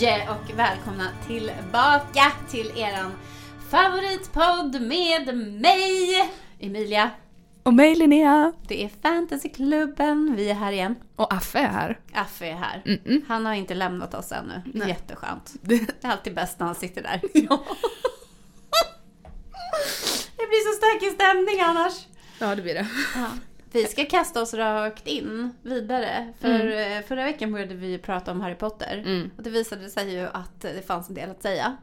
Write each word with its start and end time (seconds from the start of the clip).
Hej 0.00 0.28
och 0.28 0.58
välkomna 0.58 1.08
tillbaka 1.26 2.32
till 2.50 2.72
eran 2.76 3.12
favoritpodd 3.70 4.82
med 4.82 5.36
mig, 5.60 6.30
Emilia. 6.58 7.10
Och 7.62 7.74
mig 7.74 7.94
Linnea. 7.94 8.52
Det 8.68 8.84
är 8.84 8.88
Fantasyklubben, 9.02 10.34
vi 10.36 10.50
är 10.50 10.54
här 10.54 10.72
igen. 10.72 10.96
Och 11.16 11.34
Affe 11.34 11.58
är 11.58 11.68
här. 11.68 12.00
Affe 12.14 12.46
är 12.46 12.54
här. 12.54 12.82
Mm-mm. 12.84 13.22
Han 13.28 13.46
har 13.46 13.54
inte 13.54 13.74
lämnat 13.74 14.14
oss 14.14 14.32
ännu. 14.32 14.62
Nej. 14.74 14.88
Jätteskönt. 14.88 15.52
Det, 15.62 15.78
Det 16.00 16.06
är 16.06 16.10
alltid 16.12 16.34
bäst 16.34 16.58
när 16.58 16.66
han 16.66 16.74
sitter 16.74 17.02
där. 17.02 17.20
ja. 17.34 17.64
Det 20.36 20.46
blir 20.46 20.72
så 20.72 20.76
stökig 20.76 21.12
stämning 21.14 21.60
annars. 21.60 22.06
ja, 22.38 22.54
det 22.54 22.62
blir 22.62 22.74
det. 22.74 22.86
Ja. 23.14 23.26
Vi 23.72 23.84
ska 23.84 24.04
kasta 24.04 24.42
oss 24.42 24.54
rakt 24.54 25.06
in 25.06 25.54
vidare. 25.62 26.32
För 26.38 26.66
eh, 26.78 27.02
förra 27.02 27.24
veckan 27.24 27.52
började 27.52 27.74
vi 27.74 27.98
prata 27.98 28.32
om 28.32 28.40
Harry 28.40 28.54
Potter. 28.54 28.98
Mm. 29.06 29.30
Och 29.36 29.42
det 29.42 29.50
visade 29.50 29.90
sig 29.90 30.12
ju 30.12 30.26
att 30.32 30.60
det 30.60 30.86
fanns 30.86 31.08
en 31.08 31.14
del 31.14 31.30
att 31.30 31.42
säga. 31.42 31.76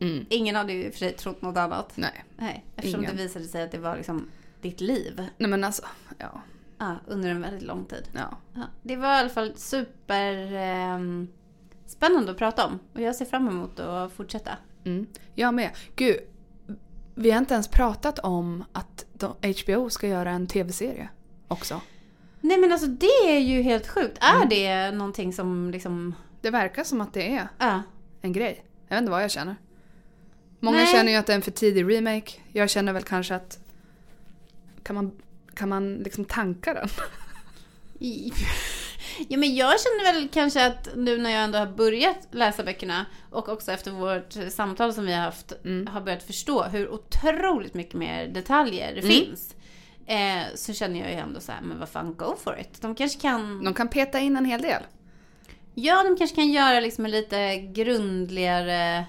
Mm. 0.00 0.26
Ingen 0.30 0.56
hade 0.56 0.72
ju 0.72 0.84
i 0.84 0.88
och 0.88 0.92
för 0.92 0.98
sig 0.98 1.12
trott 1.12 1.42
något 1.42 1.56
annat. 1.56 1.92
Nej. 1.94 2.24
Nej, 2.36 2.64
eftersom 2.76 3.00
Ingen. 3.00 3.16
det 3.16 3.22
visade 3.22 3.44
sig 3.44 3.62
att 3.62 3.72
det 3.72 3.78
var 3.78 3.96
liksom 3.96 4.30
ditt 4.60 4.80
liv. 4.80 5.26
Nej 5.38 5.50
men 5.50 5.64
alltså, 5.64 5.82
ja. 6.18 6.42
Ja, 6.78 6.96
under 7.06 7.30
en 7.30 7.40
väldigt 7.42 7.62
lång 7.62 7.84
tid. 7.84 8.08
ja. 8.12 8.38
Ja, 8.54 8.62
det 8.82 8.96
var 8.96 9.16
i 9.16 9.18
alla 9.18 9.28
fall 9.28 9.52
super 9.56 10.52
ehm, 10.52 11.28
spännande 11.86 12.30
att 12.30 12.38
prata 12.38 12.66
om. 12.66 12.78
Och 12.92 13.00
jag 13.00 13.16
ser 13.16 13.24
fram 13.24 13.48
emot 13.48 13.80
att 13.80 14.12
fortsätta. 14.12 14.50
Mm. 14.84 15.06
Jag 15.34 15.54
med. 15.54 15.70
Gud, 15.96 16.16
vi 17.14 17.30
har 17.30 17.38
inte 17.38 17.54
ens 17.54 17.68
pratat 17.68 18.18
om 18.18 18.64
att 18.72 19.06
HBO 19.64 19.90
ska 19.90 20.08
göra 20.08 20.30
en 20.30 20.46
tv-serie 20.46 21.08
också. 21.54 21.80
Nej 22.40 22.58
men 22.58 22.72
alltså 22.72 22.86
det 22.86 23.06
är 23.26 23.38
ju 23.38 23.62
helt 23.62 23.88
sjukt. 23.88 24.18
Är 24.20 24.36
Mm. 24.36 24.48
det 24.48 24.90
någonting 24.90 25.32
som 25.32 25.70
liksom... 25.70 26.14
Det 26.40 26.50
verkar 26.50 26.84
som 26.84 27.00
att 27.00 27.12
det 27.14 27.32
är 27.36 27.48
Ja. 27.58 27.82
en 28.22 28.32
grej. 28.32 28.64
Jag 28.88 28.96
vet 28.96 29.00
inte 29.02 29.10
vad 29.10 29.22
jag 29.22 29.30
känner. 29.30 29.56
Många 30.60 30.76
Nej. 30.76 30.86
känner 30.86 31.12
ju 31.12 31.18
att 31.18 31.26
det 31.26 31.32
är 31.32 31.36
en 31.36 31.42
för 31.42 31.50
tidig 31.50 31.90
remake. 31.96 32.32
Jag 32.52 32.70
känner 32.70 32.92
väl 32.92 33.02
kanske 33.02 33.34
att... 33.34 33.58
Kan 34.82 34.94
man, 34.96 35.12
kan 35.54 35.68
man 35.68 35.94
liksom 35.94 36.24
tanka 36.24 36.74
den? 36.74 36.88
Ja 39.28 39.38
men 39.38 39.56
jag 39.56 39.74
känner 39.80 40.12
väl 40.12 40.28
kanske 40.28 40.66
att 40.66 40.88
nu 40.96 41.18
när 41.18 41.30
jag 41.30 41.42
ändå 41.44 41.58
har 41.58 41.66
börjat 41.66 42.28
läsa 42.30 42.62
böckerna 42.64 43.06
och 43.30 43.48
också 43.48 43.72
efter 43.72 43.90
vårt 43.90 44.52
samtal 44.52 44.92
som 44.94 45.06
vi 45.06 45.12
har 45.12 45.22
haft 45.22 45.52
Mm. 45.64 45.86
har 45.86 46.00
börjat 46.00 46.22
förstå 46.22 46.62
hur 46.62 46.88
otroligt 46.90 47.74
mycket 47.74 47.94
mer 47.94 48.28
detaljer 48.28 48.94
det 48.94 49.00
Mm. 49.00 49.10
finsk. 49.10 49.56
Eh, 50.06 50.42
så 50.54 50.72
känner 50.72 51.00
jag 51.00 51.08
ju 51.10 51.14
ändå 51.16 51.40
så 51.40 51.52
här, 51.52 51.60
men 51.60 51.78
vad 51.78 51.88
fan, 51.88 52.14
go 52.14 52.34
for 52.44 52.58
it. 52.60 52.82
De 52.82 52.94
kanske 52.94 53.20
kan, 53.20 53.64
De 53.64 53.74
kan 53.74 53.88
peta 53.88 54.20
in 54.20 54.36
en 54.36 54.44
hel 54.44 54.62
del. 54.62 54.82
ja 55.74 56.02
de 56.02 56.16
kanske 56.16 56.36
kan 56.36 56.48
göra 56.52 56.80
liksom 56.80 57.04
en 57.04 57.10
lite 57.10 57.56
grundligare 57.58 59.06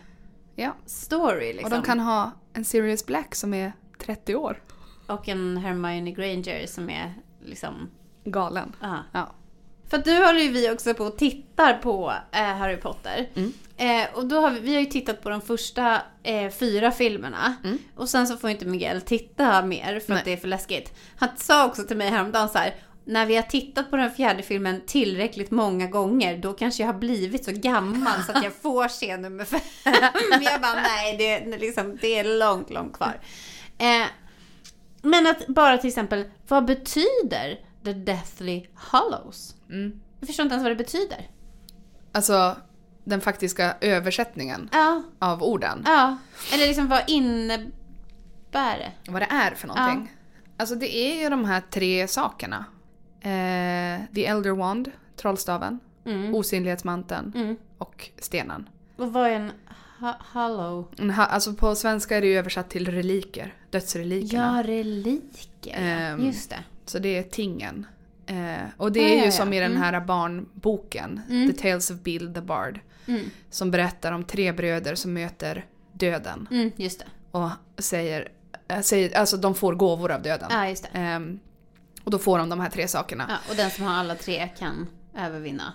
Ja. 0.55 0.75
story 0.85 1.53
liksom. 1.53 1.65
Och 1.65 1.69
de 1.79 1.83
kan 1.85 1.99
ha 1.99 2.31
en 2.53 2.65
Sirius 2.65 3.05
Black 3.05 3.35
som 3.35 3.53
är 3.53 3.73
30 3.99 4.35
år. 4.35 4.61
Och 5.07 5.29
en 5.29 5.57
Hermione 5.57 6.11
Granger 6.11 6.67
som 6.67 6.89
är 6.89 7.13
liksom, 7.45 7.89
Galen. 8.23 8.75
ja. 8.81 8.97
Ja. 9.11 9.31
För 9.89 9.97
att 9.97 10.05
nu 10.05 10.25
håller 10.25 10.39
ju 10.39 10.51
vi 10.51 10.71
också 10.71 10.93
på 10.93 11.03
och 11.03 11.17
tittar 11.17 11.73
på 11.73 12.13
eh, 12.31 12.39
Harry 12.41 12.77
Potter. 12.77 13.29
Mm. 13.35 13.53
Eh, 13.77 14.15
och 14.15 14.25
då 14.25 14.39
har 14.39 14.51
vi, 14.51 14.59
vi 14.59 14.73
har 14.73 14.81
ju 14.81 14.85
tittat 14.85 15.21
på 15.21 15.29
de 15.29 15.41
första 15.41 16.01
eh, 16.23 16.51
fyra 16.51 16.91
filmerna. 16.91 17.55
Mm. 17.63 17.77
Och 17.95 18.09
sen 18.09 18.27
så 18.27 18.37
får 18.37 18.49
inte 18.49 18.65
Miguel 18.65 19.01
titta 19.01 19.65
mer 19.65 19.99
för 19.99 20.09
Nej. 20.09 20.19
att 20.19 20.25
det 20.25 20.33
är 20.33 20.37
för 20.37 20.47
läskigt. 20.47 20.93
Han 21.17 21.29
sa 21.37 21.65
också 21.65 21.83
till 21.83 21.97
mig 21.97 22.09
häromdagen 22.09 22.49
så 22.49 22.57
här. 22.57 22.75
När 23.07 23.25
vi 23.25 23.35
har 23.35 23.43
tittat 23.43 23.89
på 23.89 23.97
den 23.97 24.11
fjärde 24.11 24.43
filmen 24.43 24.81
tillräckligt 24.87 25.51
många 25.51 25.87
gånger, 25.87 26.37
då 26.37 26.53
kanske 26.53 26.83
jag 26.83 26.87
har 26.87 26.99
blivit 26.99 27.45
så 27.45 27.51
gammal 27.51 28.23
så 28.23 28.31
att 28.31 28.43
jag 28.43 28.53
får 28.53 28.87
se 28.89 29.17
nummer 29.17 29.45
fem. 29.45 29.59
Men 30.29 30.43
jag 30.43 30.61
bara, 30.61 30.73
nej, 30.73 31.17
det, 31.17 31.39
det, 31.39 31.57
liksom, 31.57 31.97
det 32.01 32.19
är 32.19 32.37
långt, 32.39 32.69
långt 32.69 32.93
kvar. 32.93 33.19
Eh, 33.77 34.07
men 35.01 35.27
att 35.27 35.47
bara 35.47 35.77
till 35.77 35.87
exempel, 35.87 36.25
vad 36.47 36.65
betyder 36.65 37.59
The 37.85 37.93
Deathly 37.93 38.67
Hollows? 38.75 39.55
Mm. 39.69 40.01
Jag 40.19 40.27
förstår 40.27 40.43
inte 40.43 40.53
ens 40.53 40.63
vad 40.63 40.71
det 40.71 40.75
betyder. 40.75 41.29
Alltså 42.11 42.55
den 43.03 43.21
faktiska 43.21 43.75
översättningen 43.81 44.69
Ja, 44.71 45.03
av 45.19 45.43
orden. 45.43 45.83
ja. 45.85 46.17
Eller 46.53 46.67
liksom 46.67 46.87
vad 46.87 47.01
innebär 47.07 48.77
det? 48.77 48.91
Vad 49.11 49.21
det 49.21 49.27
är 49.31 49.51
för 49.55 49.67
någonting. 49.67 50.11
Alltså 50.57 50.75
det 50.75 50.95
är 50.95 51.23
ju 51.23 51.29
de 51.29 51.45
här 51.45 51.61
tre 51.71 52.07
sakerna. 52.07 52.65
Eh, 53.21 54.01
The 54.15 54.25
Elder 54.25 54.51
Wand, 54.51 54.91
trollstaven, 55.15 55.79
Mm. 56.05 56.35
osynlighetsmanteln 56.35 57.31
Mm. 57.35 57.55
och 57.77 58.09
stenen. 58.19 58.69
Och 58.97 59.13
vad 59.13 59.27
är 59.27 59.31
en 59.31 59.51
ha- 59.99 60.17
hollow? 60.33 60.87
En 60.97 61.09
ha- 61.09 61.25
Alltså 61.25 61.53
på 61.53 61.75
svenska 61.75 62.17
är 62.17 62.21
det 62.21 62.27
ju 62.27 62.37
översatt 62.37 62.69
till 62.69 62.91
reliker, 62.91 63.53
dödsrelikerna. 63.71 64.57
Ja, 64.57 64.63
reliker. 64.69 65.75
Ehm, 65.77 66.25
Just 66.25 66.49
det. 66.49 66.63
Så 66.85 66.99
det 66.99 67.17
är 67.17 67.23
tingen. 67.23 67.85
Eh, 68.25 68.67
och 68.77 68.91
det 68.91 69.19
är 69.19 69.25
ju 69.25 69.31
som 69.31 69.53
i 69.53 69.59
den 69.59 69.71
Mm. 69.71 69.83
här 69.83 69.99
barnboken, 70.01 71.21
Mm. 71.29 71.53
The 71.53 71.61
Tales 71.61 71.91
of 71.91 71.97
Bill 71.99 72.33
the 72.33 72.41
Bard. 72.41 72.79
Mm. 73.07 73.21
Som 73.49 73.71
berättar 73.71 74.11
om 74.11 74.23
tre 74.23 74.51
bröder 74.51 74.95
som 74.95 75.13
möter 75.13 75.65
döden. 75.93 76.71
Just 76.75 76.99
det. 76.99 77.05
Och 77.31 77.49
säger, 77.77 78.29
äh, 78.67 78.81
säger 78.81 79.17
alltså 79.17 79.37
de 79.37 79.55
får 79.55 79.75
gåvor 79.75 80.11
av 80.11 80.21
döden. 80.21 80.47
Ja, 80.51 80.69
just 80.69 80.83
det. 80.93 80.99
Ehm, 80.99 81.39
och 82.03 82.11
då 82.11 82.17
får 82.19 82.37
de 82.37 82.49
de 82.49 82.59
här 82.59 82.69
tre 82.69 82.87
sakerna. 82.87 83.25
Ja, 83.29 83.35
och 83.49 83.55
den 83.55 83.69
som 83.71 83.85
har 83.85 83.93
alla 83.93 84.15
tre 84.15 84.49
kan 84.59 84.87
övervinna. 85.17 85.73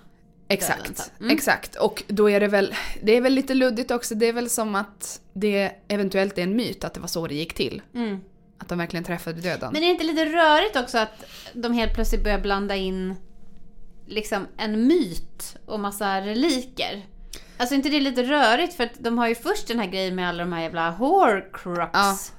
Exakt, 0.48 0.98
så. 0.98 1.10
Mm. 1.20 1.36
exakt. 1.36 1.76
Och 1.76 2.02
då 2.08 2.30
är 2.30 2.40
det 2.40 2.48
väl, 2.48 2.74
det 3.02 3.16
är 3.16 3.20
väl 3.20 3.32
lite 3.32 3.54
luddigt 3.54 3.90
också. 3.90 4.14
Det 4.14 4.26
är 4.26 4.32
väl 4.32 4.50
som 4.50 4.74
att 4.74 5.20
det 5.32 5.72
eventuellt 5.88 6.38
är 6.38 6.42
en 6.42 6.56
myt 6.56 6.84
att 6.84 6.94
det 6.94 7.00
var 7.00 7.08
så 7.08 7.26
det 7.26 7.34
gick 7.34 7.54
till. 7.54 7.82
Mm. 7.94 8.20
Att 8.60 8.68
de 8.68 8.78
verkligen 8.78 9.04
träffade 9.04 9.40
döden. 9.40 9.70
Men 9.72 9.82
är 9.82 9.86
det 9.86 9.92
inte 9.92 10.04
lite 10.04 10.24
rörigt 10.24 10.76
också 10.76 10.98
att 10.98 11.24
de 11.52 11.72
helt 11.72 11.94
plötsligt 11.94 12.24
börjar 12.24 12.38
blanda 12.38 12.76
in 12.76 13.14
liksom 14.06 14.46
en 14.56 14.86
myt 14.86 15.56
och 15.66 15.80
massa 15.80 16.20
reliker? 16.20 17.06
Alltså 17.56 17.74
är 17.74 17.76
inte 17.76 17.88
det 17.88 18.00
lite 18.00 18.22
rörigt? 18.22 18.74
För 18.74 18.84
att 18.84 18.90
de 18.98 19.18
har 19.18 19.28
ju 19.28 19.34
först 19.34 19.68
den 19.68 19.78
här 19.78 19.86
grejen 19.86 20.14
med 20.14 20.28
alla 20.28 20.44
de 20.44 20.52
här 20.52 20.62
jävla 20.62 20.90
horcrux. 20.90 21.90
Ja. 21.92 22.00
Alltså 22.00 22.30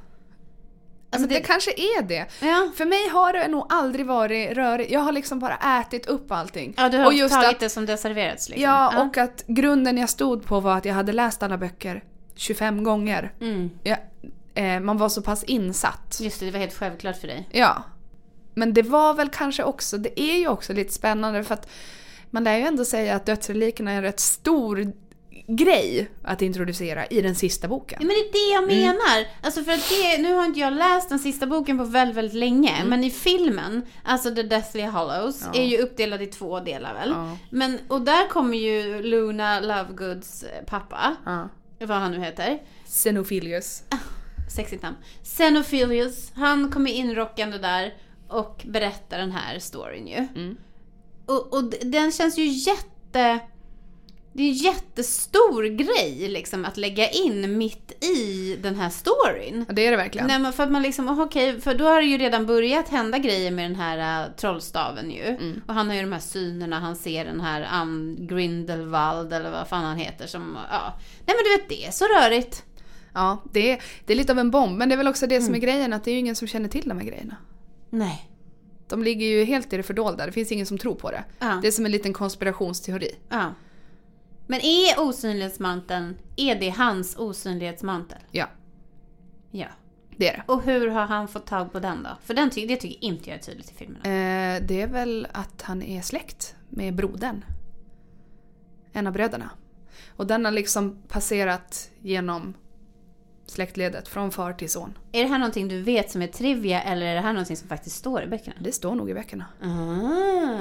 Men 1.19 1.29
det, 1.29 1.35
det, 1.35 1.41
kanske 1.41 1.71
är 1.71 2.01
det. 2.01 2.25
ja. 2.39 2.71
För 2.75 2.85
mig 2.85 3.09
har 3.09 3.33
det 3.33 3.47
nog 3.47 3.65
aldrig 3.69 4.05
varit 4.05 4.57
rörigt. 4.57 4.91
Jag 4.91 4.99
har 4.99 5.11
liksom 5.11 5.39
bara 5.39 5.57
ätit 5.81 6.05
upp 6.05 6.31
allting. 6.31 6.73
ja, 6.77 6.89
du 6.89 6.97
har 6.97 7.05
och 7.05 7.13
just 7.13 7.35
tagit 7.35 7.49
att, 7.49 7.59
det 7.59 7.69
som 7.69 7.85
det 7.85 7.97
serverats 7.97 8.49
liksom. 8.49 8.63
Ja, 8.63 9.03
och 9.05 9.17
att 9.17 9.43
grunden 9.47 9.97
jag 9.97 10.09
stod 10.09 10.45
på 10.45 10.59
var 10.59 10.77
att 10.77 10.85
jag 10.85 10.93
hade 10.93 11.11
läst 11.11 11.43
alla 11.43 11.57
böcker 11.57 12.03
25 12.35 12.83
gånger. 12.83 13.33
Mm. 13.41 13.69
Jag, 13.83 13.97
eh, 14.55 14.79
man 14.79 14.97
var 14.97 15.09
så 15.09 15.21
pass 15.21 15.43
insatt. 15.43 16.17
Just 16.21 16.39
det, 16.39 16.45
det 16.45 16.51
var 16.51 16.59
helt 16.59 16.73
självklart 16.73 17.17
för 17.17 17.27
dig. 17.27 17.49
Ja. 17.51 17.83
Men 18.53 18.73
det 18.73 18.81
var 18.81 19.13
väl 19.13 19.29
kanske 19.29 19.63
också, 19.63 19.97
det 19.97 20.19
är 20.21 20.37
ju 20.37 20.47
också 20.47 20.73
lite 20.73 20.93
spännande 20.93 21.43
för 21.43 21.53
att 21.53 21.69
man 22.31 22.43
lär 22.43 22.57
ju 22.57 22.63
ändå 22.63 22.85
säga 22.85 23.15
att 23.15 23.25
dödsrelikerna 23.25 23.91
är 23.91 23.95
en 23.95 24.01
rätt 24.01 24.19
stor 24.19 24.91
grej 25.47 26.09
att 26.23 26.41
introducera 26.41 27.05
i 27.05 27.21
den 27.21 27.35
sista 27.35 27.67
boken. 27.67 27.97
Ja, 28.01 28.07
men 28.07 28.15
det 28.15 28.21
är 28.29 28.31
det 28.33 28.53
jag 28.53 28.63
Mm. 28.63 28.77
menar. 28.97 29.27
Alltså 29.41 29.63
för 29.63 29.71
att 29.71 29.89
det, 29.89 30.21
nu 30.21 30.33
har 30.33 30.45
inte 30.45 30.59
jag 30.59 30.73
läst 30.73 31.09
den 31.09 31.19
sista 31.19 31.45
boken 31.47 31.77
på 31.77 31.83
väldigt, 31.83 32.17
väldigt 32.17 32.33
länge. 32.35 32.83
Men 32.85 33.03
i 33.03 33.09
filmen, 33.11 33.81
alltså 34.03 34.35
The 34.35 34.43
Deathly 34.43 34.83
Hollows, 34.85 35.41
Mm. 35.41 35.53
Ja. 35.55 35.61
är 35.61 35.65
ju 35.65 35.77
uppdelad 35.77 36.21
i 36.21 36.27
två 36.27 36.59
delar 36.59 36.93
väl? 36.93 37.09
Ja. 37.09 37.37
Men, 37.49 37.77
och 37.87 38.01
där 38.01 38.27
kommer 38.27 38.57
ju 38.57 39.01
Luna 39.01 39.59
Lovegoods 39.59 40.45
pappa, 40.67 41.15
Ja. 41.25 41.49
vad 41.79 41.97
han 41.97 42.11
nu 42.11 42.19
heter, 42.19 42.59
Xenophilius. 42.85 43.83
sexigt 44.51 44.83
namn, 44.83 44.97
Xenophilius, 45.23 46.31
han 46.35 46.71
kommer 46.71 46.91
inrockande 46.91 47.57
där 47.57 47.93
och 48.27 48.61
berättar 48.65 49.17
den 49.17 49.31
här 49.31 49.59
storyn 49.59 50.07
ju. 50.07 50.15
Mm. 50.15 50.57
Och, 51.25 51.53
och 51.53 51.63
den 51.81 52.11
känns 52.11 52.37
ju 52.37 52.45
jätte... 52.45 53.39
Det 54.33 54.43
är 54.43 54.47
en 54.47 54.53
jättestor 54.53 55.63
grej 55.63 56.27
liksom 56.29 56.65
att 56.65 56.77
lägga 56.77 57.09
in 57.09 57.57
mitt 57.57 58.03
i 58.03 58.55
den 58.63 58.75
här 58.75 58.89
storyn. 58.89 59.65
Ja, 59.67 59.73
det 59.73 59.87
är 59.87 59.91
det 59.91 59.97
verkligen. 59.97 60.27
Nej 60.27 60.39
men 60.39 60.53
för 60.53 60.63
att 60.63 60.71
man 60.71 60.81
liksom, 60.81 61.07
oh, 61.07 61.21
okej, 61.21 61.61
för 61.61 61.75
då 61.75 61.85
har 61.85 62.01
det 62.01 62.07
ju 62.07 62.17
redan 62.17 62.45
börjat 62.45 62.89
hända 62.89 63.17
grejer 63.17 63.51
med 63.51 63.65
den 63.65 63.75
här 63.75 64.27
uh, 64.27 64.35
trollstaven 64.35 65.11
ju. 65.11 65.23
Mm. 65.23 65.61
Och 65.67 65.73
han 65.73 65.87
har 65.87 65.95
ju 65.95 66.01
de 66.01 66.11
här 66.11 66.19
synerna, 66.19 66.79
han 66.79 66.95
ser 66.95 67.25
den 67.25 67.41
här 67.41 67.67
Ann 67.71 68.17
Grindelwald 68.19 69.33
eller 69.33 69.51
vad 69.51 69.67
fan 69.67 69.83
han 69.83 69.97
heter 69.97 70.27
som, 70.27 70.57
ja. 70.71 70.99
Nej 71.25 71.35
men 71.35 71.43
du 71.43 71.57
vet, 71.57 71.69
det 71.69 71.85
är 71.85 71.91
så 71.91 72.05
rörigt. 72.05 72.63
Ja, 73.13 73.43
det 73.51 73.71
är, 73.71 73.81
det 74.05 74.13
är 74.13 74.17
lite 74.17 74.31
av 74.31 74.39
en 74.39 74.51
bomb. 74.51 74.77
Men 74.77 74.89
det 74.89 74.95
är 74.95 74.97
väl 74.97 75.07
också 75.07 75.27
det 75.27 75.41
som 75.41 75.55
är 75.55 75.59
grejen, 75.59 75.93
att 75.93 76.03
det 76.03 76.11
är 76.11 76.13
ju 76.13 76.19
ingen 76.19 76.35
som 76.35 76.47
känner 76.47 76.69
till 76.69 76.89
de 76.89 76.97
här 76.97 77.05
grejerna. 77.05 77.35
Nej. 77.89 78.29
De 78.87 79.03
ligger 79.03 79.25
ju 79.25 79.43
helt 79.43 79.73
i 79.73 79.77
det 79.77 79.83
fördolda, 79.83 80.25
det 80.25 80.31
finns 80.31 80.51
ingen 80.51 80.65
som 80.65 80.77
tror 80.77 80.95
på 80.95 81.11
det. 81.11 81.23
Ja. 81.39 81.59
Det 81.61 81.67
är 81.67 81.71
som 81.71 81.85
en 81.85 81.91
liten 81.91 82.13
konspirationsteori. 82.13 83.15
ja. 83.29 83.53
Men 84.47 84.59
är 84.61 84.99
osynlighetsmanteln, 84.99 86.17
är 86.35 86.55
det 86.55 86.69
hans 86.69 87.15
osynlighetsmantel? 87.17 88.17
Ja, 88.31 88.47
Ja. 89.51 89.67
det 90.17 90.29
är 90.29 90.33
det. 90.37 90.43
Och 90.53 90.63
hur 90.63 90.87
har 90.87 91.05
han 91.05 91.27
fått 91.27 91.45
tag 91.45 91.71
på 91.71 91.79
den 91.79 92.03
då? 92.03 92.09
För 92.23 92.33
den 92.33 92.49
ty- 92.49 92.65
det 92.67 92.75
tycker 92.75 93.03
inte 93.05 93.29
jag 93.29 93.37
är 93.39 93.43
tydligt 93.43 93.71
i 93.71 93.73
filmerna. 93.73 94.03
Eh, 94.05 94.61
det 94.67 94.81
är 94.81 94.87
väl 94.87 95.27
att 95.31 95.61
han 95.61 95.81
är 95.83 96.01
släkt 96.01 96.55
med 96.69 96.95
brodern. 96.95 97.45
En 98.93 99.07
av 99.07 99.13
bröderna. 99.13 99.49
Och 100.15 100.27
den 100.27 100.45
har 100.45 100.51
liksom 100.51 101.01
passerat 101.07 101.89
genom 102.01 102.53
släktledet 103.51 104.07
från 104.07 104.31
far 104.31 104.53
till 104.53 104.69
son. 104.69 104.97
Är 105.11 105.23
det 105.23 105.29
här 105.29 105.37
någonting 105.37 105.67
du 105.67 105.81
vet 105.81 106.11
som 106.11 106.21
är 106.21 106.27
trivia 106.27 106.81
eller 106.81 107.05
är 107.05 107.15
det 107.15 107.21
här 107.21 107.33
någonting 107.33 107.57
som 107.57 107.67
faktiskt 107.67 107.95
står 107.95 108.23
i 108.23 108.27
böckerna? 108.27 108.55
Det 108.59 108.71
står 108.71 108.95
nog 108.95 109.09
i 109.09 109.13
böckerna. 109.13 109.45
Ah, 109.61 110.59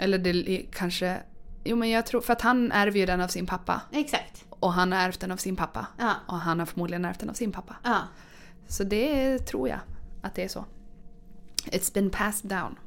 Eller 0.00 0.18
det 0.18 0.30
är 0.30 0.66
kanske... 0.72 1.18
Jo 1.64 1.76
men 1.76 1.90
jag 1.90 2.06
tror... 2.06 2.20
För 2.20 2.32
att 2.32 2.40
han 2.42 2.72
ärver 2.72 2.98
ju 3.00 3.06
den 3.06 3.20
av 3.20 3.28
sin 3.28 3.46
pappa. 3.46 3.80
exakt. 3.92 4.44
Och 4.50 4.72
han 4.72 4.92
har 4.92 4.98
ärvt 4.98 5.20
den 5.20 5.32
av 5.32 5.36
sin 5.36 5.56
pappa. 5.56 5.86
Ja. 5.98 6.12
Och 6.26 6.38
han 6.38 6.58
har 6.58 6.66
förmodligen 6.66 7.04
ärvt 7.04 7.18
den 7.20 7.30
av 7.30 7.34
sin 7.34 7.52
pappa. 7.52 7.76
Ja. 7.84 7.98
Så 8.68 8.84
det 8.84 9.38
tror 9.38 9.68
jag 9.68 9.78
att 10.22 10.34
det 10.34 10.44
är 10.44 10.48
så. 10.48 10.64
It's 11.64 11.94
been 11.94 12.10
passed 12.10 12.50
down. 12.50 12.78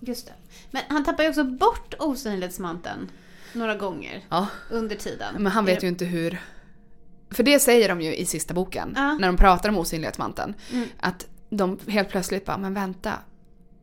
Just 0.00 0.26
det. 0.26 0.32
Men 0.70 0.82
han 0.88 1.04
tappar 1.04 1.22
ju 1.22 1.28
också 1.28 1.44
bort 1.44 1.94
osynlighetsmanteln 1.98 3.10
några 3.52 3.74
gånger 3.74 4.24
Ja. 4.28 4.46
under 4.70 4.96
tiden. 4.96 5.34
Men 5.38 5.52
han 5.52 5.64
vet 5.64 5.82
ju 5.84 5.88
inte 5.88 6.04
hur... 6.04 6.40
För 7.32 7.42
det 7.42 7.58
säger 7.60 7.88
de 7.88 8.00
ju 8.00 8.14
i 8.16 8.26
sista 8.26 8.54
boken, 8.54 8.92
Ja. 8.96 9.14
när 9.14 9.26
de 9.26 9.36
pratar 9.36 9.68
om 9.68 9.78
osynlighetsmanteln. 9.78 10.54
Mm. 10.72 10.88
Att 11.00 11.26
de 11.50 11.78
helt 11.88 12.08
plötsligt 12.08 12.44
bara, 12.44 12.58
men 12.58 12.74
vänta. 12.74 13.12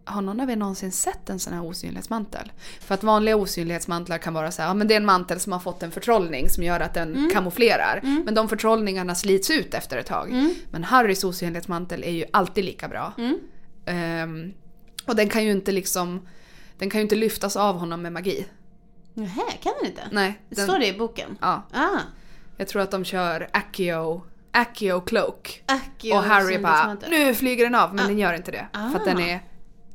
Har 0.06 0.22
någon 0.22 0.40
av 0.40 0.50
er 0.52 0.56
någonsin 0.56 0.92
sett 0.92 1.30
en 1.30 1.40
sån 1.40 1.54
här 1.54 1.64
osynlighetsmantel? 1.66 2.52
För 2.82 2.94
att 2.96 3.04
vanliga 3.04 3.36
osynlighetsmantlar 3.36 4.18
kan 4.18 4.34
vara 4.34 4.52
så 4.52 4.62
här, 4.62 4.70
ja 4.70 4.74
men 4.74 4.88
det 4.88 4.94
är 4.94 4.98
en 4.98 5.06
mantel 5.06 5.40
som 5.40 5.52
har 5.54 5.60
fått 5.60 5.84
en 5.84 5.92
förtrollning 5.92 6.50
som 6.50 6.64
gör 6.64 6.80
att 6.80 6.94
den 6.94 7.16
Mm. 7.16 7.30
kamouflerar. 7.30 8.00
Men 8.26 8.34
de 8.34 8.50
förtrollningarna 8.50 9.16
slits 9.16 9.50
ut 9.50 9.74
efter 9.74 9.98
ett 9.98 10.06
tag. 10.06 10.30
Mm. 10.30 10.54
Men 10.72 10.84
Harrys 10.84 11.24
osynlighetsmantel 11.24 12.04
är 12.04 12.12
ju 12.12 12.26
alltid 12.34 12.66
lika 12.66 12.88
bra. 12.88 13.14
Mm. 13.18 13.40
Ehm, 13.86 14.54
och 15.06 15.16
den 15.16 15.30
kan 15.30 15.44
ju 15.44 15.52
inte 15.52 15.72
liksom, 15.72 16.28
den 16.78 16.90
kan 16.90 17.00
ju 17.00 17.04
inte 17.04 17.16
lyftas 17.16 17.56
av 17.56 17.78
honom 17.78 18.02
med 18.02 18.14
magi. 18.14 18.46
Nähä, 19.14 19.42
kan 19.64 19.74
den 19.82 19.90
inte? 19.90 20.02
Nej. 20.12 20.40
Den, 20.50 20.66
Står 20.68 20.80
det 20.80 20.88
i 20.88 20.98
boken? 20.98 21.38
Ja. 21.42 21.68
Ah. 21.74 22.00
Jag 22.60 22.68
tror 22.68 22.82
att 22.82 22.92
de 22.92 23.04
kör 23.06 23.50
Accio, 23.54 24.22
Accio 24.52 25.02
Cloak. 25.02 25.64
Accio 25.66 26.14
Och 26.14 26.24
Harry 26.24 26.58
bara 26.60 26.98
nu 27.10 27.36
flyger 27.36 27.64
den 27.64 27.76
av 27.76 27.96
men 27.96 28.06
Ah. 28.06 28.08
den 28.08 28.18
gör 28.20 28.34
inte 28.34 28.52
det. 28.52 28.68
Ah. 28.74 28.90
För 28.90 29.00
att 29.00 29.06
den 29.06 29.20
är 29.20 29.40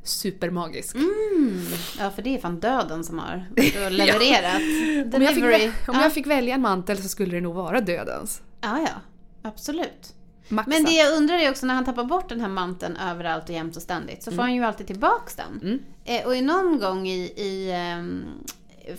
supermagisk. 0.02 0.94
Mm. 0.96 1.60
Ja, 1.98 2.10
för 2.10 2.22
det 2.22 2.34
är 2.34 2.38
fan 2.38 2.60
döden 2.60 3.04
som 3.04 3.18
har 3.18 3.44
levererat. 3.90 4.62
Om, 5.14 5.22
jag 5.22 5.34
fick, 5.34 5.88
om 5.88 5.94
ja. 5.94 6.02
jag 6.02 6.12
fick 6.12 6.26
välja 6.26 6.54
en 6.54 6.60
mantel 6.60 7.02
så 7.02 7.08
skulle 7.08 7.34
det 7.36 7.40
nog 7.40 7.54
vara 7.54 7.80
dödens. 7.80 8.42
ja, 8.60 8.78
ja. 8.80 9.00
Absolut. 9.48 10.14
Maxat. 10.48 10.74
Men 10.74 10.84
det 10.84 10.90
jag 10.92 11.16
undrar 11.16 11.36
är 11.36 11.50
också 11.50 11.66
när 11.66 11.74
han 11.74 11.84
tappar 11.84 12.04
bort 12.04 12.28
den 12.28 12.40
här 12.40 12.48
manteln 12.48 12.96
överallt 12.96 13.44
och 13.44 13.54
jämt 13.54 13.76
och 13.76 13.82
ständigt 13.82 14.22
så 14.22 14.30
får 14.30 14.42
han 14.42 14.54
ju 14.54 14.64
alltid 14.64 14.86
tillbaks 14.86 15.34
den. 15.36 15.60
Mm. 15.62 15.78
Eh, 16.04 16.26
och 16.26 16.44
någon 16.44 16.78
gång 16.78 17.08
i, 17.08 17.20
i 17.36 17.72
ehm, 17.72 18.24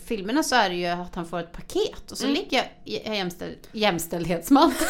filmerna 0.05 0.43
så 0.43 0.55
är 0.55 0.69
det 0.69 0.75
ju 0.75 0.85
att 0.85 1.15
han 1.15 1.25
får 1.25 1.39
ett 1.39 1.51
paket 1.51 2.11
och 2.11 2.17
så 2.17 2.23
Mm. 2.23 2.35
ligger 2.35 2.71
i- 2.85 3.15
jämställ, 3.15 3.55
jämställdhetsmanteln. 3.71 4.89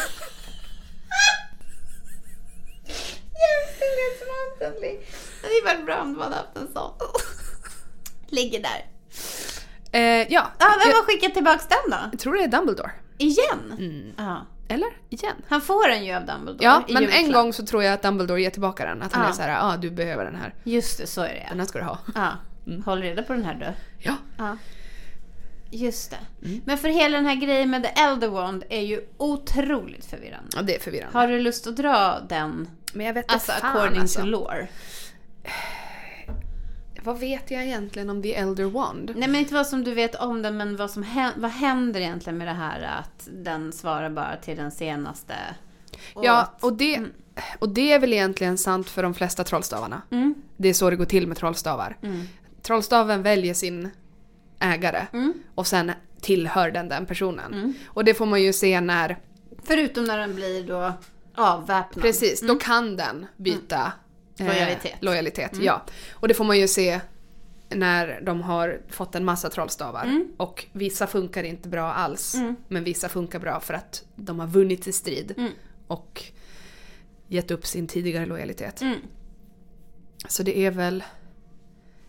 jämställdhetsmanteln. 3.46 5.00
Det 5.42 5.46
hade 5.68 5.76
varit 5.76 5.86
bra 5.86 6.02
om 6.02 6.14
du 6.14 6.20
hade 6.20 6.34
haft 6.36 6.56
en 6.56 6.68
sån. 6.72 6.92
Ligger 8.28 8.62
där. 8.62 8.86
Eh, 9.92 10.02
ja, 10.32 10.50
Ja, 10.58 10.74
vem 10.80 10.90
jag, 10.90 10.96
har 10.96 11.02
skickat 11.04 11.34
tillbaks 11.34 11.66
den 11.68 11.90
då? 11.90 11.96
jag 12.12 12.18
tror 12.20 12.34
det 12.36 12.42
är 12.44 12.48
Dumbledore. 12.48 12.90
Igen? 13.18 13.72
Mm. 13.78 14.12
Ja. 14.18 14.46
Eller? 14.68 14.88
Igen? 15.10 15.36
Han 15.48 15.60
får 15.60 15.88
den 15.88 16.04
ju 16.04 16.12
av 16.14 16.26
Dumbledore 16.26 16.64
Ja, 16.64 16.84
men 16.88 16.96
en 16.96 17.02
julklapp. 17.10 17.32
gång 17.34 17.52
så 17.52 17.66
tror 17.66 17.82
jag 17.82 17.92
att 17.94 18.02
Dumbledore 18.02 18.42
ger 18.42 18.50
tillbaka 18.50 18.84
den. 18.86 19.02
Att 19.02 19.12
han 19.12 19.22
Ja. 19.24 19.28
är 19.28 19.32
såhär, 19.32 19.48
ja 19.50 19.58
ah, 19.62 19.76
du 19.76 19.90
behöver 19.90 20.24
den 20.24 20.34
här. 20.36 20.54
Just 20.64 20.98
det, 20.98 21.06
så 21.06 21.20
är 21.22 21.28
det 21.34 21.46
Den 21.50 21.60
här 21.60 21.66
ska 21.66 21.78
du 21.78 21.84
ha. 21.84 21.98
ja. 22.14 22.32
Mm. 22.66 22.82
Håll 22.82 23.02
reda 23.02 23.22
på 23.22 23.32
den 23.32 23.44
här 23.44 23.54
du. 23.54 23.72
Ja. 23.98 24.14
Ja. 24.38 24.56
Just 25.70 26.10
det. 26.10 26.46
Mm. 26.46 26.60
Men 26.64 26.78
för 26.78 26.88
hela 26.88 27.16
den 27.16 27.26
här 27.26 27.34
grejen 27.34 27.70
med 27.70 27.82
The 27.82 27.88
Elder 27.88 28.28
Wand 28.28 28.64
är 28.70 28.80
ju 28.80 29.00
otroligt 29.16 30.04
förvirrande. 30.04 30.48
ja, 30.56 30.62
det 30.62 30.76
är 30.76 30.80
förvirrande. 30.80 31.18
Har 31.18 31.28
du 31.28 31.40
lust 31.40 31.66
att 31.66 31.76
dra 31.76 32.20
den? 32.28 32.68
Men 32.92 33.06
jag 33.06 33.14
vet 33.14 33.32
Alltså 33.32 33.52
fan, 33.52 33.76
according 33.76 34.00
alltså. 34.00 34.20
to 34.20 34.26
lore. 34.26 34.68
Vad 37.02 37.18
vet 37.18 37.50
jag 37.50 37.64
egentligen 37.64 38.10
om 38.10 38.22
The 38.22 38.34
Elder 38.34 38.64
Wand? 38.64 39.12
Nej 39.16 39.28
men 39.28 39.40
inte 39.40 39.54
vad 39.54 39.66
som 39.66 39.84
du 39.84 39.94
vet 39.94 40.14
om 40.14 40.42
den, 40.42 40.56
men 40.56 40.76
vad 40.76 40.90
som 40.90 41.02
hän- 41.02 41.32
vad 41.36 41.50
händer 41.50 42.00
egentligen 42.00 42.38
med 42.38 42.46
det 42.48 42.52
här 42.52 42.80
att 43.00 43.28
den 43.32 43.72
svarar 43.72 44.10
bara 44.10 44.36
till 44.36 44.56
den 44.56 44.70
senaste? 44.70 45.34
Och 46.14 46.24
Ja, 46.24 46.40
att- 46.40 46.64
och 46.64 46.72
det, 46.72 46.94
Mm. 46.96 47.12
och 47.58 47.68
det 47.68 47.92
är 47.92 47.98
väl 47.98 48.12
egentligen 48.12 48.58
sant 48.58 48.90
för 48.90 49.02
de 49.02 49.14
flesta 49.14 49.44
trollstavarna. 49.44 50.02
Mm, 50.10 50.34
Det 50.56 50.68
är 50.68 50.72
så 50.74 50.90
det 50.90 50.96
går 50.96 51.04
till 51.04 51.26
med 51.26 51.36
trollstavar. 51.36 51.96
mm, 52.02 52.22
Trollstaven 52.62 53.22
väljer 53.22 53.54
sin 53.54 53.90
ägare 54.60 55.06
mm, 55.12 55.32
och 55.54 55.66
sen 55.66 55.92
tillhör 56.20 56.70
den 56.70 56.88
den 56.88 57.06
personen. 57.06 57.54
mm. 57.54 57.74
Och 57.86 58.04
det 58.04 58.14
får 58.14 58.26
man 58.26 58.42
ju 58.42 58.52
se 58.52 58.80
när, 58.80 59.18
Förutom 59.62 60.04
när 60.04 60.18
den 60.18 60.34
blir 60.34 60.62
då 60.66 60.92
avväpnad. 61.34 62.02
precis, 62.04 62.40
då 62.40 62.56
kan 62.56 62.96
den 62.96 63.26
byta 63.36 63.92
eh, 64.38 64.46
Lojalitet. 64.46 64.94
lojalitet 65.00 65.52
ja. 65.60 65.82
Och 66.12 66.28
det 66.28 66.34
får 66.34 66.44
man 66.44 66.58
ju 66.58 66.68
se 66.68 67.00
när 67.68 68.20
de 68.22 68.42
har 68.42 68.80
fått 68.88 69.14
en 69.14 69.24
massa 69.24 69.50
trollstavar. 69.50 70.04
Mm. 70.04 70.28
Och 70.36 70.66
vissa 70.72 71.06
funkar 71.06 71.44
inte 71.44 71.68
bra 71.68 71.92
alls. 71.92 72.34
Mm. 72.34 72.56
Men 72.68 72.84
vissa 72.84 73.08
funkar 73.08 73.38
bra 73.38 73.60
för 73.60 73.74
att 73.74 74.04
de 74.16 74.40
har 74.40 74.46
vunnit 74.46 74.86
i 74.86 74.92
strid. 74.92 75.34
Mm. 75.36 75.52
Och 75.86 76.22
gett 77.28 77.50
upp 77.50 77.66
sin 77.66 77.86
tidigare 77.86 78.26
lojalitet. 78.26 78.80
Mm. 78.82 78.98
Så 80.28 80.42
det 80.42 80.58
är 80.58 80.70
väl 80.70 81.04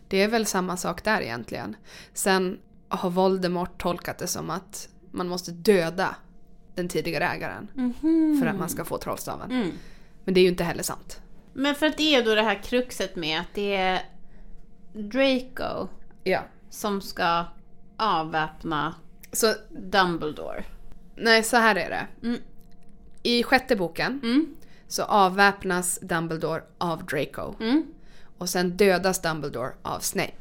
Det 0.07 0.21
är 0.24 0.27
väl 0.27 0.45
samma 0.45 0.77
sak 0.77 1.04
där 1.04 1.21
egentligen. 1.21 1.75
Sen 2.13 2.59
har 2.89 3.09
Voldemort 3.09 3.81
tolkat 3.81 4.18
det 4.18 4.28
som 4.28 4.49
att 4.49 4.90
man 5.11 5.28
måste 5.28 5.52
döda 5.52 6.16
den 6.76 6.87
tidigare 6.90 7.26
ägaren 7.28 7.68
Mhm. 7.73 8.37
för 8.42 8.47
att 8.47 8.59
man 8.59 8.69
ska 8.69 8.85
få 8.85 8.97
trollstaven. 8.97 9.52
Mm. 9.52 9.71
Men 10.23 10.33
det 10.33 10.40
är 10.40 10.42
ju 10.42 10.49
inte 10.49 10.64
heller 10.64 10.83
sant. 10.83 11.21
Men 11.54 11.76
för 11.76 11.85
att 11.85 11.97
det 11.97 12.16
är 12.16 12.26
då 12.26 12.35
det 12.35 12.42
här 12.44 12.64
kruxet 12.64 13.16
med 13.16 13.40
att 13.42 13.47
det 13.54 13.76
är 13.76 14.02
Draco 14.94 15.87
Ja. 16.23 16.42
som 16.69 17.02
ska 17.02 17.45
avväpna 17.97 18.95
Så 19.31 19.54
Dumbledore. 19.69 20.64
nej, 21.16 21.44
så 21.44 21.57
här 21.57 21.76
är 21.76 21.90
det. 21.90 22.28
Mm. 22.28 22.42
I 23.23 23.44
sjätte 23.44 23.76
boken 23.76 24.19
Mm. 24.23 24.56
så 24.87 25.04
avväpnas 25.04 25.99
Dumbledore 26.02 26.64
av 26.78 27.06
Draco. 27.06 27.54
Mm. 27.59 27.83
Och 28.38 28.50
sen 28.50 28.78
dödas 28.78 29.22
Dumbledore 29.22 29.72
av 29.82 30.00
Snape. 30.00 30.34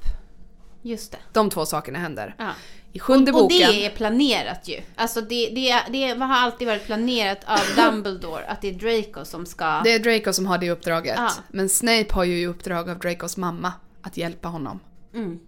Just 0.83 1.13
det. 1.13 1.19
De 1.33 1.51
två 1.51 1.67
sakerna 1.67 1.99
händer. 1.99 2.35
Ja. 2.39 2.51
I 2.93 2.99
sjunde 2.99 3.33
Och 3.33 3.39
boken... 3.39 3.59
det 3.59 3.87
är 3.87 3.91
planerat 3.91 4.69
ju. 4.69 4.81
Alltså 4.97 5.21
det, 5.21 5.51
det, 5.51 5.83
det 5.93 6.21
har 6.21 6.35
alltid 6.37 6.69
varit 6.69 6.85
planerat 6.87 7.39
av 7.47 7.61
Dumbledore 7.77 8.45
att 8.47 8.61
det 8.61 8.69
är 8.69 8.73
Draco 8.73 9.25
som 9.25 9.47
ska... 9.47 9.81
Det 9.85 9.93
är 9.95 9.99
Draco 9.99 10.33
som 10.33 10.47
har 10.47 10.59
det 10.59 10.71
uppdraget. 10.71 11.15
Ja. 11.17 11.31
Men 11.49 11.69
Snape 11.69 12.07
har 12.11 12.25
ju 12.25 12.39
i 12.41 12.47
uppdrag 12.47 12.91
av 12.91 12.99
Dracos 12.99 13.37
mamma 13.37 13.73
att 14.03 14.17
hjälpa 14.17 14.49
honom. 14.49 14.81
Mm. 15.15 15.39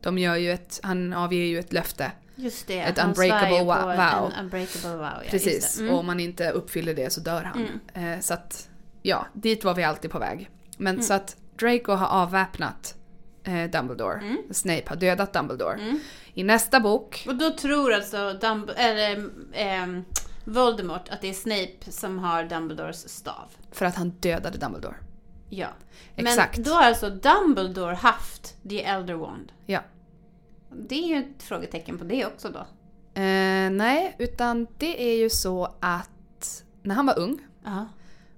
De 0.00 0.18
gör 0.18 0.36
ju 0.36 0.52
ett, 0.52 0.80
han 0.82 1.12
avger 1.12 1.44
ju 1.44 1.58
ett 1.58 1.72
löfte. 1.72 2.12
Just 2.34 2.66
det. 2.66 2.80
Ett 2.80 2.98
han 2.98 3.08
unbreakable 3.08 3.64
vow. 3.64 3.90
En 3.90 4.44
unbreakable 4.44 4.96
vow, 4.96 5.00
ja, 5.24 5.30
Precis. 5.30 5.78
Mm. 5.78 5.92
Och 5.92 5.98
om 6.00 6.06
man 6.06 6.20
inte 6.20 6.50
uppfyller 6.50 6.94
det 6.94 7.12
så 7.12 7.20
dör 7.20 7.42
han. 7.42 7.80
Eh, 7.94 8.20
så 8.20 8.34
att, 8.34 8.68
ja, 9.02 9.26
dit 9.32 9.64
var 9.64 9.74
vi 9.74 9.84
alltid 9.84 10.10
på 10.10 10.18
väg. 10.18 10.50
Men 10.76 10.94
Mm. 10.94 11.06
så 11.06 11.14
att 11.14 11.36
Draco 11.58 11.92
har 11.92 12.06
avväpnat 12.06 12.94
eh, 13.44 13.70
Dumbledore. 13.70 14.14
Mm. 14.20 14.38
Snape 14.50 14.82
har 14.86 14.96
dödat 14.96 15.32
Dumbledore. 15.32 15.98
I 16.34 16.44
nästa 16.44 16.80
bok, 16.80 17.24
Och 17.28 17.36
då 17.36 17.50
tror 17.50 17.92
alltså 17.92 18.16
Dumb- 18.16 18.74
eller, 18.76 19.30
ehm, 19.52 20.04
Voldemort 20.44 21.08
att 21.08 21.20
det 21.20 21.28
är 21.28 21.32
Snape 21.32 21.92
som 21.92 22.18
har 22.18 22.44
Dumbledores 22.44 23.08
stav. 23.08 23.48
för 23.72 23.86
att 23.86 23.96
han 23.96 24.10
dödade 24.10 24.58
Dumbledore. 24.58 24.94
Ja. 25.48 25.68
Exakt. 26.16 26.56
Men 26.56 26.64
då 26.64 26.70
har 26.72 26.82
alltså 26.84 27.10
Dumbledore 27.10 27.94
haft 27.94 28.56
The 28.68 28.84
Elder 28.84 29.14
Wand. 29.14 29.52
Ja. 29.66 29.80
Det 30.70 30.94
är 30.94 31.08
ju 31.08 31.16
ett 31.18 31.42
frågetecken 31.42 31.98
på 31.98 32.04
det 32.04 32.26
också 32.26 32.48
då. 32.48 32.58
Eh, 33.20 33.70
nej, 33.70 34.16
utan 34.18 34.66
det 34.78 35.02
är 35.12 35.16
ju 35.16 35.30
så 35.30 35.74
att 35.80 36.64
när 36.82 36.94
han 36.94 37.06
var 37.06 37.18
ung 37.18 37.38
Ja. 37.64 37.86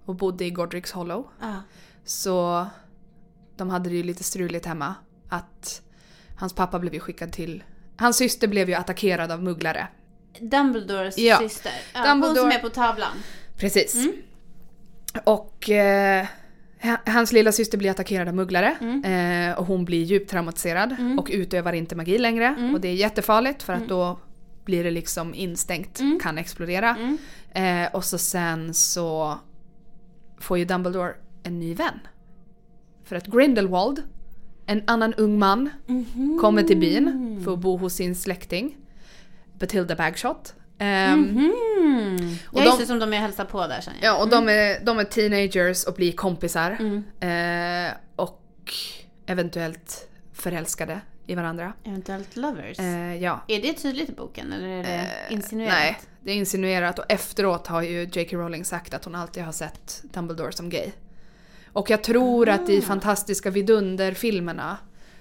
och 0.05 0.15
bodde 0.15 0.45
i 0.45 0.51
Godric's 0.51 0.95
Hollow 0.95 1.29
Ja. 1.41 1.55
Så 2.05 2.67
de 3.61 3.71
hade 3.71 3.89
det 3.89 3.97
ju 3.97 4.03
lite 4.03 4.25
struligt 4.25 4.67
hemma. 4.67 4.95
Att 5.29 5.83
hans 6.37 6.53
pappa 6.53 6.79
blev 6.79 6.95
ju 6.95 7.01
skickad 7.01 7.33
till... 7.33 7.65
Hans 7.97 8.17
syster 8.17 8.49
blev 8.49 8.69
ju 8.69 8.75
attackerad 8.75 9.31
av 9.33 9.43
mugglare. 9.43 9.87
Dumbledores 10.41 11.19
Ja. 11.19 11.39
syster. 11.39 11.73
Ja, 11.95 12.01
Dumbledore- 12.01 12.27
Hon 12.27 12.37
som 12.37 12.51
är 12.51 12.59
på 12.59 12.69
tavlan. 12.69 13.13
Precis. 13.57 13.95
Mm. 13.95 14.13
Och 15.25 15.71
eh, 15.71 16.27
ha- 16.83 17.01
hans 17.07 17.33
lilla 17.33 17.53
syster 17.53 17.79
blir 17.79 17.91
attackerad 17.91 18.29
av 18.29 18.35
mugglare. 18.35 18.77
Mm. 18.81 19.05
Eh, 19.51 19.59
och 19.59 19.67
hon 19.67 19.85
blir 19.85 20.03
djupt 20.05 20.31
traumatiserad 20.31 20.97
och 21.19 21.29
utövar 21.33 21.73
inte 21.73 21.97
magi 21.97 22.19
längre. 22.19 22.47
Mm. 22.47 22.75
Och 22.75 22.81
det 22.81 22.89
är 22.89 22.95
jättefarligt 22.95 23.63
för 23.63 23.73
att 23.73 23.89
då 23.89 24.19
blir 24.65 24.85
det 24.85 24.91
liksom 24.91 25.35
instängt, 25.35 26.01
Mm. 26.01 26.19
kan 26.23 26.39
explodera. 26.39 26.97
Mm. 26.97 27.19
Eh, 27.87 27.95
och 27.95 28.05
så 28.05 28.19
sen 28.19 28.75
så 28.75 29.39
får 30.39 30.59
ju 30.59 30.65
Dumbledore 30.65 31.15
en 31.43 31.59
ny 31.59 31.75
vän. 31.75 31.99
För 33.11 33.17
att 33.17 33.27
Grindelwald, 33.27 34.03
en 34.67 34.83
annan 34.87 35.15
ung 35.15 35.39
man, 35.39 35.71
Mhm. 35.87 36.39
kommer 36.41 36.63
till 36.63 36.77
byn 36.77 37.41
för 37.45 37.53
att 37.53 37.59
bo 37.59 37.77
hos 37.77 37.95
sin 37.95 38.15
släkting. 38.15 38.77
Batilda 39.59 39.95
Bagshot. 39.97 40.55
Ehm, 40.79 41.29
Mm. 41.29 42.17
Och 42.47 42.61
Ja, 42.61 42.65
just 42.65 42.77
de- 42.79 42.83
det, 42.83 42.87
som 42.87 42.99
de 42.99 43.13
är 43.13 43.19
hälsar 43.19 43.45
på 43.45 43.67
där 43.67 43.81
jag. 43.81 43.95
Ja, 44.15 44.23
och 44.23 44.29
de, 44.29 44.49
är, 44.49 44.85
de 44.85 44.99
är 44.99 45.05
teenagers 45.05 45.85
och 45.85 45.95
blir 45.95 46.13
kompisar. 46.13 46.77
Mm. 46.81 47.87
Eh, 47.89 47.93
och 48.17 48.43
eventuellt 49.27 50.09
förälskade 50.33 51.01
i 51.27 51.35
varandra. 51.35 51.73
Eventuellt 51.85 52.37
lovers. 52.37 52.79
Eh, 52.79 53.17
ja. 53.17 53.41
Är 53.49 53.63
det 53.63 53.73
tydligt 53.73 54.09
i 54.09 54.13
boken 54.13 54.53
eller 54.53 54.69
är 54.69 54.83
det 54.85 54.89
Eh, 55.29 55.33
insinuerat? 55.35 55.75
Nej, 55.75 55.99
det 56.21 56.31
är 56.31 56.35
insinuerat 56.35 56.99
och 56.99 57.05
efteråt 57.09 57.67
har 57.67 57.83
ju 57.83 58.09
J.K. 58.13 58.37
Rowling 58.37 58.65
sagt 58.65 58.95
att 58.95 59.05
hon 59.05 59.15
alltid 59.15 59.43
har 59.43 59.53
sett 59.53 60.03
Dumbledore 60.13 60.53
som 60.53 60.69
gay. 60.71 60.91
Och 61.73 61.91
jag 61.91 62.05
tror 62.05 62.49
att 62.49 62.69
Ah. 62.69 62.73
i 62.73 62.81
Fantastiska 62.81 63.51
Vidunder-filmerna 63.51 64.77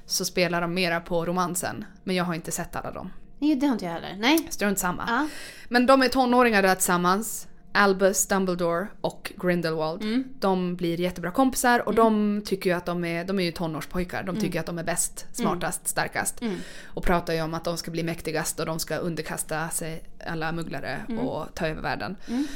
så 0.06 0.26
spelar 0.26 0.62
de 0.62 0.74
mera 0.74 1.00
på 1.00 1.26
romansen. 1.26 1.86
Men 2.04 2.16
jag 2.16 2.24
har 2.24 2.34
inte 2.34 2.52
sett 2.52 2.76
alla 2.76 2.92
dem. 2.92 3.14
Nej, 3.40 3.56
det 3.56 3.66
har 3.66 3.74
inte 3.74 3.86
jag 3.86 3.92
heller. 3.92 4.16
Nej. 4.20 4.48
Strunt 4.50 4.80
samma. 4.80 5.04
Ja. 5.08 5.28
Men 5.70 5.86
de 5.86 6.02
är 6.02 6.08
tonåringar 6.08 6.62
där 6.62 6.76
tillsammans. 6.76 7.48
Albus, 7.72 8.28
Dumbledore 8.28 8.88
och 9.02 9.34
Grindelwald. 9.42 10.02
Mm. 10.02 10.24
De 10.40 10.76
blir 10.76 11.00
jättebra 11.00 11.32
kompisar 11.32 11.88
och 11.88 11.96
de 11.96 12.42
tycker 12.46 12.70
ju 12.70 12.76
att 12.76 12.86
de 12.86 13.06
är, 13.06 13.26
de 13.26 13.40
är 13.40 13.44
ju 13.44 13.52
tonårspojkar. 13.52 14.24
De 14.24 14.36
tycker 14.36 14.60
att 14.60 14.66
de 14.66 14.80
är 14.80 14.84
bäst, 14.84 15.26
smartast, 15.32 15.88
starkast. 15.88 16.42
Mm. 16.42 16.56
Och 16.86 17.04
pratar 17.04 17.34
ju 17.34 17.42
om 17.42 17.54
att 17.54 17.64
de 17.64 17.78
ska 17.78 17.92
bli 17.92 18.04
mäktigast 18.04 18.60
och 18.60 18.66
de 18.66 18.80
ska 18.80 18.96
underkasta 18.96 19.70
sig 19.70 20.04
alla 20.28 20.52
mugglare 20.52 21.02
och 21.22 21.56
ta 21.56 21.68
över 21.68 21.82
världen. 21.82 22.16
Mm. 22.28 22.48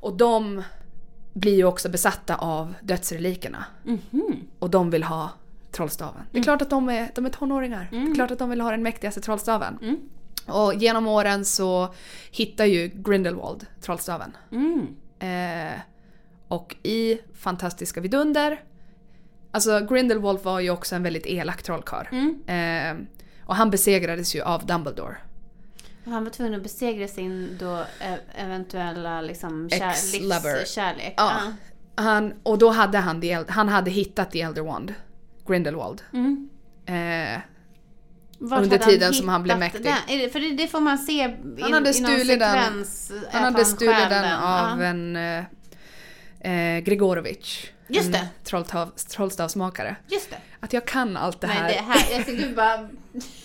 Och 0.00 0.16
de 0.16 0.62
blir 1.34 1.54
ju 1.54 1.64
också 1.64 1.88
besatta 1.88 2.36
av 2.36 2.74
dödsrelikerna. 2.82 3.64
Mhm. 3.84 4.40
Och 4.58 4.70
de 4.70 4.90
vill 4.90 5.02
ha 5.02 5.30
trollstaven. 5.70 6.22
Det 6.30 6.38
är 6.38 6.42
klart 6.42 6.62
att 6.62 6.70
de 6.70 6.88
är, 6.88 7.10
de 7.14 7.26
är 7.26 7.30
tonåringar. 7.30 7.88
Det 7.90 7.96
är 7.96 8.14
klart 8.14 8.30
att 8.30 8.38
de 8.38 8.50
vill 8.50 8.60
ha 8.60 8.70
den 8.70 8.82
mäktigaste 8.82 9.20
trollstaven. 9.20 9.78
Mm. 9.82 9.96
Och 10.46 10.74
genom 10.74 11.06
åren 11.06 11.44
så 11.44 11.94
hittar 12.30 12.64
ju 12.64 12.90
Grindelwald 12.94 13.66
trollstaven. 13.80 14.36
Mm. 14.52 14.86
Eh, 15.18 15.80
och 16.48 16.76
i 16.82 17.18
Fantastiska 17.34 18.00
Vidunder, 18.00 18.62
alltså 19.50 19.80
Grindelwald 19.80 20.40
var 20.42 20.60
ju 20.60 20.70
också 20.70 20.94
en 20.96 21.02
väldigt 21.02 21.26
elak 21.26 21.62
trollkarl. 21.62 22.06
Mm. 22.12 22.42
Eh, 22.46 23.06
och 23.46 23.56
han 23.56 23.70
besegrades 23.70 24.36
ju 24.36 24.42
av 24.42 24.66
Dumbledore. 24.66 25.16
Han 26.04 26.24
var 26.24 26.30
tvungen 26.30 26.54
att 26.54 26.62
besegra 26.62 27.08
sin 27.08 27.56
då 27.60 27.78
eh, 28.00 28.14
eventuella 28.44 29.20
liksom 29.20 29.70
kär, 29.70 30.20
livskärlek. 30.20 31.14
Ja. 31.16 31.32
Han, 31.96 32.32
och 32.42 32.58
då 32.58 32.70
hade 32.70 32.98
han, 32.98 33.20
the, 33.20 33.44
han 33.48 33.68
hade 33.68 33.90
hittat 33.90 34.30
The 34.30 34.40
Elder 34.40 34.62
Wand, 34.62 34.94
Grindelwald. 35.46 36.02
Mm. 36.12 36.48
Eh, 36.86 37.40
Under 38.38 38.78
tiden 38.78 39.14
som 39.14 39.28
han 39.28 39.42
blev 39.42 39.58
mäktig. 39.58 39.82
Den? 39.82 40.30
För 40.30 40.40
det, 40.40 40.50
det 40.56 40.66
får 40.68 40.80
man 40.80 40.98
se 40.98 41.12
i, 41.12 41.62
Han 41.62 41.72
hade 41.72 41.96
i 41.96 42.00
någon 42.00 42.10
stulit 42.10 42.38
den. 42.38 42.54
sekvens. 42.64 43.12
han 43.32 43.44
hade 43.44 43.64
stulit 43.64 44.08
den 44.08 44.24
av 44.24 44.80
Ja. 44.80 44.84
en 44.86 45.16
eh, 45.16 45.44
eh, 46.40 46.80
Gregorovic. 46.80 47.66
Just 47.88 48.12
det. 48.12 48.28
Trolltav, 48.44 48.90
trollstavsmakare. 48.90 49.96
Just 50.08 50.30
det. 50.30 50.36
Att 50.60 50.72
jag 50.72 50.84
kan 50.86 51.16
allt 51.16 51.40
det 51.40 51.46
här. 51.46 51.62
Nej, 51.62 51.74
det 51.86 52.14
här, 52.14 52.22
ser 52.24 52.36
du 52.48 52.54
bara... 52.54 52.88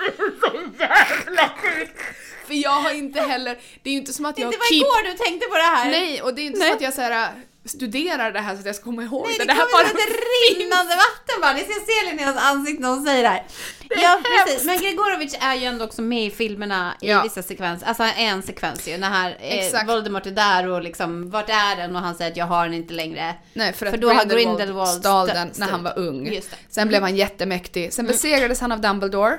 För 2.46 2.54
jag 2.54 2.70
har 2.70 2.90
inte 2.92 3.20
heller, 3.20 3.58
det 3.82 3.90
är 3.90 3.92
ju 3.92 3.98
inte 3.98 4.12
som 4.12 4.24
att 4.24 4.36
Det 4.36 4.42
jag 4.42 4.48
var 4.48 4.68
keep... 4.68 4.76
igår 4.76 5.04
du 5.04 5.12
tänkte 5.24 5.48
på 5.48 5.54
det 5.56 5.62
här. 5.62 5.90
Nej, 5.90 6.22
och 6.22 6.34
det 6.34 6.42
är 6.42 6.46
inte 6.46 6.58
Nej. 6.58 6.68
så 6.68 6.74
att 6.74 6.80
jag 6.80 6.94
så 6.94 7.00
här, 7.00 7.22
äh, 7.22 7.28
studerar 7.64 8.32
det 8.32 8.40
här 8.40 8.54
så 8.54 8.60
att 8.60 8.66
jag 8.66 8.74
ska 8.74 8.84
komma 8.84 9.02
ihåg 9.02 9.26
Nej, 9.28 9.36
det. 9.38 9.44
det, 9.44 9.48
Det 9.48 9.54
här 9.54 9.66
bara 9.72 9.88
som 9.88 9.96
ett 9.96 10.16
rinnande 10.58 10.96
vatten 10.96 11.40
bara. 11.40 11.52
Ni 11.52 11.60
ska 11.60 11.72
se 11.72 12.10
Linneas 12.10 12.36
ansikte 12.36 12.82
när 12.82 12.88
hon 12.88 13.04
säger 13.04 13.22
det 13.22 13.28
här. 13.28 13.44
Ja, 13.88 14.20
precis. 14.46 14.64
Men 14.64 14.78
Gregorovic 14.78 15.36
är 15.40 15.54
ju 15.54 15.64
ändå 15.64 15.84
också 15.84 16.02
med 16.02 16.26
i 16.26 16.30
filmerna 16.30 16.94
i 17.00 17.10
Ja. 17.10 17.22
vissa 17.22 17.42
sekvenser. 17.42 17.86
Alltså 17.86 18.02
en 18.02 18.42
sekvens 18.42 18.88
ju, 18.88 18.98
när 18.98 19.10
här, 19.10 19.36
eh. 19.40 19.86
Voldemort 19.86 20.26
är 20.26 20.30
där 20.30 20.66
och 20.68 20.82
liksom, 20.82 21.30
vart 21.30 21.50
är 21.50 21.76
den? 21.76 21.96
Och 21.96 22.02
han 22.02 22.14
säger 22.14 22.30
att 22.30 22.36
jag 22.36 22.46
har 22.46 22.64
den 22.64 22.74
inte 22.74 22.94
längre. 22.94 23.34
Nej, 23.52 23.72
för 23.72 23.86
att 23.86 23.90
För 23.92 23.98
då 23.98 24.08
har 24.08 24.14
Grindelwald, 24.24 24.58
Grindelwald 24.58 25.00
stal 25.00 25.26
den 25.26 25.50
när 25.56 25.68
han 25.68 25.82
var 25.82 25.98
ung. 25.98 26.24
Det. 26.24 26.30
Mm. 26.30 26.42
Sen 26.70 26.88
blev 26.88 27.02
han 27.02 27.16
jättemäktig. 27.16 27.92
Sen 27.92 28.06
besegrades 28.06 28.60
han 28.60 28.72
av 28.72 28.80
Dumbledore. 28.80 29.38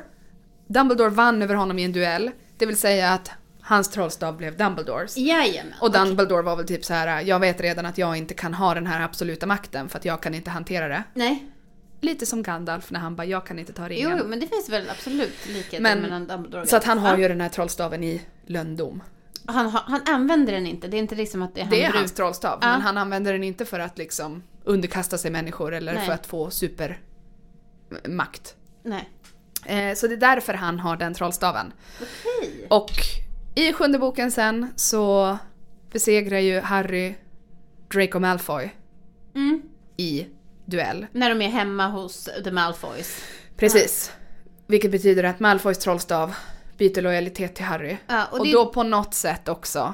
Dumbledore 0.73 1.09
vann 1.09 1.41
över 1.41 1.55
honom 1.55 1.79
i 1.79 1.83
en 1.83 1.91
duell. 1.93 2.31
Det 2.57 2.65
vill 2.65 2.77
säga 2.77 3.09
att 3.13 3.31
hans 3.61 3.89
trollstav 3.89 4.37
blev 4.37 4.57
Dumbledores. 4.57 5.17
Jajamän. 5.17 5.73
Och 5.81 5.91
Dumbledore 5.91 6.41
var 6.41 6.55
väl 6.55 6.67
typ 6.67 6.85
så 6.85 6.93
här: 6.93 7.21
jag 7.21 7.39
vet 7.39 7.61
redan 7.61 7.85
att 7.85 7.97
jag 7.97 8.17
inte 8.17 8.33
kan 8.33 8.53
ha 8.53 8.73
den 8.73 8.87
här 8.87 9.01
absoluta 9.01 9.45
makten 9.45 9.89
för 9.89 9.97
att 9.99 10.05
jag 10.05 10.21
kan 10.21 10.33
inte 10.35 10.49
hantera 10.49 10.87
det. 10.87 11.03
Nej. 11.13 11.45
Lite 12.01 12.25
som 12.25 12.43
Gandalf 12.43 12.91
när 12.91 12.99
han 12.99 13.15
bara, 13.15 13.25
jag 13.25 13.45
kan 13.45 13.59
inte 13.59 13.73
ta 13.73 13.89
ringen. 13.89 14.09
Jo, 14.11 14.17
jo, 14.21 14.27
men 14.27 14.39
det 14.39 14.47
finns 14.47 14.69
väl 14.69 14.89
absolut 14.89 15.47
likheter 15.47 15.81
Men- 15.83 16.01
mellan 16.01 16.27
Dumbledore 16.27 16.61
och 16.61 16.67
Så 16.69 16.77
att 16.77 16.83
han 16.83 16.99
har 16.99 17.17
ju 17.17 17.27
den 17.27 17.41
här 17.41 17.49
trollstaven 17.49 18.03
i 18.03 18.21
lönndom. 18.45 19.03
han, 19.45 19.69
han 19.69 20.01
använder 20.05 20.53
den 20.53 20.67
inte. 20.67 20.87
Det 20.87 20.97
är 20.97 20.99
inte 20.99 21.15
liksom 21.15 21.41
att 21.41 21.55
det 21.55 21.61
är 21.61 21.65
han 21.65 21.71
Det 21.71 21.83
är 21.83 21.89
bruk- 21.91 21.97
hans 21.99 22.11
trollstav, 22.11 22.59
Ja. 22.61 22.67
men 22.67 22.81
han 22.81 22.97
använder 22.97 23.33
den 23.33 23.43
inte 23.43 23.65
för 23.65 23.79
att 23.79 23.97
liksom 23.97 24.43
underkasta 24.63 25.17
sig 25.17 25.31
människor 25.31 25.73
eller 25.73 25.93
Nej. 25.93 26.05
för 26.05 26.13
att 26.13 26.25
få 26.27 26.49
supermakt. 26.51 28.55
Nej. 28.83 29.09
Eh, 29.65 29.95
så 29.95 30.07
det 30.07 30.13
är 30.13 30.17
därför 30.17 30.53
han 30.53 30.79
har 30.79 30.97
den 30.97 31.13
trollstaven. 31.13 31.73
Okej. 32.01 32.67
Och 32.69 32.91
i 33.55 33.73
sjunde 33.73 33.99
boken 33.99 34.31
sen 34.31 34.67
så 34.75 35.37
besegrar 35.91 36.39
ju 36.39 36.59
Harry 36.59 37.15
Draco 37.93 38.19
Malfoy 38.19 38.69
Mm. 39.35 39.61
i 39.97 40.27
duell. 40.65 41.07
När 41.11 41.29
de 41.29 41.41
är 41.41 41.49
hemma 41.49 41.87
hos 41.87 42.29
The 42.43 42.51
Malfoys. 42.51 43.23
Precis. 43.57 44.11
Vilket 44.67 44.91
betyder 44.91 45.23
att 45.23 45.39
Malfoys 45.39 45.77
trollstav 45.79 46.33
byter 46.77 47.01
lojalitet 47.01 47.55
till 47.55 47.65
Harry. 47.65 47.97
Ja, 48.07 48.25
och 48.31 48.39
och 48.39 48.45
det- 48.45 48.51
då 48.53 48.65
på 48.65 48.83
något 48.83 49.13
sätt 49.13 49.47
också 49.49 49.93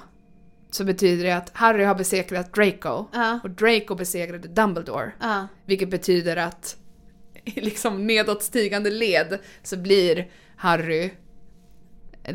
så 0.71 0.83
betyder 0.83 1.23
det 1.23 1.31
att 1.31 1.49
Harry 1.53 1.83
har 1.83 1.95
besegrat 1.95 2.53
Draco 2.53 3.05
Ja. 3.13 3.39
och 3.43 3.49
Draco 3.49 3.95
besegrade 3.95 4.47
Dumbledore. 4.47 5.11
Ja. 5.21 5.47
Vilket 5.65 5.89
betyder 5.89 6.37
att 6.37 6.75
i 7.55 7.61
liksom 7.61 8.07
nedåtstigande 8.07 8.89
led 8.89 9.39
så 9.63 9.77
blir 9.77 10.27
Harry 10.57 11.11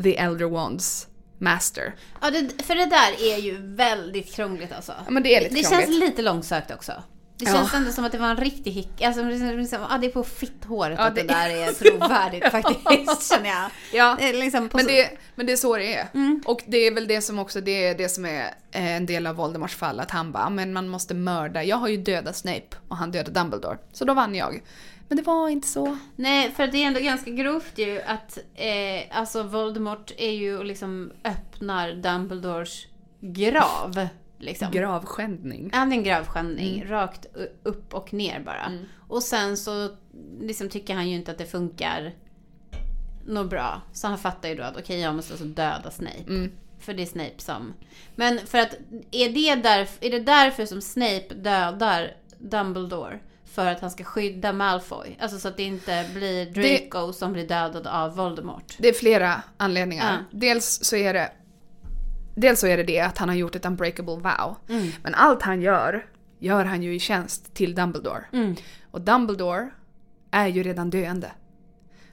the 0.03 0.17
Elder 0.17 0.45
Wands 0.45 1.07
master. 1.37 1.95
Ja, 2.21 2.31
det, 2.31 2.63
för 2.63 2.75
det 2.75 2.85
där 2.85 3.33
är 3.33 3.37
ju 3.37 3.57
väldigt 3.75 4.33
krångligt 4.33 4.71
alltså. 4.71 4.93
Ja, 5.05 5.11
men 5.11 5.23
det 5.23 5.35
är 5.35 5.41
lite 5.41 5.55
det 5.55 5.69
känns 5.69 5.89
lite 5.99 6.21
långsökt 6.21 6.71
också. 6.71 6.93
Det 7.37 7.45
Ja. 7.45 7.53
känns 7.55 7.73
ändå 7.73 7.91
som 7.91 8.05
att 8.05 8.11
det 8.11 8.17
var 8.17 8.27
en 8.29 8.37
riktig 8.37 8.71
hick. 8.71 9.01
Alltså, 9.01 9.23
liksom, 9.23 9.79
ja, 9.89 9.97
det 9.97 10.07
är 10.07 10.11
på 10.11 10.23
fitthåret 10.23 10.99
Ja, 10.99 11.05
att 11.05 11.15
det, 11.15 11.21
det 11.21 11.27
där 11.27 11.49
är 11.49 11.71
trovärdigt 11.71 12.45
faktiskt, 12.51 13.33
känner 13.33 13.49
jag. 13.49 13.69
Ja, 13.93 14.17
liksom 14.33 14.69
men 14.73 14.85
det, 14.85 15.09
men 15.35 15.45
det 15.45 15.51
är 15.51 15.57
så 15.57 15.77
det 15.77 15.95
är. 15.95 16.07
Mm. 16.13 16.41
Och 16.45 16.61
det 16.65 16.77
är 16.77 16.91
väl 16.91 17.07
det 17.07 17.21
som 17.21 17.39
också 17.39 17.61
det 17.61 17.87
är 17.87 17.95
det 17.97 18.09
som 18.09 18.25
är 18.25 18.41
eh, 18.71 18.95
en 18.95 19.05
del 19.05 19.27
av 19.27 19.35
Voldemorts 19.35 19.75
fall. 19.75 19.99
Att 19.99 20.11
han 20.11 20.31
bara, 20.31 20.49
men 20.49 20.73
man 20.73 20.87
måste 20.87 21.13
mörda. 21.13 21.63
Jag 21.63 21.77
har 21.77 21.87
ju 21.87 21.97
dödat 21.97 22.35
Snape 22.37 22.67
och 22.87 22.97
han 22.97 23.11
dödade 23.11 23.39
Dumbledore. 23.39 23.77
Så 23.93 24.05
då 24.05 24.13
vann 24.13 24.35
jag. 24.35 24.61
Men 25.07 25.17
det 25.17 25.23
var 25.23 25.49
inte 25.49 25.67
så. 25.67 25.97
Nej, 26.15 26.51
för 26.51 26.67
det 26.67 26.83
är 26.83 26.87
ändå 26.87 26.99
ganska 26.99 27.31
grovt 27.31 27.77
ju 27.77 28.01
att 28.01 28.37
eh, 28.55 29.17
alltså 29.17 29.43
Voldemort 29.43 30.11
är 30.17 30.31
ju 30.31 30.57
och 30.57 30.65
liksom 30.65 31.11
öppnar 31.23 31.91
Dumbledores 31.93 32.85
grav. 33.19 34.07
Liksom. 34.39 34.71
Gravskändning. 34.71 35.69
Ja, 35.73 35.85
det 35.85 35.95
är 35.95 35.97
en 35.97 36.03
gravskändning. 36.03 36.75
Mm. 36.75 36.87
Rakt 36.87 37.25
upp 37.63 37.93
och 37.93 38.13
ner 38.13 38.39
bara. 38.39 38.71
Och 39.07 39.23
sen 39.23 39.57
så 39.57 39.89
liksom 40.41 40.69
tycker 40.69 40.95
han 40.95 41.09
ju 41.09 41.15
inte 41.15 41.31
att 41.31 41.37
det 41.37 41.45
funkar 41.45 42.13
något 43.25 43.49
bra. 43.49 43.81
Så 43.93 44.07
han 44.07 44.17
fattar 44.17 44.49
ju 44.49 44.55
då 44.55 44.63
att 44.63 44.77
okej, 44.77 44.99
jag 44.99 45.15
måste 45.15 45.33
alltså 45.33 45.45
döda 45.45 45.91
Snape. 45.91 46.23
Mm. 46.27 46.51
För 46.79 46.93
det 46.93 47.01
är 47.01 47.05
Snape 47.05 47.37
som... 47.37 47.73
Men 48.15 48.39
för 48.47 48.57
att, 48.57 48.73
är 49.11 49.29
det, 49.29 49.69
därf- 49.69 49.97
är 50.01 50.11
det 50.11 50.19
därför 50.19 50.65
som 50.65 50.81
Snape 50.81 51.33
dödar 51.35 52.13
Dumbledore? 52.37 53.19
För 53.53 53.65
att 53.65 53.79
han 53.79 53.91
ska 53.91 54.03
skydda 54.03 54.53
Malfoy? 54.53 55.17
Alltså 55.19 55.39
så 55.39 55.47
att 55.47 55.57
det 55.57 55.63
inte 55.63 56.05
blir 56.13 56.45
Draco 56.45 57.13
som 57.13 57.33
blir 57.33 57.47
dödad 57.47 57.87
av 57.87 58.15
Voldemort. 58.15 58.75
Det 58.77 58.87
är 58.87 58.93
flera 58.93 59.41
anledningar. 59.57 60.13
Ja. 60.31 60.39
Dels 60.39 60.79
så 60.83 60.95
är 60.95 61.13
det 61.13 61.31
Dels 62.35 62.59
så 62.59 62.67
är 62.67 62.77
det 62.77 62.83
det 62.83 62.99
att 62.99 63.17
han 63.17 63.29
har 63.29 63.35
gjort 63.35 63.55
ett 63.55 63.65
unbreakable 63.65 64.15
vow. 64.15 64.55
Mm. 64.69 64.91
Men 65.03 65.15
allt 65.15 65.41
han 65.41 65.61
gör, 65.61 66.05
gör 66.39 66.65
han 66.65 66.83
ju 66.83 66.95
i 66.95 66.99
tjänst 66.99 67.53
till 67.53 67.75
Dumbledore. 67.75 68.25
Mm. 68.33 68.55
Och 68.91 69.01
Dumbledore 69.01 69.69
är 70.31 70.47
ju 70.47 70.63
redan 70.63 70.89
döende. 70.89 71.31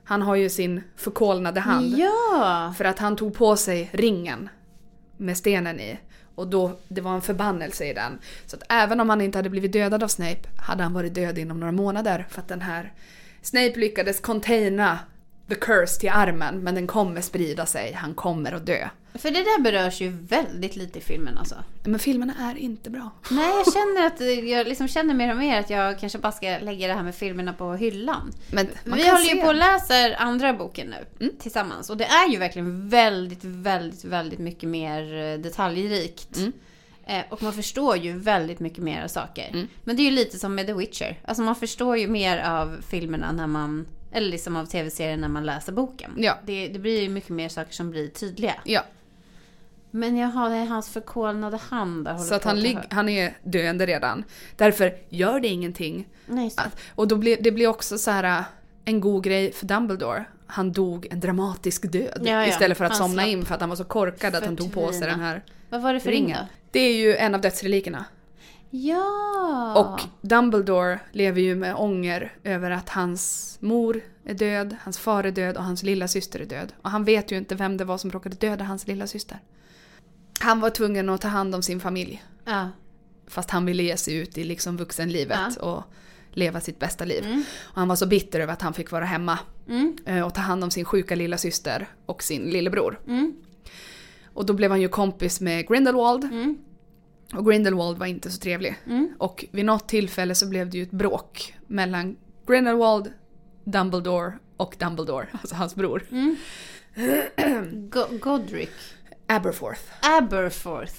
Han 0.04 0.22
har 0.22 0.36
ju 0.36 0.50
sin 0.50 0.82
förkolnade 0.96 1.60
hand. 1.60 1.98
Ja! 1.98 2.74
För 2.78 2.84
att 2.84 2.98
han 2.98 3.16
tog 3.16 3.34
på 3.34 3.56
sig 3.56 3.90
ringen 3.92 4.48
med 5.16 5.36
stenen 5.36 5.80
i. 5.80 5.98
Och 6.40 6.46
då, 6.46 6.78
det 6.88 7.00
var 7.00 7.14
en 7.14 7.22
förbannelse 7.22 7.84
i 7.84 7.92
den. 7.92 8.18
Så 8.46 8.56
att 8.56 8.62
även 8.68 9.00
om 9.00 9.10
han 9.10 9.20
inte 9.20 9.38
hade 9.38 9.50
blivit 9.50 9.72
dödad 9.72 10.02
av 10.02 10.08
Snape 10.08 10.48
hade 10.56 10.82
han 10.82 10.92
varit 10.92 11.14
död 11.14 11.38
inom 11.38 11.60
några 11.60 11.72
månader. 11.72 12.26
För 12.30 12.40
att 12.40 12.48
den 12.48 12.62
här 12.62 12.92
Snape 13.42 13.72
lyckades 13.76 14.20
containa 14.20 14.98
the 15.50 15.54
curse 15.56 16.00
till 16.00 16.08
armen 16.10 16.60
men 16.60 16.74
den 16.74 16.86
kommer 16.86 17.20
sprida 17.20 17.66
sig, 17.66 17.92
han 17.92 18.14
kommer 18.14 18.52
att 18.52 18.66
dö. 18.66 18.88
För 19.14 19.30
det 19.30 19.38
där 19.38 19.60
berörs 19.60 20.00
ju 20.00 20.08
väldigt 20.08 20.76
lite 20.76 20.98
i 20.98 21.02
filmen 21.02 21.38
alltså. 21.38 21.54
Men 21.84 21.98
filmerna 21.98 22.34
är 22.40 22.58
inte 22.58 22.90
bra. 22.90 23.10
Nej, 23.30 23.50
jag 23.50 23.72
känner 23.72 24.06
att 24.06 24.44
jag 24.48 24.66
liksom 24.66 24.88
känner 24.88 25.14
mer 25.14 25.30
och 25.30 25.36
mer 25.36 25.60
att 25.60 25.70
jag 25.70 25.98
kanske 25.98 26.18
bara 26.18 26.32
ska 26.32 26.58
lägga 26.62 26.86
det 26.88 26.94
här 26.94 27.02
med 27.02 27.14
filmerna 27.14 27.52
på 27.52 27.72
hyllan. 27.74 28.32
Men 28.52 28.68
Vi 28.84 28.90
håller 28.90 29.24
ju 29.24 29.28
se- 29.36 29.42
på 29.42 29.48
och 29.48 29.54
läser 29.54 30.16
andra 30.18 30.52
boken 30.52 30.94
nu 31.18 31.30
tillsammans. 31.38 31.90
Och 31.90 31.96
det 31.96 32.04
är 32.04 32.28
ju 32.28 32.36
verkligen 32.38 32.88
väldigt, 32.88 33.44
väldigt, 33.44 34.04
väldigt 34.04 34.38
mycket 34.38 34.68
mer 34.68 35.14
eh, 35.34 35.38
detaljrikt. 35.38 36.36
Mm. 36.36 36.52
Eh, 37.06 37.22
och 37.28 37.42
man 37.42 37.52
förstår 37.52 37.96
ju 37.96 38.18
väldigt 38.18 38.60
mycket 38.60 38.84
mer 38.84 39.06
saker. 39.08 39.66
Men 39.84 39.96
det 39.96 40.02
är 40.02 40.04
ju 40.04 40.10
lite 40.10 40.38
som 40.38 40.54
med 40.54 40.66
The 40.66 40.72
Witcher. 40.72 41.18
Alltså 41.24 41.42
man 41.42 41.56
förstår 41.56 41.98
ju 41.98 42.08
mer 42.08 42.38
av 42.38 42.76
filmerna 42.88 43.32
när 43.32 43.46
man, 43.46 43.86
eller 44.12 44.30
liksom 44.30 44.56
av 44.56 44.66
tv-serien 44.66 45.20
när 45.20 45.28
man 45.28 45.46
läser 45.46 45.72
boken. 45.72 46.12
Ja. 46.16 46.38
Det, 46.46 46.68
det 46.68 46.78
blir 46.78 47.00
ju 47.02 47.08
mycket 47.08 47.30
mer 47.30 47.48
saker 47.48 47.72
som 47.72 47.90
blir 47.90 48.08
tydliga. 48.08 48.54
Ja, 48.64 48.84
Men 49.90 50.16
jag 50.16 50.28
har 50.28 50.50
det 50.50 50.56
är 50.56 50.66
hans 50.66 50.88
förkolnade 50.88 51.56
hand 51.56 52.04
där 52.04 52.18
så 52.18 52.34
att 52.34 52.44
han, 52.44 52.60
lig- 52.60 52.86
han 52.90 53.08
är 53.08 53.38
döende 53.42 53.86
redan. 53.86 54.24
Därför 54.56 54.94
gör 55.08 55.40
det 55.40 55.48
ingenting. 55.48 56.08
Nej. 56.26 56.52
Att, 56.56 56.76
och 56.94 57.08
då 57.08 57.16
blir, 57.16 57.36
det 57.40 57.52
blir 57.52 57.66
också 57.66 57.98
så 57.98 58.10
här 58.10 58.24
äh, 58.38 58.44
en 58.84 59.00
god 59.00 59.24
grej 59.24 59.52
för 59.52 59.66
Dumbledore. 59.66 60.24
Han 60.46 60.72
dog 60.72 61.06
en 61.10 61.20
dramatisk 61.20 61.92
död. 61.92 62.22
Ja, 62.24 62.30
ja. 62.30 62.46
Istället 62.46 62.78
för 62.78 62.84
att 62.84 62.90
Han 62.90 62.98
somna 62.98 63.22
slapp 63.22 63.32
in 63.32 63.44
för 63.44 63.54
att 63.54 63.60
han 63.60 63.68
var 63.68 63.76
så 63.76 63.84
korkad 63.84 64.34
att 64.34 64.44
han 64.44 64.56
tog 64.56 64.72
på 64.72 64.92
sig 64.92 65.00
den 65.00 65.20
här 65.20 65.42
Vad 65.68 65.82
var 65.82 65.94
det 65.94 66.00
för 66.00 66.10
ring 66.10 66.24
ringen. 66.24 66.38
då? 66.40 66.46
Det 66.70 66.80
är 66.80 66.94
ju 66.96 67.16
en 67.16 67.34
av 67.34 67.40
dödsrelikerna. 67.40 68.04
Ja! 68.70 69.74
Och 69.76 70.00
Dumbledore 70.28 71.00
lever 71.12 71.40
ju 71.40 71.54
med 71.54 71.74
ånger 71.74 72.32
över 72.44 72.70
att 72.70 72.88
hans 72.88 73.56
mor 73.60 74.00
är 74.24 74.34
död, 74.34 74.76
hans 74.82 74.98
far 74.98 75.24
är 75.24 75.30
död 75.30 75.56
och 75.56 75.64
hans 75.64 75.82
lilla 75.82 76.08
syster 76.08 76.40
är 76.40 76.44
död. 76.46 76.72
Och 76.82 76.90
han 76.90 77.04
vet 77.04 77.32
ju 77.32 77.36
inte 77.36 77.54
vem 77.54 77.76
det 77.76 77.84
var 77.84 77.98
som 77.98 78.10
råkade 78.10 78.36
döda 78.36 78.64
hans 78.64 78.86
lilla 78.86 79.06
syster. 79.06 79.38
Han 80.40 80.60
var 80.60 80.70
tvungen 80.70 81.08
att 81.08 81.20
ta 81.20 81.28
hand 81.28 81.54
om 81.54 81.62
sin 81.62 81.80
familj. 81.80 82.24
Ja. 82.44 82.68
Fast 83.26 83.50
han 83.50 83.66
ville 83.66 83.82
ge 83.82 83.96
sig 83.96 84.14
ut 84.16 84.38
i 84.38 84.44
liksom 84.44 84.76
vuxenlivet 84.76 85.56
och 85.56 85.82
leva 86.30 86.60
sitt 86.60 86.78
bästa 86.78 87.04
liv. 87.04 87.24
Mm. 87.26 87.44
Och 87.62 87.76
han 87.78 87.88
var 87.88 87.96
så 87.96 88.06
bitter 88.06 88.40
över 88.40 88.52
att 88.52 88.62
han 88.62 88.74
fick 88.74 88.90
vara 88.90 89.04
hemma 89.04 89.38
Mm. 89.68 89.96
eh, 90.06 90.26
och 90.26 90.34
ta 90.34 90.40
hand 90.40 90.64
om 90.64 90.70
sin 90.70 90.84
sjuka 90.84 91.14
lilla 91.14 91.38
syster 91.38 91.88
och 92.06 92.22
sin 92.22 92.42
lillebror. 92.50 93.00
Mm. 93.06 93.34
Och 94.34 94.46
då 94.46 94.52
blev 94.52 94.70
han 94.70 94.80
ju 94.80 94.88
kompis 94.88 95.40
med 95.40 95.68
Grindelwald. 95.68 96.24
Mm. 96.24 96.58
Och 97.34 97.46
Grindelwald 97.46 97.98
var 97.98 98.06
inte 98.06 98.30
så 98.30 98.38
trevlig. 98.40 98.76
Mm. 98.86 99.14
Och 99.18 99.44
vid 99.50 99.64
något 99.64 99.88
tillfälle 99.88 100.34
så 100.34 100.48
blev 100.48 100.70
det 100.70 100.76
ju 100.76 100.82
ett 100.82 100.90
bråk 100.90 101.54
mellan 101.66 102.16
Grindelwald, 102.46 103.12
Dumbledore 103.64 104.32
och 104.56 104.76
Dumbledore, 104.78 105.26
alltså 105.40 105.54
hans 105.54 105.74
bror. 105.74 106.02
Mm. 106.10 106.36
Go- 107.90 108.18
Godric. 108.20 108.70
Aberforth. 109.26 109.80
Aberforth. 110.02 110.94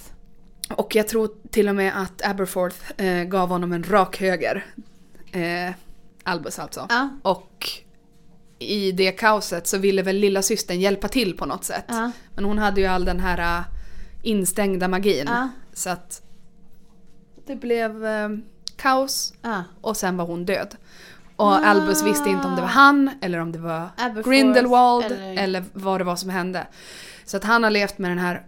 Och 0.76 0.94
jag 0.94 1.08
tror 1.08 1.30
till 1.50 1.68
och 1.68 1.74
med 1.74 2.02
att 2.02 2.24
Aberforth 2.26 2.76
eh, 3.02 3.24
gav 3.24 3.48
honom 3.48 3.72
en 3.72 3.82
rak 3.82 4.20
höger. 4.20 4.66
Eh, 5.32 5.74
Albus 6.22 6.58
alltså. 6.58 6.86
Ja. 6.88 7.08
Och 7.22 7.68
i 8.58 8.92
det 8.92 9.12
kaoset 9.12 9.66
så 9.66 9.78
ville 9.78 10.02
väl 10.02 10.16
lilla 10.16 10.42
systern 10.42 10.80
hjälpa 10.80 11.08
till 11.08 11.36
på 11.36 11.46
något 11.46 11.64
sätt. 11.64 11.84
Ja. 11.88 12.10
Men 12.34 12.44
hon 12.44 12.58
hade 12.58 12.80
ju 12.80 12.86
all 12.86 13.04
den 13.04 13.20
här 13.20 13.58
äh, 13.58 13.64
instängda 14.22 14.88
magin. 14.88 15.24
Ja. 15.26 15.48
Så 15.72 15.90
att 15.90 16.21
det 17.46 17.56
blev 17.56 18.06
eh, 18.06 18.28
kaos 18.76 19.34
Ja. 19.42 19.64
och 19.80 19.96
sen 19.96 20.16
var 20.16 20.24
hon 20.26 20.44
död. 20.44 20.76
Och 21.36 21.54
Albus 21.66 22.02
visste 22.02 22.28
inte 22.28 22.46
om 22.48 22.54
det 22.54 22.60
var 22.60 22.68
han 22.68 23.10
eller 23.20 23.38
om 23.38 23.52
det 23.52 23.58
var 23.58 23.88
Aberforth, 23.96 24.28
Grindelwald 24.28 25.04
eller- 25.04 25.36
eller... 25.42 25.64
vad 25.72 26.00
det 26.00 26.04
var 26.04 26.16
som 26.16 26.30
hände. 26.30 26.66
Så 27.24 27.36
att 27.36 27.44
han 27.44 27.62
har 27.62 27.70
levt 27.70 27.98
med 27.98 28.10
den 28.10 28.18
här 28.18 28.46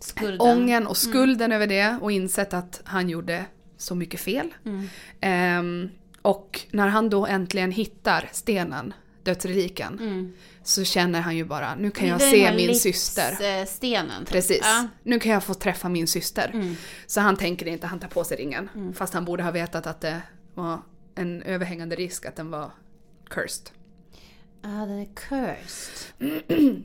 Skulden. 0.00 0.40
ången 0.40 0.86
och 0.86 0.96
skulden 0.96 1.52
över 1.52 1.66
det 1.66 1.98
och 2.00 2.12
insett 2.12 2.54
att 2.54 2.80
han 2.84 3.08
gjorde 3.08 3.44
så 3.76 3.94
mycket 3.94 4.20
fel. 4.20 4.54
Mm. 4.64 4.88
Ehm, 5.20 5.88
och 6.22 6.60
när 6.70 6.88
han 6.88 7.10
då 7.10 7.26
äntligen 7.26 7.70
hittar 7.72 8.28
stenen, 8.32 8.94
dödsreliken, 9.26 9.98
Mm. 10.00 10.32
så 10.62 10.84
känner 10.84 11.20
han 11.20 11.36
ju 11.36 11.44
bara, 11.44 11.74
nu 11.74 11.90
kan 11.90 12.08
jag 12.08 12.20
se 12.20 12.52
min 12.56 12.70
livs- 12.70 12.74
syster. 12.82 13.64
Stenen. 13.66 14.20
typ. 14.24 14.28
Precis. 14.32 14.60
Ja. 14.62 14.86
Nu 15.02 15.20
kan 15.20 15.32
jag 15.32 15.44
få 15.44 15.54
träffa 15.54 15.88
min 15.88 16.06
syster. 16.06 16.50
Mm. 16.54 16.76
Så 17.06 17.20
han 17.20 17.36
tänker 17.36 17.66
inte, 17.66 17.86
han 17.86 18.00
tar 18.00 18.08
på 18.08 18.24
sig 18.24 18.36
ringen. 18.36 18.92
Fast 18.96 19.14
han 19.14 19.24
borde 19.24 19.42
ha 19.42 19.50
vetat 19.50 19.86
att 19.86 20.00
det 20.00 20.22
var 20.54 20.82
en 21.14 21.42
överhängande 21.42 21.96
risk 21.96 22.26
att 22.26 22.36
den 22.36 22.50
var 22.50 22.70
cursed. 23.30 23.70
Ja, 24.62 24.68
den 24.68 24.98
är 24.98 25.08
cursed. 25.14 26.12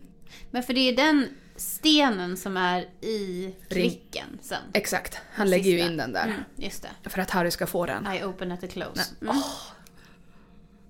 Men 0.52 0.64
för 0.64 0.74
det 0.74 0.80
är 0.90 0.96
den 0.96 1.28
stenen 1.56 2.38
som 2.38 2.58
är 2.58 2.82
i 3.02 3.56
klicken 3.70 4.40
sen. 4.42 4.62
Exakt, 4.74 5.18
han 5.34 5.50
lägger 5.50 5.72
ju 5.72 5.80
in 5.80 5.98
den 5.98 6.14
där. 6.14 6.24
Mm, 6.26 6.40
just 6.56 6.82
det. 7.04 7.10
För 7.10 7.22
att 7.22 7.30
Harry 7.30 7.52
ska 7.52 7.68
få 7.68 7.86
den. 7.86 8.08
I 8.14 8.24
open 8.24 8.52
at 8.52 8.62
the 8.62 8.68
close. 8.68 9.02
Mm. 9.22 9.36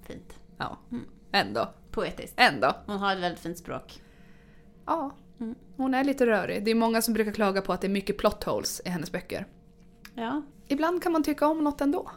Fint. 0.07 0.33
Ja, 0.57 0.79
ändå. 1.31 1.73
Poetiskt. 1.91 2.33
Ändå. 2.37 2.75
Hon 2.85 2.97
har 2.97 3.13
ett 3.13 3.21
väldigt 3.21 3.39
fint 3.39 3.57
språk. 3.57 4.01
Ja. 4.85 5.15
Mm. 5.39 5.55
Hon 5.77 5.93
är 5.93 6.03
lite 6.03 6.25
rörig. 6.25 6.65
Det 6.65 6.71
är 6.71 6.75
många 6.75 7.01
som 7.01 7.13
brukar 7.13 7.31
klaga 7.31 7.61
på 7.61 7.73
att 7.73 7.81
det 7.81 7.87
är 7.87 7.89
mycket 7.89 8.17
plot 8.17 8.43
holes 8.43 8.81
i 8.85 8.89
hennes 8.89 9.11
böcker. 9.11 9.45
Ja. 10.15 10.41
Ibland 10.67 11.03
kan 11.03 11.11
man 11.11 11.23
tycka 11.23 11.47
om 11.47 11.63
något 11.63 11.81
ändå. 11.81 12.11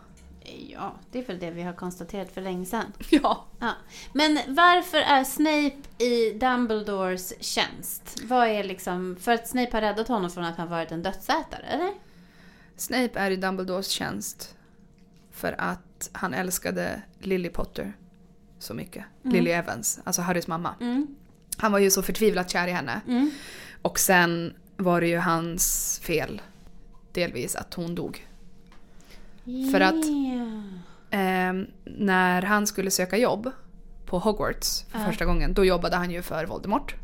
Ja, 0.72 0.94
det 1.11 1.18
är 1.18 1.22
väl 1.22 1.38
det 1.38 1.50
vi 1.50 1.62
har 1.62 1.72
konstaterat 1.72 2.33
för 2.33 2.40
länge 2.40 2.66
sedan. 2.66 2.92
Ja. 3.11 3.44
Ja. 3.61 3.72
Men 4.12 4.38
varför 4.46 4.98
är 4.98 5.24
Snape 5.24 6.05
i 6.05 6.31
Dumbledores 6.31 7.42
tjänst? 7.42 8.20
Vad 8.24 8.48
är 8.48 8.64
liksom... 8.64 9.16
För 9.20 9.33
att 9.33 9.48
Snape 9.48 9.77
har 9.77 9.81
räddat 9.81 10.09
honom 10.09 10.31
från 10.31 10.44
att 10.44 10.57
han 10.57 10.70
varit 10.70 10.92
en 10.92 11.03
dödsätare, 11.03 11.66
eller? 11.66 11.92
Snape 12.77 13.20
är 13.20 13.31
i 13.31 13.37
Dumbledores 13.37 13.88
tjänst 13.88 14.57
för 15.31 15.55
att 15.59 16.11
han 16.12 16.35
älskade 16.35 17.03
Lily 17.20 17.48
Potter 17.48 17.92
så 18.64 18.74
mycket. 18.74 19.05
Lily 19.22 19.50
Evans, 19.50 20.00
alltså 20.05 20.22
Harrys 20.22 20.46
mamma. 20.46 20.74
Mm. 20.81 21.07
Han 21.57 21.72
var 21.72 21.79
ju 21.79 21.90
så 21.90 22.03
förtvivlat 22.03 22.50
kär 22.50 22.68
i 22.68 22.70
henne. 22.72 23.00
Mm. 23.09 23.31
Och 23.83 23.98
sen 23.98 24.55
var 24.77 25.00
det 25.00 25.07
ju 25.07 25.18
hans 25.18 25.98
fel, 26.03 26.42
delvis, 27.12 27.57
att 27.57 27.74
hon 27.74 27.94
dog. 27.94 28.27
För 29.72 29.81
att-. 29.81 30.05
Ehm, 31.11 31.66
när 31.85 32.42
han 32.42 32.66
skulle 32.66 32.90
söka 32.90 33.16
jobb 33.16 33.50
på 34.07 34.18
Hogwarts 34.18 34.85
för 34.88 34.98
Ja. 34.98 35.07
första 35.07 35.24
gången, 35.24 35.55
då 35.55 35.64
jobbade 35.64 35.96
han 35.96 36.11
ju 36.11 36.22
för 36.22 36.46
Voldemort. 36.46 36.94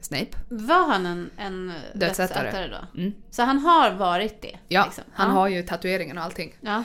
Snape. 0.00 0.38
Var 0.48 0.88
han 0.88 1.06
en, 1.06 1.30
en 1.36 1.72
Dödsätare. 1.94 2.44
dödsätare 2.44 2.68
då? 2.94 3.00
Mm. 3.00 3.12
Så 3.30 3.42
han 3.42 3.58
har 3.58 3.90
varit 3.90 4.42
det? 4.42 4.58
Ja, 4.68 4.84
liksom. 4.84 5.04
han 5.12 5.28
ja. 5.28 5.34
har 5.34 5.48
ju 5.48 5.62
tatueringen 5.62 6.18
och 6.18 6.24
allting. 6.24 6.54
Ja. 6.60 6.84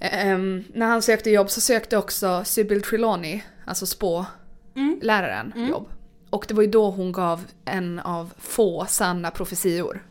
Ehm, 0.00 0.64
när 0.74 0.86
han 0.86 1.02
sökte 1.02 1.30
jobb 1.30 1.50
så 1.50 1.60
sökte 1.60 1.96
också 1.96 2.42
Sybil 2.44 2.82
Trelawney, 2.82 3.40
alltså 3.64 3.86
spåläraren, 3.86 5.52
Mm. 5.56 5.68
jobb. 5.70 5.88
Och 6.30 6.44
det 6.48 6.54
var 6.54 6.62
ju 6.62 6.70
då 6.70 6.90
hon 6.90 7.12
gav 7.12 7.44
en 7.64 7.98
av 7.98 8.32
få 8.38 8.86
sanna 8.88 9.30
profetior. 9.30 10.02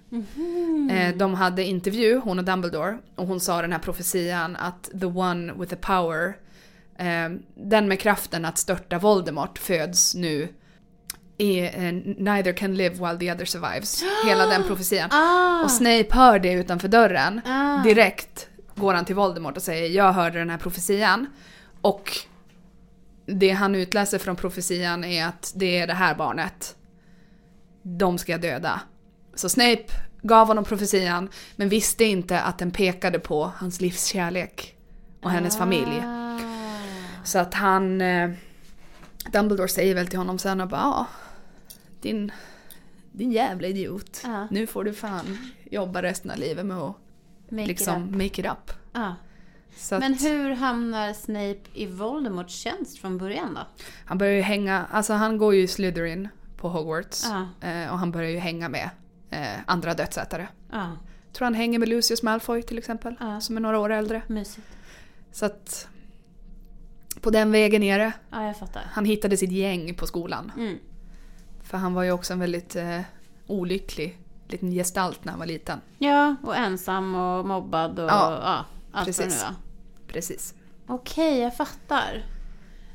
Eh, 0.91 1.15
de 1.15 1.33
hade 1.33 1.63
intervju, 1.63 2.17
hon 2.23 2.39
och 2.39 2.45
Dumbledore, 2.45 2.97
och 3.15 3.27
hon 3.27 3.39
sa 3.39 3.61
den 3.61 3.71
här 3.71 3.79
profetian 3.79 4.55
att 4.55 4.89
the 4.99 5.05
one 5.05 5.53
with 5.53 5.69
the 5.69 5.75
power, 5.75 6.37
eh, 6.99 7.29
den 7.55 7.87
med 7.87 7.99
kraften 7.99 8.45
att 8.45 8.57
störta 8.57 8.99
Voldemort 8.99 9.59
föds 9.59 10.15
nu. 10.15 10.47
Är, 11.37 11.63
eh, 11.65 11.93
neither 12.17 12.53
can 12.53 12.75
live 12.75 12.95
while 12.95 13.17
the 13.19 13.31
other 13.33 13.45
survives. 13.45 14.03
Hela 14.25 14.45
den 14.45 14.63
profetian. 14.67 15.09
Ah. 15.11 15.63
Och 15.63 15.71
Snape 15.71 16.07
hör 16.11 16.39
det 16.39 16.51
utanför 16.53 16.87
dörren. 16.87 17.41
Ah. 17.45 17.83
Direkt 17.83 18.47
går 18.75 18.93
han 18.93 19.05
till 19.05 19.15
Voldemort 19.15 19.57
och 19.57 19.63
säger 19.63 19.89
jag 19.89 20.13
hörde 20.13 20.39
den 20.39 20.49
här 20.49 20.57
profetian. 20.57 21.27
Och 21.81 22.11
det 23.25 23.49
han 23.49 23.75
utläser 23.75 24.17
från 24.17 24.35
profetian 24.35 25.03
är 25.03 25.25
att 25.25 25.53
det 25.55 25.79
är 25.79 25.87
det 25.87 25.93
här 25.93 26.15
barnet. 26.15 26.75
De 27.81 28.17
ska 28.17 28.31
jag 28.31 28.41
döda. 28.41 28.81
Så 29.35 29.49
Snape 29.49 29.85
gav 30.21 30.47
honom 30.47 30.63
profetian 30.63 31.29
men 31.55 31.69
visste 31.69 32.03
inte 32.03 32.39
att 32.41 32.57
den 32.57 32.71
pekade 32.71 33.19
på 33.19 33.51
hans 33.57 33.81
livskärlek 33.81 34.75
och 35.21 35.31
hennes 35.31 35.57
familj. 35.57 36.01
Ah. 36.03 36.39
Så 37.23 37.39
att 37.39 37.53
han... 37.53 38.01
Eh, 38.01 38.31
Dumbledore 39.31 39.67
säger 39.67 39.95
väl 39.95 40.07
till 40.07 40.19
honom 40.19 40.39
sen 40.39 40.61
och 40.61 40.67
bara 40.67 40.81
ja, 40.81 41.07
din, 42.01 42.31
din 43.11 43.31
jävla 43.31 43.67
idiot. 43.67 44.21
Ja. 44.23 44.47
Nu 44.51 44.67
får 44.67 44.83
du 44.83 44.93
fan 44.93 45.53
jobba 45.71 46.01
resten 46.01 46.31
av 46.31 46.37
livet 46.37 46.65
med 46.65 46.77
att 46.77 46.95
Make 47.49 47.67
liksom 47.67 48.03
it 48.05 48.11
make 48.11 48.41
it 48.41 48.45
up. 48.45 48.71
Ja. 48.93 49.15
Så 49.77 49.99
Men 49.99 50.13
att 50.13 50.23
hur 50.23 50.51
hamnar 50.51 51.13
Snape 51.13 51.59
i 51.73 51.85
Voldemorts 51.85 52.53
tjänst 52.55 52.97
från 52.97 53.17
början 53.17 53.53
då? 53.53 53.61
han 54.05 54.17
börjar 54.17 54.33
ju 54.33 54.41
hänga, 54.41 54.85
alltså 54.91 55.13
han 55.13 55.37
går 55.37 55.55
ju 55.55 55.61
i 55.61 55.67
Slytherin 55.67 56.27
på 56.57 56.69
Hogwarts. 56.69 57.25
Ja. 57.61 57.67
Eh, 57.69 57.91
och 57.91 57.99
han 57.99 58.11
börjar 58.11 58.29
ju 58.29 58.37
hänga 58.37 58.69
med 58.69 58.89
eh, 59.29 59.47
andra 59.65 59.93
dödsätare. 59.93 60.47
Ja, 60.71 60.91
Tror 61.33 61.45
han 61.45 61.53
hänger 61.53 61.79
med 61.79 61.89
Lucius 61.89 62.23
Malfoy 62.23 62.61
till 62.63 62.77
exempel, 62.77 63.15
Ja. 63.19 63.41
som 63.41 63.57
är 63.57 63.61
några 63.61 63.79
år 63.79 63.89
äldre. 63.91 64.21
mysigt. 64.27 64.67
Så 65.31 65.45
att 65.45 65.87
På 67.21 67.29
den 67.29 67.51
vägen 67.51 67.81
nere. 67.81 68.11
Ja, 68.31 68.47
jag 68.47 68.57
fattar. 68.57 68.83
Han 68.91 69.05
hittade 69.05 69.37
sitt 69.37 69.51
gäng 69.51 69.95
på 69.95 70.07
skolan. 70.07 70.51
Mm. 70.57 70.77
För 71.63 71.77
han 71.77 71.93
var 71.93 72.03
ju 72.03 72.11
också 72.11 72.33
en 72.33 72.39
väldigt 72.39 72.75
eh, 72.75 73.01
olycklig 73.47 74.17
liten 74.47 74.71
gestalt 74.71 75.25
när 75.25 75.31
han 75.31 75.39
var 75.39 75.45
liten. 75.45 75.81
Ja, 75.97 76.35
och 76.43 76.55
ensam 76.55 77.15
och 77.15 77.45
mobbad 77.45 77.99
och 77.99 78.09
Ja, 78.09 78.39
ja, 78.43 78.65
allt 78.91 79.07
vad 79.07 79.15
det 79.17 79.23
nu 79.23 79.29
precis. 79.29 79.43
var. 79.43 79.53
Precis. 80.07 80.53
Okej, 80.87 81.39
jag 81.39 81.57
fattar. 81.57 82.25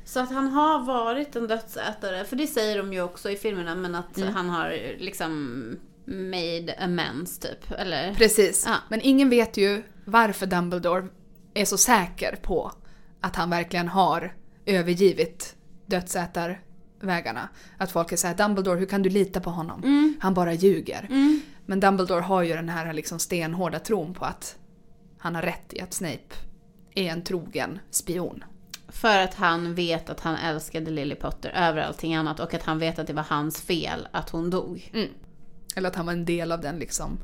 Så 0.05 0.19
att 0.19 0.31
han 0.31 0.47
har 0.47 0.79
varit 0.85 1.35
en 1.35 1.47
dödsätare, 1.47 2.25
för 2.25 2.35
det 2.35 2.47
säger 2.47 2.77
de 2.77 2.93
ju 2.93 3.01
också 3.01 3.29
i 3.29 3.35
filmerna, 3.35 3.75
men 3.75 3.95
att 3.95 4.17
Mm. 4.17 4.33
han 4.33 4.49
har 4.49 4.95
liksom 4.99 5.79
made 6.05 6.75
amends 6.79 7.39
typ, 7.39 7.71
eller? 7.71 8.13
Precis. 8.13 8.63
Ja. 8.67 8.75
Men 8.89 9.01
ingen 9.01 9.29
vet 9.29 9.57
ju 9.57 9.83
varför 10.05 10.45
Dumbledore 10.45 11.07
är 11.53 11.65
så 11.65 11.77
säker 11.77 12.35
på 12.41 12.71
att 13.21 13.35
han 13.35 13.49
verkligen 13.49 13.87
har 13.87 14.33
övergivit 14.65 15.55
dödsätarvägarna. 17.01 17.49
Att 17.77 17.91
folk 17.91 18.11
är 18.11 18.17
såhär, 18.17 18.35
Dumbledore 18.35 18.79
hur 18.79 18.85
kan 18.85 19.01
du 19.01 19.09
lita 19.09 19.39
på 19.39 19.49
honom? 19.49 19.83
Mm. 19.83 20.15
Han 20.21 20.33
bara 20.33 20.53
ljuger. 20.53 21.07
Mm. 21.09 21.41
Men 21.65 21.79
Dumbledore 21.79 22.21
har 22.21 22.43
ju 22.43 22.53
den 22.53 22.69
här 22.69 22.93
liksom 22.93 23.19
stenhårda 23.19 23.79
tron 23.79 24.13
på 24.13 24.25
att 24.25 24.57
han 25.19 25.35
har 25.35 25.41
rätt 25.41 25.73
i 25.73 25.81
att 25.81 25.93
Snape 25.93 26.35
är 26.95 27.11
en 27.11 27.23
trogen 27.23 27.79
spion. 27.91 28.43
För 28.87 29.17
att 29.19 29.33
han 29.33 29.75
vet 29.75 30.09
att 30.09 30.19
han 30.19 30.35
älskade 30.35 30.91
Lily 30.91 31.15
Potter 31.15 31.49
över 31.49 31.81
allting 31.81 32.15
annat 32.15 32.39
och 32.39 32.53
att 32.53 32.63
han 32.63 32.79
vet 32.79 32.99
att 32.99 33.07
det 33.07 33.13
var 33.13 33.25
hans 33.29 33.61
fel 33.61 34.07
att 34.11 34.29
hon 34.29 34.49
dog. 34.49 34.91
Mm. 34.93 35.09
Eller 35.75 35.89
att 35.89 35.95
han 35.95 36.05
var 36.05 36.13
en 36.13 36.25
del 36.25 36.51
av 36.51 36.61
den 36.61 36.79
liksom. 36.79 37.19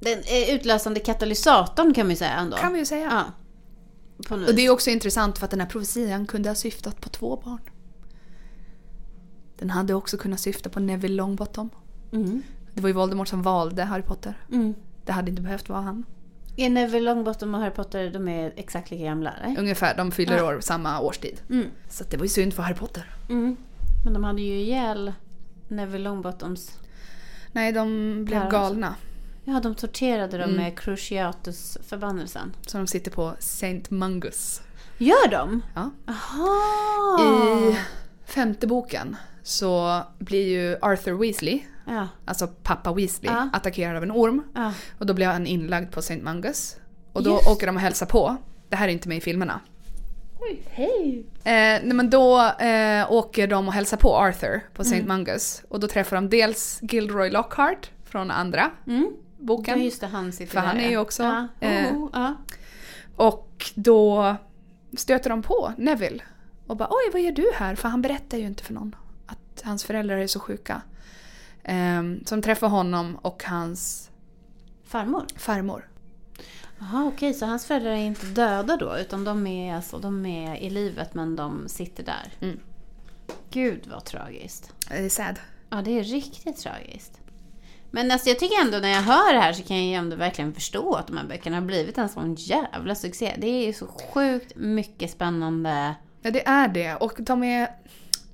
Den 0.00 0.18
eh, 0.18 0.54
utlösande 0.54 1.00
katalysatorn 1.00 1.94
kan 1.94 2.06
man 2.06 2.10
ju 2.10 2.16
säga 2.16 2.32
ändå. 2.32 2.56
Kan 2.56 2.72
vi 2.72 2.78
ju 2.78 2.86
säga. 2.86 3.08
Ja. 3.10 3.32
Och 4.46 4.54
det 4.54 4.66
är 4.66 4.70
också 4.70 4.90
intressant 4.90 5.38
för 5.38 5.44
att 5.44 5.50
den 5.50 5.60
här 5.60 5.68
profetian 5.68 6.26
kunde 6.26 6.48
ha 6.48 6.54
syftat 6.54 7.00
på 7.00 7.08
två 7.08 7.36
barn. 7.44 7.60
Den 9.58 9.70
hade 9.70 9.94
också 9.94 10.16
kunnat 10.16 10.40
syfta 10.40 10.70
på 10.70 10.80
Neville 10.80 11.14
Longbottom. 11.16 11.70
Mm. 12.12 12.42
Det 12.74 12.80
var 12.80 12.88
ju 12.88 12.92
Voldemort 12.94 13.28
som 13.28 13.42
valde 13.42 13.82
Harry 13.84 14.02
Potter. 14.02 14.34
Mm. 14.52 14.74
Det 15.04 15.12
hade 15.12 15.30
inte 15.30 15.42
behövt 15.42 15.68
vara 15.68 15.80
han. 15.80 16.04
Är 16.56 16.70
Neville 16.70 17.04
Longbottom 17.14 17.54
och 17.54 17.60
Harry 17.60 17.70
Potter, 17.70 18.10
de 18.10 18.28
är 18.28 18.52
exakt 18.56 18.90
lika 18.90 19.04
gamla 19.04 19.32
eller? 19.32 19.58
Ungefär, 19.60 19.96
de 19.96 20.10
fyller 20.12 20.36
Ja. 20.36 20.44
år 20.44 20.60
samma 20.60 21.00
årstid. 21.00 21.40
Mm. 21.50 21.66
Så 21.88 22.04
det 22.10 22.16
var 22.16 22.24
ju 22.24 22.28
synd 22.28 22.54
för 22.54 22.62
Harry 22.62 22.74
Potter. 22.76 23.10
Mm. 23.28 23.56
Men 24.04 24.12
de 24.12 24.24
hade 24.24 24.42
ju 24.42 24.54
ihjäl 24.60 25.12
Neville 25.68 26.04
Longbottoms... 26.04 26.78
Nej, 27.52 27.72
de 27.72 28.24
blev 28.24 28.50
galna. 28.50 28.94
Ja, 29.44 29.60
de 29.60 29.74
torterade 29.74 30.38
dem 30.38 30.50
Mm. 30.50 30.62
med 30.62 30.78
Cruciatus-förbannelsen. 30.78 32.52
Så 32.66 32.78
de 32.78 32.86
sitter 32.86 33.10
på 33.10 33.34
Saint 33.38 33.90
Mungus. 33.90 34.62
Gör 34.98 35.30
de? 35.30 35.62
Ja. 35.74 35.90
Aha! 36.06 37.18
I 37.22 37.76
femte 38.24 38.66
boken 38.66 39.16
så 39.48 40.02
blir 40.18 40.46
ju 40.48 40.76
Arthur 40.82 41.12
Weasley, 41.18 41.60
Ja, 41.86 42.08
alltså 42.24 42.46
pappa 42.62 42.92
Weasley, 42.92 43.32
Ja. 43.32 43.48
attackerad 43.52 43.96
av 43.96 44.02
en 44.02 44.10
orm. 44.12 44.42
ja. 44.54 44.72
Och 44.98 45.06
då 45.06 45.14
blir 45.14 45.26
han 45.26 45.46
inlagd 45.46 45.92
på 45.92 46.02
Saint 46.02 46.22
Mungus. 46.22 46.76
Och 47.12 47.22
då 47.22 47.30
Just. 47.30 47.48
åker 47.48 47.66
de 47.66 47.76
och 47.76 47.82
hälsar 47.82 48.06
på. 48.06 48.36
Det 48.68 48.76
här 48.76 48.88
är 48.88 48.92
inte 48.92 49.08
med 49.08 49.18
i 49.18 49.20
filmerna. 49.20 49.60
Oj, 50.40 50.62
hej! 50.70 51.24
Eh, 51.44 51.82
nej 51.84 51.92
men 51.92 52.10
då 52.10 52.40
eh, 52.42 53.12
åker 53.12 53.46
de 53.46 53.68
och 53.68 53.74
hälsar 53.74 53.96
på 53.96 54.16
Arthur 54.16 54.60
på 54.74 54.84
Saint 54.84 55.04
Mm. 55.04 55.16
Mungus. 55.16 55.62
Och 55.68 55.80
då 55.80 55.88
träffar 55.88 56.16
de 56.16 56.28
dels 56.28 56.78
Gilderoy 56.82 57.30
Lockhart 57.30 57.90
från 58.04 58.30
andra 58.30 58.70
Mm. 58.86 59.02
Ja, 59.10 59.44
boken. 59.44 59.84
just 59.84 60.00
det, 60.00 60.06
han 60.06 60.32
sitter 60.32 60.52
För 60.52 60.60
där. 60.60 60.66
han 60.66 60.76
är 60.76 60.84
ja. 60.84 60.90
ju 60.90 60.96
också, 60.98 61.22
Ja. 61.22 61.48
eh, 61.60 61.92
Oh, 61.96 62.10
ja. 62.12 62.34
Och 63.16 63.70
då 63.74 64.36
stöter 64.96 65.30
de 65.30 65.42
på 65.42 65.72
Neville. 65.76 66.22
Och 66.66 66.76
bara 66.76 66.88
oj 66.90 67.12
vad 67.12 67.22
gör 67.22 67.32
du 67.32 67.50
här? 67.54 67.74
För 67.74 67.88
han 67.88 68.02
berättar 68.02 68.38
ju 68.38 68.46
inte 68.46 68.64
för 68.64 68.74
någon 68.74 68.94
hans 69.62 69.84
föräldrar 69.84 70.16
är 70.16 70.26
så 70.26 70.40
sjuka. 70.40 70.82
Eh, 71.62 72.02
så 72.26 72.34
de 72.34 72.42
träffar 72.42 72.68
honom 72.68 73.16
och 73.16 73.44
hans 73.44 74.10
Farmor? 74.84 75.26
farmor. 75.36 75.88
Jaha, 76.78 77.04
okej, 77.04 77.34
så 77.34 77.46
hans 77.46 77.66
föräldrar 77.66 77.90
är 77.90 77.96
inte 77.96 78.26
döda 78.26 78.76
då, 78.76 78.98
utan 78.98 79.24
de 79.24 79.46
är, 79.46 79.74
alltså, 79.74 79.98
de 79.98 80.26
är 80.26 80.56
i 80.56 80.70
livet 80.70 81.14
men 81.14 81.36
de 81.36 81.68
sitter 81.68 82.04
där. 82.04 82.32
Mm. 82.40 82.60
Gud 83.50 83.86
vad 83.86 84.04
tragiskt. 84.04 84.72
Det 84.88 84.96
är 84.96 85.08
sad. 85.08 85.38
Ja, 85.70 85.82
det 85.82 85.98
är 85.98 86.02
riktigt 86.02 86.56
tragiskt. 86.56 87.20
Men 87.90 88.10
alltså, 88.10 88.28
jag 88.28 88.38
tycker 88.38 88.60
ändå 88.64 88.78
när 88.78 88.88
jag 88.88 89.02
hör 89.02 89.34
det 89.34 89.40
här 89.40 89.52
så 89.52 89.62
kan 89.62 89.88
jag 89.90 89.98
ändå 89.98 90.16
verkligen 90.16 90.54
förstå 90.54 90.94
att 90.94 91.06
de 91.06 91.16
här 91.16 91.26
böckerna 91.26 91.56
har 91.56 91.62
blivit 91.62 91.98
en 91.98 92.08
sån 92.08 92.34
jävla 92.34 92.94
succé. 92.94 93.34
Det 93.38 93.46
är 93.46 93.66
ju 93.66 93.72
så 93.72 93.86
sjukt 93.86 94.56
mycket 94.56 95.10
spännande. 95.10 95.94
Ja, 96.22 96.30
det 96.30 96.46
är 96.46 96.68
det. 96.68 96.94
Och 96.94 97.14
de 97.18 97.44
är... 97.44 97.70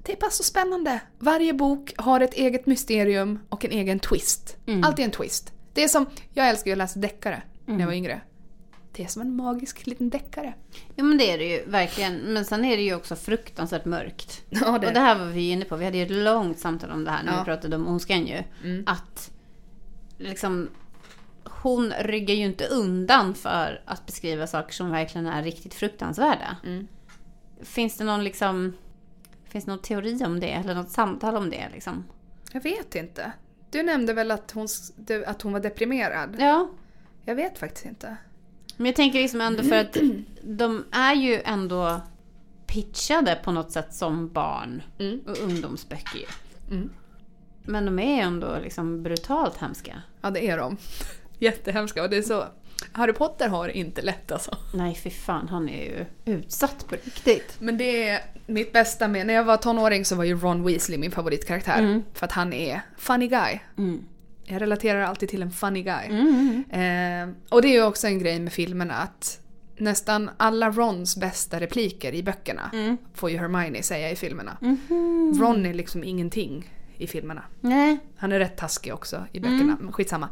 Det 0.07 0.12
är 0.12 0.17
bara 0.17 0.31
så 0.31 0.43
spännande. 0.43 1.01
Varje 1.19 1.53
bok 1.55 1.93
har 1.97 2.21
ett 2.21 2.35
eget 2.35 2.67
mysterium 2.67 3.38
och 3.49 3.64
en 3.64 3.71
egen 3.71 3.99
twist. 4.01 4.57
Mm. 4.67 4.85
Alltid 4.85 5.05
en 5.05 5.11
twist. 5.11 5.53
Det 5.73 5.85
är 5.85 5.88
som... 5.88 6.07
Jag 6.33 6.49
älskar 6.49 6.67
ju 6.69 6.73
att 6.73 6.79
läsa 6.79 7.01
deckare 7.01 7.43
när 7.67 7.81
jag 7.81 7.87
var 7.87 7.93
yngre. 7.95 8.21
Det 8.93 9.05
är 9.05 9.07
som 9.09 9.23
en 9.23 9.37
magisk 9.37 9.87
liten 9.87 10.11
deckare. 10.11 10.55
Jo 10.97 11.05
men 11.05 11.19
det 11.19 11.31
är 11.31 11.38
det 11.38 11.45
ju 11.45 11.64
verkligen. 11.67 12.14
Men 12.17 12.45
sen 12.45 12.64
är 12.64 12.77
det 12.77 12.83
ju 12.83 12.95
också 12.95 13.17
fruktansvärt 13.17 13.85
mörkt. 13.85 14.43
Ja, 14.51 14.75
Och 14.75 14.81
det 14.81 15.01
här 15.01 15.19
var 15.19 15.27
vi 15.27 15.40
ju 15.40 15.51
inne 15.53 15.64
på. 15.64 15.77
Vi 15.77 15.85
hade 15.85 15.97
ju 15.97 16.05
ett 16.05 16.11
långt 16.11 16.59
samtal 16.59 16.90
om 16.90 17.05
det 17.05 17.11
här 17.11 17.23
när 17.23 17.33
Ja. 17.33 17.38
vi 17.38 17.45
pratade 17.45 17.77
om 17.77 17.88
ondskan 17.88 18.27
ju. 18.27 18.43
Mm. 18.64 18.85
Att 18.87 19.31
liksom 20.19 20.69
hon 21.45 21.93
ryggar 22.01 22.35
ju 22.35 22.45
inte 22.45 22.67
undan 22.67 23.35
för 23.35 23.83
att 23.87 24.07
beskriva 24.07 24.47
saker 24.47 24.73
som 24.75 24.90
verkligen 24.90 25.27
är 25.27 25.43
riktigt 25.43 25.75
fruktansvärda. 25.75 26.57
Mm. 26.64 26.87
Finns 27.62 27.97
det 27.97 28.05
någon 28.05 28.25
liksom 28.25 28.73
Finns 29.55 29.64
det 29.64 29.71
någon 29.71 29.83
teori 29.83 30.25
om 30.25 30.40
det 30.40 30.51
eller 30.53 30.75
något 30.75 30.90
samtal 30.90 31.37
om 31.37 31.51
det 31.51 31.69
liksom? 31.73 32.05
Jag 32.53 32.61
vet 32.62 32.95
inte. 32.95 33.33
Du 33.71 33.83
nämnde 33.83 34.12
väl 34.12 34.31
att 34.31 34.51
hon, 34.51 34.69
att 35.27 35.43
hon 35.43 35.53
var 35.53 35.61
deprimerad? 35.61 36.37
Ja, 36.38 36.69
Jag 37.25 37.35
vet 37.35 37.59
faktiskt 37.59 37.87
inte. 37.87 38.17
men 38.77 38.87
jag 38.87 38.97
tänker 38.97 39.21
liksom 39.21 39.40
ändå 39.40 39.62
för 39.62 39.77
att 39.77 39.97
de 40.43 40.85
är 40.93 41.14
ju 41.14 41.40
ändå 41.45 42.01
pitchade 42.67 43.40
på 43.45 43.53
något 43.53 43.73
sätt 43.73 43.95
som 43.95 44.29
barn 44.33 44.83
Mm. 44.99 45.21
och 45.27 45.38
ungdomsböcker. 45.38 46.29
Mm. 46.71 46.90
Men 47.62 47.85
de 47.85 47.99
är 47.99 48.14
ju 48.17 48.21
ändå 48.21 48.59
liksom 48.62 49.03
brutalt 49.03 49.57
hemska. 49.57 50.03
Ja, 50.21 50.31
det 50.31 50.49
är 50.49 50.59
de. 50.59 50.77
Jättehemska. 51.38 52.03
Och 52.03 52.11
det 52.11 52.17
är 52.17 52.23
så... 52.23 52.45
Harry 52.94 53.12
Potter 53.12 53.48
har 53.48 53.68
inte 53.68 54.02
lätt 54.02 54.33
alltså. 54.33 54.57
Nej, 54.74 54.94
för 54.94 55.11
fan, 55.11 55.48
han 55.48 55.68
är 55.68 55.85
ju 55.85 56.04
utsatt 56.24 56.87
på 56.88 56.94
riktigt. 56.94 57.57
Men 57.59 57.78
det 57.78 58.09
är 58.09 58.20
mitt 58.46 58.72
bästa 58.72 59.09
med... 59.09 59.26
När 59.26 59.35
jag 59.35 59.44
var 59.44 59.57
tonåring 59.57 60.04
så 60.04 60.16
var 60.16 60.24
ju 60.24 60.37
Ron 60.37 60.64
Weasley 60.64 60.98
min 60.98 61.11
favoritkaraktär. 61.11 61.78
Mm. 61.78 62.02
För 62.14 62.26
att 62.26 62.33
han 62.33 62.52
är 62.52 62.80
funny 62.98 63.28
guy. 63.28 63.59
Mm. 63.78 64.04
Jag 64.44 64.62
relaterar 64.62 65.00
alltid 65.00 65.28
till 65.28 65.42
en 65.42 65.50
funny 65.50 65.83
guy. 65.83 66.07
Mm. 66.07 66.64
Eh, 66.70 67.35
och 67.54 67.62
det 67.62 67.68
är 67.68 67.72
ju 67.72 67.83
också 67.85 68.07
en 68.07 68.18
grej 68.18 68.40
med 68.40 68.52
filmerna 68.52 68.94
att 68.94 69.40
nästan 69.76 70.30
alla 70.37 70.70
Rons 70.70 71.16
bästa 71.16 71.61
repliker 71.61 72.14
i 72.14 72.22
böckerna 72.22 72.70
Mm. 72.72 72.96
får 73.14 73.30
ju 73.30 73.38
Hermione 73.38 73.83
säga 73.83 74.11
i 74.11 74.16
filmerna. 74.16 74.57
Mhm. 74.61 75.35
Ron 75.40 75.66
är 75.66 75.74
liksom 75.74 76.04
ingenting 76.04 76.70
i 76.96 77.07
filmerna. 77.07 77.42
Nej. 77.61 77.98
Han 78.16 78.33
är 78.33 78.38
rätt 78.38 78.57
taskig 78.57 78.94
också 78.94 79.24
i 79.33 79.40
böckerna, 79.40 79.76
men 79.80 79.92
skitsamma. 79.92 80.28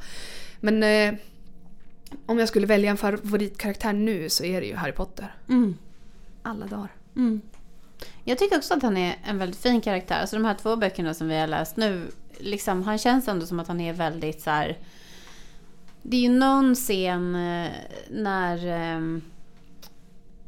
Men 0.60 0.82
eh, 0.82 1.14
om 2.26 2.38
jag 2.38 2.48
skulle 2.48 2.66
välja 2.66 2.90
en 2.90 2.96
favoritkaraktär 2.96 3.92
nu 3.92 4.28
så 4.28 4.44
är 4.44 4.60
det 4.60 4.66
ju 4.66 4.76
Harry 4.76 4.92
Potter. 4.92 5.34
Mm. 5.48 5.76
Alla 6.42 6.66
dagar. 6.66 6.88
Mm. 7.16 7.40
Jag 8.24 8.38
tycker 8.38 8.56
också 8.56 8.74
att 8.74 8.82
han 8.82 8.96
är 8.96 9.16
en 9.24 9.38
väldigt 9.38 9.60
fin 9.60 9.80
karaktär. 9.80 10.20
Alltså 10.20 10.36
de 10.36 10.44
här 10.44 10.54
två 10.54 10.76
böckerna 10.76 11.14
som 11.14 11.28
vi 11.28 11.38
har 11.38 11.46
läst 11.46 11.76
nu, 11.76 12.06
liksom, 12.38 12.82
han 12.82 12.98
känns 12.98 13.28
ändå 13.28 13.46
som 13.46 13.60
att 13.60 13.68
han 13.68 13.80
är 13.80 13.92
väldigt 13.92 14.40
så 14.40 14.50
här. 14.50 14.78
Det 16.02 16.16
är 16.16 16.20
ju 16.20 16.28
någon 16.28 16.74
scen 16.74 17.34
eh, 17.34 17.70
när 18.10 18.66
eh, 18.66 19.18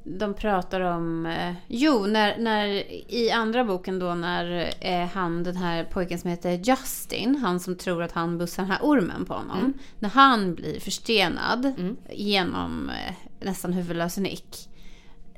de 0.04 0.34
pratar 0.34 0.80
om... 0.80 1.26
Eh, 1.26 1.54
jo, 1.68 2.06
när, 2.06 2.38
när 2.38 2.66
i 3.14 3.30
andra 3.30 3.64
boken 3.64 3.98
då 3.98 4.14
när 4.14 4.72
eh, 4.80 5.06
han, 5.14 5.42
den 5.44 5.56
här 5.56 5.84
pojken 5.84 6.18
som 6.18 6.30
heter 6.30 6.50
Justin, 6.64 7.36
han 7.36 7.60
som 7.60 7.76
tror 7.76 8.02
att 8.02 8.12
han 8.12 8.38
bussar 8.38 8.62
den 8.62 8.72
här 8.72 8.80
ormen 8.82 9.24
på 9.24 9.34
honom. 9.34 9.72
När 9.98 10.08
han 10.08 10.54
blir 10.54 10.80
förstenad 10.80 11.64
Mm. 11.78 11.96
genom 12.12 12.90
eh, 12.90 13.14
nästan 13.40 13.72
huvudlös 13.72 14.16
nick 14.16 14.68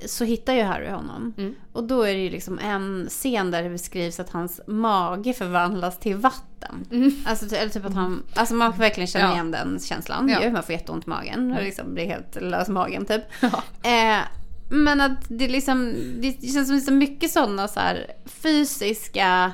så 0.05 0.23
hittar 0.23 0.53
ju 0.53 0.61
Harry 0.61 0.89
honom. 0.89 1.33
Mm. 1.37 1.55
Och 1.73 1.83
då 1.83 2.01
är 2.01 2.13
det 2.13 2.19
ju 2.23 2.29
liksom 2.29 2.59
en 2.59 3.05
scen 3.09 3.51
där 3.51 3.63
det 3.63 3.69
beskrivs 3.69 4.19
att 4.19 4.29
hans 4.29 4.61
mage 4.67 5.33
förvandlas 5.33 5.99
till 5.99 6.15
vatten. 6.15 6.85
Mm. 6.91 7.11
Alltså, 7.25 7.55
eller 7.55 7.71
typ 7.71 7.85
att 7.85 7.93
han, 7.93 8.23
alltså 8.35 8.55
man 8.55 8.73
får 8.73 8.79
verkligen 8.79 9.07
känna 9.07 9.25
Ja. 9.25 9.33
igen 9.33 9.51
den 9.51 9.79
känslan. 9.79 10.29
Ja. 10.29 10.43
Ju. 10.43 10.51
Man 10.51 10.63
får 10.63 10.73
jätteont 10.73 11.07
i 11.07 11.09
magen 11.09 11.51
och 11.57 11.63
liksom 11.63 11.93
blir 11.93 12.05
helt 12.05 12.41
lös 12.41 12.67
magen 12.69 13.05
typ. 13.05 13.21
Ja. 13.41 13.63
Eh, 13.89 14.19
men 14.69 15.01
att 15.01 15.25
det 15.27 15.47
liksom, 15.47 15.95
det 16.21 16.51
känns 16.53 16.67
som 16.67 16.79
så 16.79 16.91
mycket 16.91 17.31
sådana 17.31 17.67
så 17.67 17.79
här 17.79 18.11
fysiska 18.25 19.51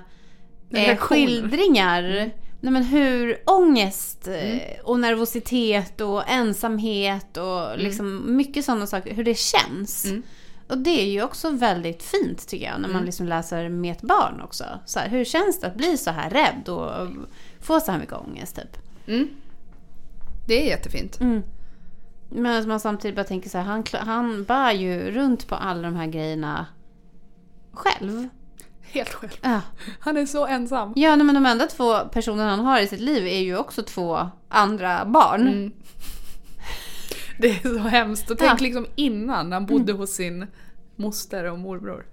eh, 0.70 0.98
skildringar. 0.98 2.04
Mm. 2.04 2.30
Nej 2.60 2.74
men 2.74 2.84
hur 2.84 3.38
ångest 3.46 4.28
eh, 4.28 4.80
och 4.84 5.00
nervositet 5.00 6.02
och 6.02 6.30
ensamhet 6.30 7.38
och 7.38 7.78
liksom 7.78 8.36
mycket 8.36 8.66
sådana 8.66 8.88
saker, 8.88 9.14
hur 9.14 9.24
det 9.24 9.38
känns. 9.38 10.06
Mm. 10.06 10.24
Och 10.68 10.78
det 10.78 11.02
är 11.02 11.06
ju 11.06 11.24
också 11.24 11.50
väldigt 11.50 12.04
fint 12.04 12.48
tycker 12.48 12.66
jag, 12.66 12.82
när 12.82 12.90
man 12.90 13.06
liksom 13.06 13.28
läser 13.28 13.70
med 13.70 13.92
ett 13.92 14.02
barn 14.02 14.42
också. 14.42 14.66
Så 14.86 15.00
här, 15.00 15.10
hur 15.10 15.26
känns 15.26 15.60
det 15.60 15.68
att 15.68 15.76
bli 15.76 15.98
så 15.98 16.12
här 16.12 16.30
rädd 16.30 16.70
och 16.70 17.08
få 17.60 17.80
så 17.80 17.92
här 17.92 18.00
mycket 18.00 18.16
ångest 18.16 18.56
typ? 18.56 18.78
Mm. 19.08 19.28
Det 20.48 20.64
är 20.64 20.68
jättefint. 20.68 21.22
Men 22.36 22.68
man 22.68 22.80
samtidigt 22.80 23.16
bara 23.16 23.24
tänker 23.24 23.50
så 23.50 23.58
här, 23.58 23.66
han, 23.66 23.84
han 23.94 24.44
bär 24.44 24.72
ju 24.72 25.12
runt 25.12 25.48
på 25.48 25.56
alla 25.56 25.82
de 25.82 25.96
här 25.96 26.08
grejerna 26.08 26.66
själv. 27.72 28.30
Helt 28.82 29.14
själv. 29.14 29.32
Ja. 29.42 29.62
Han 30.00 30.18
är 30.18 30.26
så 30.26 30.46
ensam. 30.48 30.94
Ja, 30.96 31.16
men 31.16 31.36
de 31.36 31.46
enda 31.46 31.68
två 31.68 32.00
personerna 32.00 32.50
han 32.50 32.60
har 32.60 32.80
i 32.80 32.88
sitt 32.88 33.00
liv 33.00 33.28
är 33.28 33.40
ju 33.40 33.58
också 33.58 33.84
två 33.84 34.30
andra 34.50 35.06
barn. 35.06 35.48
Mm. 35.48 35.72
Det 37.40 37.50
är 37.50 37.70
så 37.70 37.78
hemskt. 37.78 38.32
Och 38.32 38.38
tänk 38.38 38.62
Ja. 38.62 38.64
liksom 38.64 38.86
innan 38.96 39.52
han 39.52 39.66
bodde 39.66 39.94
hos 39.94 40.10
sin 40.12 40.48
moster 40.96 41.44
och 41.52 41.60
morbror. 41.60 42.06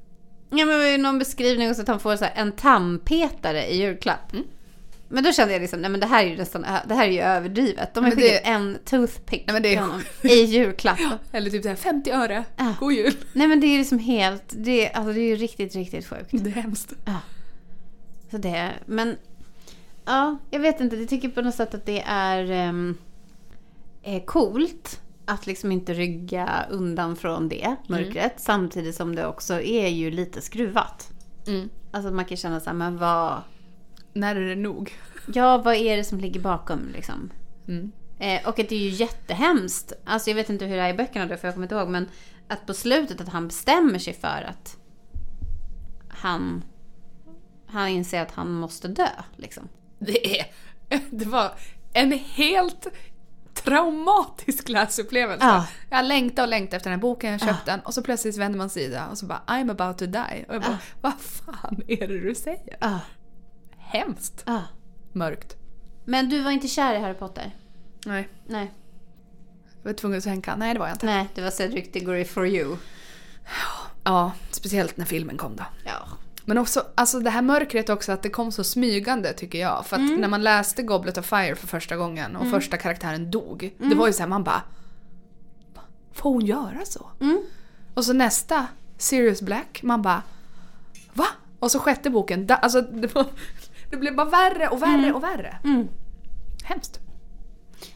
Ja, 0.51 0.57
men 0.57 0.69
det 0.69 0.77
var 0.79 0.85
ju 0.85 0.99
någon 0.99 1.19
beskrivning 1.19 1.71
också 1.71 1.83
att 1.83 1.89
han 1.89 2.01
får 2.01 2.17
så 2.17 2.27
en 2.35 2.53
tandpetare 2.53 3.67
i 3.67 3.83
julklapp. 3.83 4.33
Mm. 4.33 4.45
Men 5.13 5.25
då 5.25 5.33
kände 5.33 5.53
jag 5.53 5.61
liksom, 5.61 5.81
nej 5.81 5.91
men 5.91 6.01
det 6.01 6.07
här 6.07 6.25
är 6.25 6.29
ju 6.29 6.37
nästan, 6.37 6.67
det 6.87 6.95
här 6.95 7.07
är 7.07 7.13
ju 7.13 7.21
överdrivet. 7.21 7.95
De 7.95 8.05
har 8.05 8.11
skickat 8.11 8.41
en 8.45 8.79
toothpick 8.85 9.45
Nej, 9.47 9.53
men 9.55 9.63
det 9.63 9.75
är 9.75 9.81
honom 9.81 10.03
i 10.23 10.43
julklapp. 10.43 10.99
Eller 11.33 11.51
typ 11.51 11.63
så 11.63 11.69
här 11.69 11.77
50 11.77 12.11
öre. 12.11 12.45
Ja. 12.57 12.75
God 12.81 12.93
jul. 12.93 13.15
Nej 13.33 13.49
men 13.49 13.61
det 13.61 13.67
är 13.67 13.79
liksom 13.79 13.99
helt, 13.99 14.45
det, 14.57 14.91
alltså 14.91 15.13
det 15.13 15.21
är 15.21 15.29
ju 15.29 15.37
riktigt, 15.37 15.75
riktigt 15.75 16.07
sjukt. 16.07 16.29
Det 16.31 16.51
är 16.51 16.55
hemskt. 16.55 16.95
Så 18.31 18.39
det, 18.39 18.71
men 18.87 19.17
ja, 20.05 20.39
jag 20.51 20.61
vet 20.61 20.81
inte. 20.81 20.97
Jag 20.97 21.09
tycker 21.09 21.29
på 21.29 21.43
något 21.43 21.55
sätt 21.55 21.75
att 21.75 21.87
det 21.87 22.03
är, 22.07 22.69
um, 22.69 22.99
är 24.03 24.21
coolt 24.21 25.01
att 25.25 25.47
liksom 25.47 25.73
inte 25.73 25.95
rygga 25.95 26.67
undan 26.71 27.17
från 27.17 27.49
det 27.49 27.77
mörkret. 27.87 28.35
Samtidigt 28.37 28.95
som 28.95 29.15
det 29.15 29.27
också 29.27 29.61
är 29.61 29.89
ju 29.89 30.11
lite 30.11 30.41
skruvat. 30.41 31.11
Mm. 31.47 31.69
Alltså 31.91 32.11
man 32.11 32.25
kan 32.25 32.37
känna 32.37 32.61
så 32.61 32.67
här, 32.67 32.77
men 32.77 32.99
vad, 32.99 33.41
När 34.13 34.37
är 34.37 34.49
det 34.49 34.57
nog? 34.57 34.95
ja 35.35 35.59
vad 35.59 35.75
är 35.75 35.97
det 35.97 36.05
som 36.05 36.21
ligger 36.21 36.41
bakom 36.41 36.89
liksom? 36.93 37.31
Mm. 37.69 37.93
Eh, 38.19 38.49
och 38.49 38.59
att 38.59 38.69
det 38.69 38.75
är 38.75 38.79
ju 38.79 38.89
jättehemskt. 38.89 39.93
Alltså 40.05 40.31
jag 40.31 40.35
vet 40.35 40.51
inte 40.51 40.65
hur 40.65 40.77
det 40.77 40.83
är 40.83 40.95
i 40.95 40.97
böckerna 40.97 41.27
då, 41.27 41.37
för 41.37 41.49
jag 41.49 41.55
kommer 41.55 41.65
inte 41.65 41.75
ihåg. 41.75 41.89
Men 41.89 42.09
att 42.49 42.67
på 42.67 42.75
slutet 42.75 43.21
att 43.21 43.29
han 43.29 43.49
bestämmer 43.49 43.99
sig 43.99 44.15
för 44.15 44.47
att 44.49 44.77
han, 46.09 46.65
han 47.67 47.89
inser 47.89 48.23
att 48.23 48.33
han 48.33 48.53
måste 48.53 48.89
dö. 48.89 49.09
Liksom. 49.37 49.69
Det 49.99 50.41
är... 50.41 50.47
Det 51.11 51.25
var 51.25 51.53
en 51.93 52.13
helt 52.13 52.87
traumatisk 53.55 54.69
läsupplevelse. 54.69 55.47
Ja. 55.47 55.67
Jag 55.91 56.05
längtade 56.05 56.43
och 56.43 56.49
längtade 56.49 56.77
efter 56.77 56.91
den 56.91 56.99
här 56.99 57.03
boken, 57.03 57.33
jag 57.33 57.41
köpte 57.41 57.71
den 57.71 57.81
och 57.81 57.95
så 57.95 58.03
plötsligt 58.03 58.37
vänder 58.37 58.59
man 58.59 58.71
sida 58.71 59.09
och 59.09 59.19
så 59.19 59.27
bara 59.27 59.43
I'm 59.47 59.71
about 59.71 59.99
to 59.99 60.07
die. 60.07 60.45
Och 60.49 60.55
jag 60.55 60.63
bara, 60.63 60.79
vad 61.01 61.21
fan 61.21 61.83
är 61.89 62.09
det 62.09 62.21
du 62.21 62.35
säger? 62.35 62.77
Hemskt. 63.93 64.43
ah. 64.47 64.61
Mörkt. 65.13 65.57
Men 66.05 66.29
du 66.29 66.43
var 66.43 66.51
inte 66.51 66.69
kär 66.69 66.95
i 66.95 66.99
Harry 66.99 67.15
Potter? 67.15 67.57
Nej. 68.07 68.29
Nej. 68.47 68.73
Jag 69.83 69.91
var 69.91 69.93
tvungen 69.93 70.19
att 70.19 70.25
sänka. 70.25 70.57
Nej, 70.57 70.75
det 70.75 70.81
var 70.81 70.87
jag 70.87 70.95
inte. 70.95 71.07
Nej, 71.07 71.29
det 71.35 71.43
var 71.43 71.51
Cedric 71.51 71.93
Diggory 71.93 72.25
for 72.25 72.47
you. 72.47 72.77
Ja, 74.05 74.33
speciellt 74.51 74.97
när 74.97 75.05
filmen 75.05 75.37
kom 75.37 75.57
då. 75.57 75.65
Ja. 75.85 76.09
Men 76.45 76.59
också, 76.59 76.87
alltså 76.95 77.21
det 77.21 77.31
här 77.31 77.43
mörkret 77.43 77.89
också, 77.89 78.13
att 78.13 78.23
det 78.23 78.31
kom 78.31 78.53
så 78.53 78.65
smygande 78.65 79.33
tycker 79.33 79.59
jag. 79.59 79.87
För 79.87 79.97
att 79.97 80.19
när 80.19 80.29
man 80.29 80.43
läste 80.43 80.83
Goblet 80.83 81.19
of 81.19 81.27
Fire 81.27 81.55
för 81.55 81.67
första 81.67 81.97
gången 81.97 82.37
och 82.37 82.51
första 82.51 82.77
karaktären 82.77 83.31
dog. 83.31 83.75
Det 83.79 83.95
var 83.95 84.07
ju 84.07 84.13
såhär, 84.13 84.29
man 84.29 84.45
bara... 84.45 84.63
Får 86.13 86.31
hon 86.31 86.47
göra 86.47 86.85
så? 86.85 87.11
Mm. 87.21 87.43
Och 87.95 88.05
så 88.05 88.13
nästa, 88.13 88.67
Sirius 88.99 89.43
Black, 89.43 89.81
man 89.83 90.03
bara... 90.03 90.23
Va? 91.13 91.27
Och 91.59 91.71
så 91.71 91.79
sjätte 91.79 92.11
boken, 92.11 92.47
da, 92.47 92.55
alltså 92.55 92.81
det, 92.81 93.15
var, 93.15 93.27
det 93.91 93.97
blev 93.97 94.17
bara 94.17 94.29
värre 94.29 94.69
och 94.69 94.83
värre 94.83 95.13
och 95.13 95.23
värre. 95.23 95.57
Mm. 95.65 95.89
Hemskt. 96.65 97.01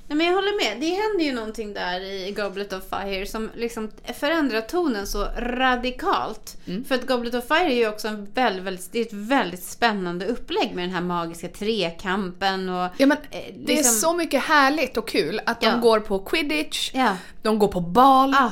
Nej, 0.06 0.16
men 0.16 0.26
jag 0.26 0.34
håller 0.34 0.64
med. 0.70 0.80
Det 0.80 0.94
händer 0.94 1.24
ju 1.24 1.32
någonting 1.32 1.74
där 1.74 2.00
i 2.00 2.32
Goblet 2.36 2.72
of 2.72 2.82
Fire 2.90 3.26
som 3.26 3.50
liksom 3.54 3.90
förändrar 4.14 4.60
tonen 4.60 5.06
så 5.06 5.24
radikalt. 5.36 6.56
För 6.88 6.94
att 6.94 7.06
Goblet 7.06 7.34
of 7.34 7.44
Fire 7.48 7.72
är 7.72 7.76
ju 7.76 7.88
också 7.88 8.08
en 8.08 8.24
väldigt, 8.34 8.64
väldigt, 8.64 8.92
det 8.92 8.98
är 8.98 9.02
ett 9.06 9.12
väldigt 9.12 9.62
spännande 9.62 10.26
upplägg 10.26 10.74
med 10.74 10.84
den 10.84 10.94
här 10.94 11.00
magiska 11.00 11.48
trekampen 11.48 12.68
och... 12.68 12.88
Ja, 12.96 13.06
men 13.06 13.18
eh, 13.30 13.54
det 13.56 13.72
är 13.72 13.76
liksom- 13.76 13.94
så 13.94 14.12
mycket 14.16 14.42
härligt 14.42 14.96
och 14.96 15.08
kul 15.08 15.40
att 15.46 15.60
de 15.60 15.66
Ja. 15.66 15.76
går 15.76 16.00
på 16.00 16.18
quidditch, 16.18 16.90
Ja. 16.94 17.16
de 17.42 17.58
går 17.58 17.68
på 17.68 17.80
bal, 17.80 18.34
Ah. 18.34 18.50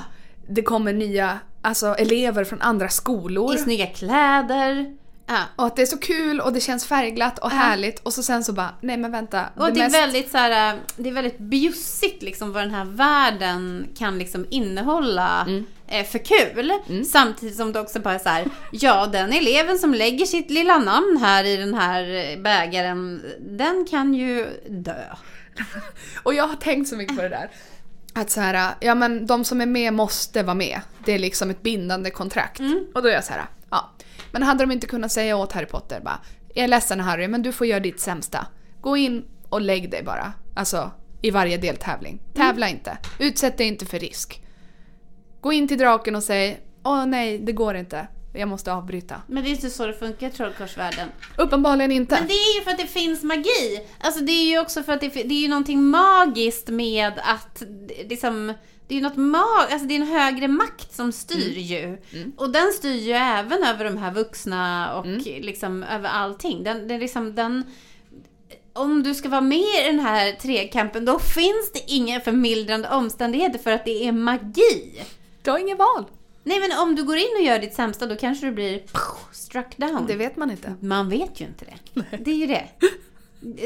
det 0.49 0.63
kommer 0.63 0.93
nya 0.93 1.39
alltså, 1.63 1.87
elever 1.87 2.45
från 2.45 2.61
andra 2.63 2.89
skolor. 2.89 3.55
I 3.55 3.59
snygga 3.59 3.87
kläder. 3.87 4.97
Ja. 5.27 5.43
Och 5.57 5.67
att 5.67 5.77
det 5.77 5.83
är 5.83 5.87
så 5.87 5.99
kul 5.99 6.41
och 6.41 6.53
det 6.53 6.61
känns 6.61 6.87
färgglatt 6.87 7.39
och 7.39 7.51
härligt 7.51 7.99
och 8.01 8.13
så 8.13 8.23
sen 8.23 8.45
så 8.45 8.53
bara, 8.53 8.75
nej 8.81 8.97
men 8.97 9.13
vänta. 9.13 9.45
Och 9.57 9.73
det, 9.73 9.81
är 9.81 9.85
mest- 9.85 9.97
väldigt 9.97 10.31
så 10.31 10.39
här, 10.39 10.79
det 10.97 11.09
är 11.09 11.13
väldigt 11.13 11.39
bjussigt 11.39 12.23
liksom 12.23 12.53
vad 12.53 12.63
den 12.63 12.75
här 12.75 12.85
världen 12.85 13.89
kan 13.99 14.19
liksom 14.19 14.47
innehålla 14.51 15.45
Mm. 15.47 15.67
eh, 15.89 16.05
för 16.07 16.19
kul. 16.19 16.73
Samtidigt 17.05 17.57
som 17.57 17.73
det 17.73 17.81
också 17.81 18.01
bara 18.01 18.15
är 18.15 18.19
så 18.19 18.29
här, 18.29 18.45
ja 18.73 19.07
den 19.07 19.33
eleven 19.33 19.79
som 19.79 19.95
lägger 19.95 20.27
sitt 20.27 20.51
lilla 20.51 20.79
namn 20.79 21.19
här 21.23 21.45
i 21.45 21.57
den 21.57 21.75
här 21.75 22.31
eh, 22.33 22.39
bägaren, 22.41 23.23
den 23.41 23.87
kan 23.91 24.15
ju 24.15 24.47
dö. 24.69 25.05
Och 26.23 26.35
jag 26.35 26.47
har 26.49 26.57
tänkt 26.57 26.89
så 26.89 26.97
mycket 26.97 27.17
på 27.17 27.23
det 27.23 27.29
där. 27.29 27.51
Att 28.15 28.31
så 28.31 28.41
här, 28.41 28.75
ja 28.81 28.95
men 28.95 29.27
de 29.27 29.45
som 29.45 29.61
är 29.61 29.67
med 29.67 29.93
måste 29.93 30.43
vara 30.43 30.55
med. 30.55 30.81
Det 31.05 31.13
är 31.13 31.19
liksom 31.19 31.51
ett 31.51 31.63
bindande 31.63 32.11
kontrakt. 32.11 32.59
Mm. 32.61 32.87
Och 32.95 33.03
då 33.03 33.09
är 33.09 33.13
jag 33.13 33.25
så 33.25 33.33
här, 33.33 33.39
ja. 33.39 33.47
Men 34.33 34.43
hade 34.43 34.63
de 34.63 34.73
inte 34.73 34.87
kunnat 34.87 35.13
säga 35.13 35.37
åt 35.37 35.53
Harry 35.53 35.67
Potter 35.67 36.01
bara, 36.01 36.19
jag 36.55 36.65
är 36.65 36.69
ledsen 36.69 37.01
Harry 37.01 37.29
men 37.29 37.43
du 37.43 37.53
får 37.53 37.67
göra 37.67 37.81
ditt 37.81 38.01
sämsta. 38.01 38.47
Gå 38.81 38.97
in 38.97 39.25
och 39.49 39.61
lägg 39.61 39.91
dig 39.91 40.03
bara. 40.03 40.33
Alltså 40.55 40.91
i 41.23 41.31
varje 41.31 41.57
deltävling. 41.57 42.21
Tävla 42.35 42.69
inte. 42.69 42.99
Utsätt 43.19 43.59
dig 43.59 43.67
inte 43.67 43.87
för 43.87 43.99
risk. 43.99 44.43
Gå 45.41 45.53
in 45.53 45.69
till 45.69 45.79
draken 45.79 46.17
och 46.17 46.23
säg, 46.23 46.61
åh 46.85 47.07
nej 47.07 47.39
det 47.39 47.53
går 47.53 47.77
inte. 47.77 48.07
Jag 48.35 48.49
måste 48.49 48.73
avbryta. 48.73 49.23
Men 49.27 49.43
det 49.45 49.49
är 49.49 49.53
inte 49.53 49.71
så 49.71 49.87
det 49.87 49.93
funkar 49.95 50.27
i 50.27 50.31
trollkarlsvärlden. 50.31 51.09
Uppenbarligen 51.37 51.93
inte. 51.93 52.15
Men 52.15 52.27
det 52.29 52.35
är 52.35 52.59
ju 52.59 52.65
för 52.65 52.71
att 52.71 52.79
det 52.79 52.87
finns 52.87 53.23
magi. 53.23 53.87
Alltså 54.01 54.25
det 54.25 54.33
är 54.33 54.51
ju 54.51 54.59
också 54.61 54.83
för 54.83 54.93
att 54.93 55.01
det, 55.01 55.09
det 55.09 55.35
är 55.35 55.43
ju 55.43 55.49
någonting 55.49 55.83
magiskt 55.83 56.69
med 56.69 57.13
att 57.25 57.63
det- 57.89 58.09
liksom 58.09 58.53
det 58.93 58.99
är 58.99 59.03
något 59.03 59.17
mag, 59.17 59.73
alltså 59.73 59.87
det 59.87 59.97
är 59.97 60.01
en 60.01 60.07
högre 60.07 60.49
makt 60.49 60.95
som 60.95 61.13
styr 61.13 61.59
ju. 61.59 61.99
Och 62.37 62.51
den 62.51 62.73
styr 62.73 63.01
ju 63.01 63.13
även 63.13 63.65
över 63.65 63.85
de 63.85 63.97
här 63.97 64.13
vuxna 64.13 64.95
och 64.99 65.07
liksom 65.25 65.83
över 65.83 66.09
allting. 66.09 66.65
Den, 66.65 66.89
den 66.89 67.01
liksom, 67.01 67.35
den, 67.35 67.65
om 68.73 69.03
du 69.03 69.15
ska 69.15 69.29
vara 69.29 69.41
med 69.41 69.59
i 69.59 69.87
den 69.87 70.01
här 70.01 70.33
trekampen 70.33 71.05
då 71.05 71.19
finns 71.19 71.73
det 71.73 71.81
inga 71.87 72.21
förmildrande 72.21 72.89
omständigheter 72.89 73.59
för 73.59 73.71
att 73.71 73.85
det 73.85 74.09
är 74.09 74.13
magi. 74.13 75.03
Du 75.43 75.51
har 75.51 75.59
ingen 75.59 75.79
val. 75.79 76.05
Nej 76.45 76.61
men 76.61 76.79
om 76.79 76.95
du 76.95 77.05
går 77.05 77.17
in 77.17 77.37
och 77.39 77.45
gör 77.45 77.59
ditt 77.59 77.75
sämsta 77.75 78.07
då 78.07 78.17
kanske 78.17 78.47
du 78.47 78.53
blir 78.53 78.83
struck 79.33 79.77
down. 79.77 80.07
Det 80.07 80.17
vet 80.17 80.37
man 80.37 80.51
inte. 80.51 80.75
Man 80.81 81.09
vet 81.09 81.41
ju 81.41 81.45
inte 81.45 81.65
det. 81.65 82.03
Det 82.25 82.31
är 82.31 82.37
ju 82.37 82.47
det. 82.47 82.69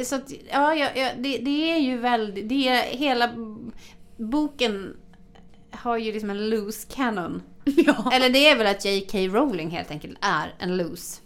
Så 0.05 0.15
att, 0.15 0.33
ja, 0.53 0.75
ja 0.75 1.11
det, 1.19 1.39
det 1.39 1.71
är 1.71 1.79
ju 1.79 1.97
väldigt, 1.97 2.49
det 2.49 2.69
är 2.69 2.83
hela 2.83 3.31
boken 4.17 4.97
har 5.83 5.97
ju 5.97 6.13
liksom 6.13 6.31
en 6.31 6.51
loose 6.51 6.87
canon. 6.91 7.43
Ja. 7.65 8.11
Eller 8.13 8.31
det 8.31 8.49
är 8.49 8.57
väl 8.57 8.67
att 8.67 8.85
J.K. 8.85 9.19
Rowling 9.19 9.71
helt 9.71 9.91
enkelt 9.91 10.19
är 10.21 10.55
en 10.59 10.77
loose 10.77 11.21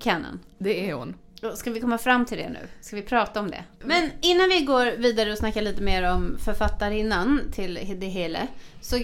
canon. 0.00 0.40
Det 0.58 0.90
är 0.90 0.94
hon. 0.94 1.14
Ska 1.54 1.70
vi 1.70 1.80
komma 1.80 1.98
fram 1.98 2.26
till 2.26 2.38
det 2.38 2.48
nu? 2.48 2.58
Ska 2.80 2.96
vi 2.96 3.02
prata 3.02 3.40
om 3.40 3.50
det? 3.50 3.64
Men 3.80 4.10
innan 4.20 4.48
vi 4.48 4.60
går 4.60 4.96
vidare 4.96 5.32
och 5.32 5.38
snackar 5.38 5.62
lite 5.62 5.82
mer 5.82 6.12
om 6.12 6.36
författarinnan 6.38 7.40
till 7.52 7.96
det 8.00 8.06
hela. 8.06 8.38
Så 8.80 8.96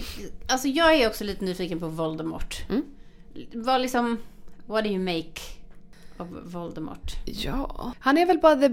alltså 0.49 0.69
jag 0.69 0.95
är 0.95 1.09
också 1.09 1.25
lite 1.25 1.45
nyfiken 1.45 1.81
på 1.81 1.89
Voldemort. 1.89 2.63
Mm. 2.69 2.83
Vad 3.55 3.81
liksom, 3.81 4.19
what 4.67 4.85
do 4.85 4.91
you 4.91 4.99
make 4.99 5.41
of 6.17 6.29
Voldemort? 6.45 7.13
Ja. 7.25 7.93
Han 7.99 8.19
är 8.19 8.27
väl 8.27 8.39
bara 8.39 8.57
the, 8.57 8.69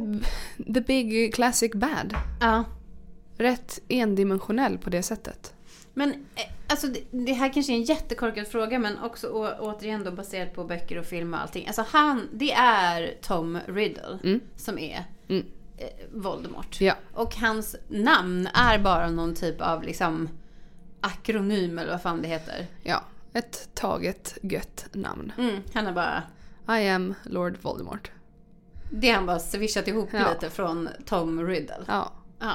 the 0.74 0.82
big 0.82 1.34
classic 1.34 1.72
bad. 1.74 2.16
Ja. 2.42 2.64
Rätt 3.38 3.80
endimensionell 3.88 4.78
på 4.78 4.90
det 4.90 5.04
sättet. 5.04 5.54
Men 5.98 6.10
eh, 6.12 6.44
alltså 6.68 6.88
det, 7.12 7.34
här 7.34 7.54
kanske 7.54 7.74
är 7.74 7.76
en 7.76 7.84
jättekorkad 7.84 8.48
fråga 8.48 8.80
men 8.80 9.00
också 9.00 9.28
å, 9.28 9.50
återigen 9.60 10.04
då 10.04 10.12
baserat 10.12 10.54
på 10.54 10.64
böcker 10.64 10.98
och 10.98 11.06
film 11.06 11.34
och 11.34 11.42
allting. 11.42 11.68
Alltså 11.68 11.86
han, 11.90 12.30
det 12.34 12.52
är 12.54 13.14
Tom 13.22 13.60
Riddle 13.68 14.20
Mm. 14.24 14.40
som 14.56 14.78
är 14.80 15.06
Mm. 15.28 15.46
eh, 15.78 15.88
Voldemort. 16.12 16.82
Ja. 16.82 16.94
Och 17.14 17.36
hans 17.36 17.76
namn 17.88 18.48
är 18.54 18.80
bara 18.80 19.10
någon 19.10 19.36
typ 19.36 19.62
av 19.62 19.84
liksom 19.84 20.30
akronym 21.02 21.80
eller 21.80 21.92
vad 21.92 22.02
fan 22.02 22.22
det 22.22 22.28
heter. 22.28 22.68
Ja. 22.84 23.04
Ett 23.34 23.70
taget 23.74 24.38
gött 24.42 24.86
namn. 24.92 25.32
Mm, 25.38 25.62
han 25.74 25.88
är 25.88 25.92
bara, 25.94 26.24
I 26.80 26.90
am 26.90 27.14
Lord 27.24 27.58
Voldemort. 27.62 28.12
det 28.92 29.08
har 29.08 29.16
han 29.16 29.26
bara 29.26 29.40
swishat 29.40 29.88
ihop 29.88 30.10
Ja. 30.12 30.30
lite 30.34 30.50
från 30.50 30.90
Tom 31.06 31.48
Riddle. 31.48 31.84
Ja. 31.88 32.12
Ja. 32.40 32.54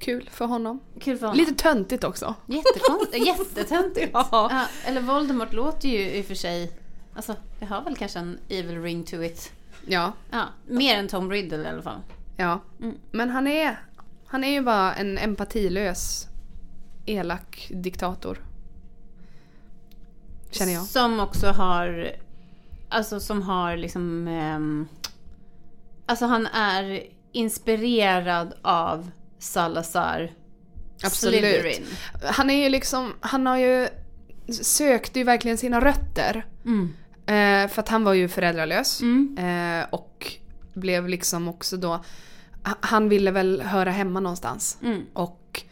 Kul 0.00 0.28
för 0.32 0.44
honom. 0.44 0.80
Kul 1.00 1.18
för 1.18 1.26
honom. 1.26 1.38
Lite 1.38 1.54
töntigt 1.54 2.04
också. 2.04 2.34
Jättekonstigt. 2.46 3.26
Jättetöntigt. 3.38 4.10
Ja. 4.12 4.28
Ja, 4.32 4.66
eller 4.84 5.00
Voldemort 5.00 5.52
låter 5.52 5.88
ju 5.88 6.10
i 6.10 6.20
och 6.22 6.26
för 6.26 6.34
sig... 6.34 6.72
Alltså, 7.14 7.34
det 7.58 7.66
har 7.66 7.82
väl 7.82 7.96
kanske 7.96 8.18
en 8.18 8.38
evil 8.48 8.82
ring 8.82 9.04
to 9.04 9.22
it. 9.22 9.52
Ja, 9.86 10.12
Ja, 10.30 10.44
mer 10.66 10.98
än 10.98 11.08
Tom 11.08 11.30
Riddle 11.30 11.62
i 11.64 11.66
alla 11.68 11.82
fall. 11.82 12.00
ja. 12.36 12.60
Mm. 12.80 12.96
Men 13.10 13.30
han 13.30 13.46
är, 13.46 13.80
han 14.26 14.44
är 14.44 14.48
ju 14.52 14.60
bara 14.62 14.94
en 14.94 15.18
empatilös, 15.18 16.26
elak 17.06 17.70
diktator. 17.74 18.38
Känner 20.50 20.72
jag. 20.72 20.82
Som 20.84 21.20
också 21.20 21.46
har... 21.46 22.10
Alltså 22.88 23.20
som 23.20 23.42
har 23.42 23.76
liksom... 23.76 24.28
ehm, 24.28 24.88
alltså 26.06 26.26
han 26.26 26.46
är 26.46 27.02
inspirerad 27.32 28.54
av 28.62 29.10
Salazar 29.40 30.30
Absolut. 31.02 31.40
Slytherin. 31.40 31.86
Han 32.22 32.50
är 32.50 32.62
ju 32.62 32.68
liksom, 32.68 33.12
han 33.20 33.46
har 33.46 33.56
ju 33.56 33.88
sökt 34.62 35.16
ju 35.16 35.24
verkligen 35.24 35.58
sina 35.58 35.80
rötter. 35.80 36.46
Mm. 36.64 36.92
Eh, 37.26 37.70
för 37.70 37.80
att 37.80 37.88
han 37.88 38.04
var 38.04 38.14
ju 38.14 38.28
föräldralös. 38.28 39.00
Mm. 39.00 39.36
Eh, 39.38 39.86
och 39.90 40.32
blev 40.74 41.08
liksom 41.08 41.48
också 41.48 41.76
då, 41.76 42.04
han 42.62 43.08
ville 43.08 43.30
väl 43.30 43.62
höra 43.62 43.90
hemma 43.90 44.20
någonstans. 44.20 44.78
Mm. 44.82 45.02
Och 45.12 45.62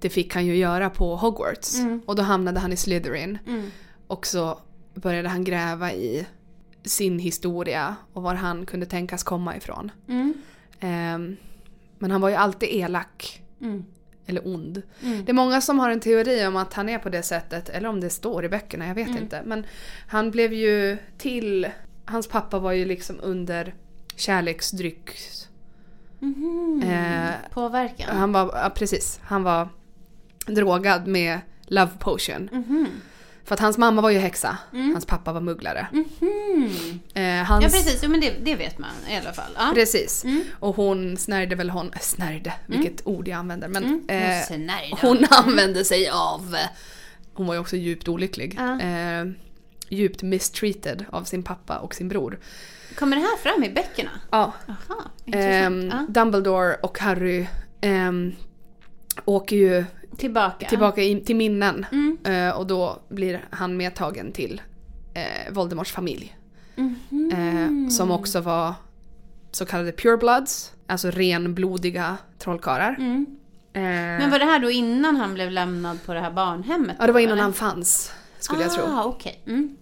det 0.00 0.10
fick 0.10 0.34
han 0.34 0.46
ju 0.46 0.56
göra 0.56 0.90
på 0.90 1.16
Hogwarts. 1.16 1.74
Mm. 1.74 2.02
Och 2.06 2.16
då 2.16 2.22
hamnade 2.22 2.60
han 2.60 2.72
i 2.72 2.76
Slytherin. 2.76 3.38
Mm. 3.46 3.70
Och 4.06 4.26
så 4.26 4.58
började 4.94 5.28
han 5.28 5.44
gräva 5.44 5.92
i 5.92 6.26
sin 6.84 7.18
historia 7.18 7.96
och 8.12 8.22
var 8.22 8.34
han 8.34 8.66
kunde 8.66 8.86
tänkas 8.86 9.22
komma 9.22 9.56
ifrån. 9.56 9.90
Mm. 10.08 10.34
Men 12.02 12.10
han 12.10 12.20
var 12.20 12.28
ju 12.28 12.34
alltid 12.34 12.68
elak. 12.72 13.42
Mm. 13.60 13.84
Eller 14.26 14.46
ond. 14.46 14.82
Mm. 15.02 15.24
Det 15.24 15.32
är 15.32 15.34
många 15.34 15.60
som 15.60 15.78
har 15.78 15.90
en 15.90 16.00
teori 16.00 16.46
om 16.46 16.56
att 16.56 16.74
han 16.74 16.88
är 16.88 16.98
på 16.98 17.08
det 17.08 17.22
sättet, 17.22 17.68
eller 17.68 17.88
om 17.88 18.00
det 18.00 18.10
står 18.10 18.44
i 18.44 18.48
böckerna, 18.48 18.86
jag 18.86 18.94
vet 18.94 19.08
Mm. 19.08 19.22
inte. 19.22 19.42
Men 19.44 19.66
han 20.08 20.30
blev 20.30 20.52
ju 20.52 20.98
till... 21.18 21.68
Hans 22.04 22.28
pappa 22.28 22.58
var 22.58 22.72
ju 22.72 22.84
liksom 22.84 23.16
under 23.22 23.74
kärleksdryck. 24.16 25.10
Mhm. 26.18 26.82
Eh, 26.86 27.30
Påverkan. 27.50 28.16
Han 28.16 28.32
var, 28.32 28.50
ja, 28.62 28.70
precis, 28.74 29.20
han 29.22 29.42
var 29.42 29.68
drogad 30.46 31.06
med 31.06 31.40
love 31.66 31.90
potion. 31.98 32.48
För 33.50 33.54
att 33.54 33.60
hans 33.60 33.78
mamma 33.78 34.02
var 34.02 34.10
ju 34.10 34.18
häxa, 34.18 34.58
Mm. 34.72 34.92
hans 34.92 35.06
pappa 35.06 35.32
var 35.32 35.40
mugglare. 35.40 35.86
Mhm. 35.92 37.00
Eh, 37.14 37.44
hans, 37.44 37.64
Ja 37.64 37.70
precis, 37.70 38.00
jo, 38.02 38.10
men 38.10 38.20
det, 38.20 38.32
det 38.42 38.54
vet 38.54 38.78
man 38.78 38.90
i 39.10 39.16
alla 39.16 39.32
fall. 39.32 39.50
Ja. 39.56 39.70
Precis. 39.74 40.24
Mm. 40.24 40.42
Och 40.60 40.76
hon 40.76 41.16
snärjde 41.16 41.54
väl 41.56 41.70
hon, 41.70 41.90
snärjde, 42.00 42.52
vilket 42.66 43.06
ord 43.06 43.28
jag 43.28 43.36
använder. 43.38 43.68
Men 43.68 43.84
Mm. 44.08 44.40
eh, 44.40 44.98
hon 45.00 45.26
använde 45.30 45.84
sig 45.84 46.08
av, 46.10 46.56
hon 47.34 47.46
var 47.46 47.54
ju 47.54 47.60
också 47.60 47.76
djupt 47.76 48.08
olycklig. 48.08 48.56
Ja. 48.58 48.80
Eh, 48.80 49.24
djupt 49.88 50.22
mistreated 50.22 51.04
av 51.10 51.24
sin 51.24 51.42
pappa 51.42 51.78
och 51.78 51.94
sin 51.94 52.08
bror. 52.08 52.38
Kommer 52.98 53.16
det 53.16 53.22
här 53.22 53.36
fram 53.36 53.64
i 53.64 53.70
böckerna? 53.70 54.10
Ja. 54.30 54.52
Aha, 54.68 55.02
Ehm, 55.32 55.80
intressant. 55.80 56.08
Dumbledore 56.14 56.74
och 56.74 56.98
Harry 56.98 57.46
ehm, 57.80 58.32
åker 59.24 59.56
ju. 59.56 59.84
Tillbaka. 60.20 60.68
tillbaka 60.68 61.02
in, 61.02 61.24
till 61.24 61.36
minnen. 61.36 61.86
Mm. 61.92 62.18
Eh, 62.24 62.56
och 62.56 62.66
då 62.66 62.98
blir 63.08 63.44
han 63.50 63.76
medtagen 63.76 64.32
till 64.32 64.62
eh, 65.14 65.52
Voldemorts 65.52 65.92
familj. 65.92 66.36
Mhm. 66.76 67.30
Eh, 67.32 67.90
som 67.90 68.10
också 68.10 68.40
var 68.40 68.74
så 69.52 69.66
kallade 69.66 69.92
purebloods, 69.92 70.72
alltså 70.86 71.10
renblodiga 71.10 72.16
trollkarlar. 72.38 72.96
Mm. 72.98 73.26
Eh, 73.72 73.82
Men 73.82 74.30
var 74.30 74.38
det 74.38 74.44
här 74.44 74.58
då 74.58 74.70
innan 74.70 75.16
han 75.16 75.34
blev 75.34 75.50
lämnad 75.50 75.98
på 76.06 76.14
det 76.14 76.20
här 76.20 76.30
barnhemmet? 76.30 76.96
ja, 77.00 77.06
det 77.06 77.12
var 77.12 77.20
innan 77.20 77.32
eller? 77.32 77.42
han 77.42 77.52
fanns, 77.52 78.12
skulle 78.38 78.62
jag 78.62 78.72
tro. 78.74 78.84
Ah, 78.86 79.04
okej. 79.04 79.42
Mm. 79.46 79.76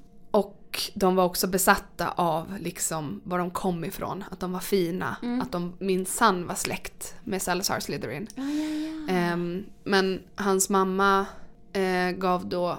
Och 0.68 0.90
de 0.94 1.16
var 1.16 1.24
också 1.24 1.46
besatta 1.46 2.08
av 2.10 2.58
liksom 2.60 3.20
var 3.24 3.38
de 3.38 3.50
kom 3.50 3.84
ifrån, 3.84 4.24
att 4.30 4.40
de 4.40 4.52
var 4.52 4.60
fina, 4.60 5.16
Mm. 5.22 5.40
att 5.40 5.52
de 5.52 5.72
minsann 5.78 6.46
var 6.46 6.54
släkt 6.54 7.14
med 7.24 7.42
Salazar 7.42 7.80
Slytherin. 7.80 8.26
Ja, 8.34 8.42
ja, 8.42 8.64
ja. 9.08 9.12
Ehm, 9.14 9.64
men 9.84 10.20
hans 10.34 10.68
mamma 10.70 11.26
eh, 11.72 12.10
gav 12.10 12.46
då 12.48 12.78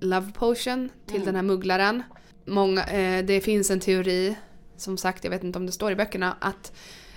love 0.00 0.32
potion 0.32 0.88
till 1.06 1.16
Mm. 1.16 1.26
den 1.26 1.34
här 1.34 1.42
mugglaren. 1.42 2.02
Många, 2.46 2.84
eh, 2.84 3.24
det 3.24 3.40
finns 3.40 3.70
en 3.70 3.80
teori, 3.80 4.36
som 4.76 4.96
sagt 4.98 5.24
jag 5.24 5.30
vet 5.30 5.44
inte 5.44 5.58
om 5.58 5.66
det 5.66 5.72
står 5.72 5.92
i 5.92 5.96
böckerna, 5.96 6.36
att 6.40 6.72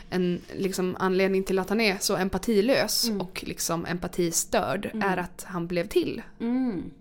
en 0.09 0.41
liksom, 0.53 0.95
anledning 0.99 1.43
till 1.43 1.59
att 1.59 1.69
han 1.69 1.81
är 1.81 1.97
så 1.99 2.15
empatilös 2.15 3.07
Mm. 3.07 3.21
och 3.21 3.43
liksom 3.47 3.85
empatistörd 3.85 4.89
Mm. 4.93 5.09
är 5.09 5.17
att 5.17 5.43
han 5.47 5.67
blev 5.67 5.87
till 5.87 6.21
Mm. 6.39 6.91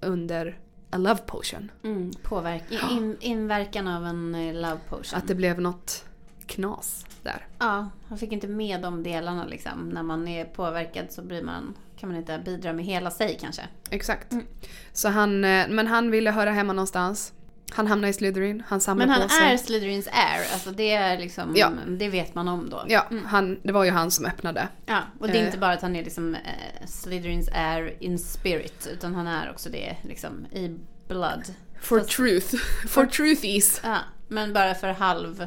under 0.00 0.58
a 0.90 0.98
love 0.98 1.20
potion. 1.26 1.70
Mm. 1.84 2.10
Påverk- 2.22 2.72
in, 2.72 2.90
in, 2.90 3.16
inverkan 3.20 3.88
av 3.88 4.06
en 4.06 4.34
eh, 4.34 4.54
love 4.54 4.78
potion. 4.88 5.18
Att 5.18 5.28
det 5.28 5.34
blev 5.34 5.60
något 5.60 6.04
knas 6.46 7.06
där. 7.22 7.46
Ja, 7.58 7.88
han 8.08 8.18
fick 8.18 8.32
inte 8.32 8.48
med 8.48 8.82
de 8.82 9.02
delarna 9.02 9.44
liksom. 9.46 9.88
När 9.88 10.02
man 10.02 10.28
är 10.28 10.44
påverkad 10.44 11.06
så 11.10 11.22
blir 11.22 11.42
man, 11.42 11.74
kan 11.98 12.08
man 12.08 12.18
inte 12.18 12.38
bidra 12.44 12.72
med 12.72 12.84
hela 12.84 13.10
sig 13.10 13.38
kanske. 13.40 13.62
Exakt. 13.90 14.32
Mm. 14.32 14.44
Så 14.92 15.08
han, 15.08 15.44
eh, 15.44 15.68
men 15.68 15.86
han 15.86 16.10
ville 16.10 16.30
höra 16.30 16.50
hemma 16.50 16.72
någonstans. 16.72 17.32
Han 17.72 17.86
hamnade 17.86 18.08
i 18.10 18.12
Slytherin, 18.12 18.62
han 18.68 18.80
samlade 18.80 19.06
Men 19.10 19.20
han 19.20 19.28
på 19.28 19.34
sig. 19.34 19.52
är 19.52 19.56
Slytherins 19.56 20.08
heir, 20.08 20.52
alltså 20.52 20.70
det 20.70 20.90
är 20.92 21.18
liksom, 21.18 21.52
Ja. 21.56 21.72
det 21.88 22.08
vet 22.08 22.34
man 22.34 22.48
om 22.48 22.70
då. 22.70 22.84
Ja, 22.88 23.06
han, 23.24 23.60
det 23.62 23.72
var 23.72 23.84
ju 23.84 23.90
han 23.90 24.10
som 24.10 24.24
öppnade. 24.26 24.68
Ja, 24.86 25.00
och 25.20 25.26
det 25.26 25.32
är 25.38 25.40
Eh. 25.40 25.46
inte 25.46 25.58
bara 25.58 25.72
att 25.72 25.82
han 25.82 25.96
är 25.96 26.04
liksom 26.04 26.34
eh, 26.34 26.86
Slytherins 26.86 27.50
heir 27.50 27.96
in 28.00 28.18
spirit, 28.18 28.88
utan 28.92 29.14
han 29.14 29.26
är 29.26 29.50
också 29.50 29.68
det 29.70 29.96
liksom 30.02 30.46
i 30.52 30.78
blood. 31.08 31.54
For 31.80 31.98
Fast- 31.98 32.10
truth. 32.10 32.54
For 32.88 33.06
truth 33.06 33.44
is. 33.46 33.80
Ja, 33.84 33.98
men 34.28 34.52
bara 34.52 34.74
för 34.74 34.88
halv, 34.88 35.46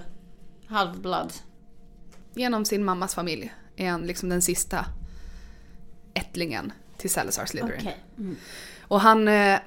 halv 0.67 1.01
blood. 1.01 1.33
Genom 2.33 2.65
sin 2.65 2.85
mammas 2.85 3.15
familj 3.15 3.53
är 3.75 3.89
han 3.89 4.01
liksom 4.01 4.29
den 4.29 4.41
sista 4.41 4.85
ättlingen 6.13 6.73
till 6.97 7.09
Salazar 7.09 7.45
Slytherin. 7.45 7.79
Okej. 7.79 7.97
Mm. 8.17 8.35
Och 8.81 9.01
han 9.01 9.27
eh, 9.27 9.59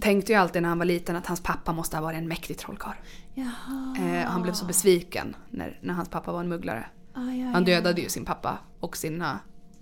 tänkte 0.00 0.32
ju 0.32 0.38
alltid 0.38 0.62
när 0.62 0.68
han 0.68 0.78
var 0.78 0.84
liten 0.86 1.16
att 1.16 1.26
hans 1.26 1.42
pappa 1.42 1.72
måste 1.72 1.96
ha 1.96 2.02
varit 2.02 2.18
en 2.18 2.28
mäktig 2.28 2.58
trollkarl. 2.58 2.96
Eh, 3.34 4.26
och 4.26 4.32
han 4.32 4.42
blev 4.42 4.52
så 4.52 4.64
besviken 4.64 5.36
när, 5.50 5.78
när 5.82 5.94
hans 5.94 6.08
pappa 6.08 6.32
var 6.32 6.40
en 6.40 6.48
mugglare. 6.48 6.86
Ah, 7.12 7.20
ja, 7.20 7.46
Han 7.46 7.52
ja. 7.52 7.60
dödade 7.60 8.00
ju 8.00 8.08
sin 8.08 8.24
pappa 8.24 8.58
och 8.80 8.96
sina 8.96 9.38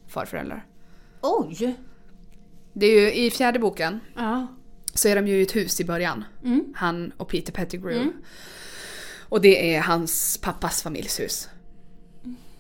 farföräldrar. 0.07 0.67
Oj! 1.21 1.77
Det 2.73 2.87
är 2.87 3.01
ju 3.01 3.13
i 3.13 3.31
fjärde 3.31 3.59
boken 3.59 4.01
Ja. 4.17 4.47
så 4.95 5.09
är 5.09 5.17
de 5.17 5.27
ju 5.29 5.37
i 5.37 5.43
ett 5.43 5.57
hus 5.57 5.81
i 5.81 5.85
början. 5.85 6.25
Mm. 6.45 6.65
Han 6.77 7.13
och 7.17 7.29
Peter 7.29 7.53
Pettigrew. 7.53 8.03
Mm. 8.03 8.15
Och 9.29 9.41
det 9.41 9.75
är 9.75 9.81
hans 9.81 10.39
pappas 10.43 10.83
familjshus. 10.83 11.49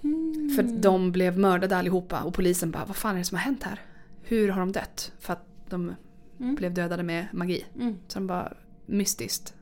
Mm. 0.04 0.50
För 0.56 0.62
de 0.62 1.12
blev 1.12 1.38
mördade 1.38 1.76
allihopa 1.76 2.20
och 2.22 2.34
polisen 2.34 2.70
bara 2.70 2.84
vad 2.84 2.96
fan 2.96 3.14
är 3.14 3.18
det 3.18 3.24
som 3.24 3.38
har 3.38 3.44
hänt 3.44 3.62
här? 3.62 3.80
Hur 4.22 4.48
har 4.48 4.60
de 4.60 4.72
dött? 4.72 5.12
För 5.20 5.32
att 5.32 5.46
de 5.68 5.94
Mm. 6.42 6.54
blev 6.54 6.74
dödade 6.74 7.02
med 7.02 7.26
magi. 7.32 7.64
Mm. 7.74 7.98
Så 8.08 8.18
de 8.18 8.26
bara 8.26 8.52
mystiskt. 8.86 9.54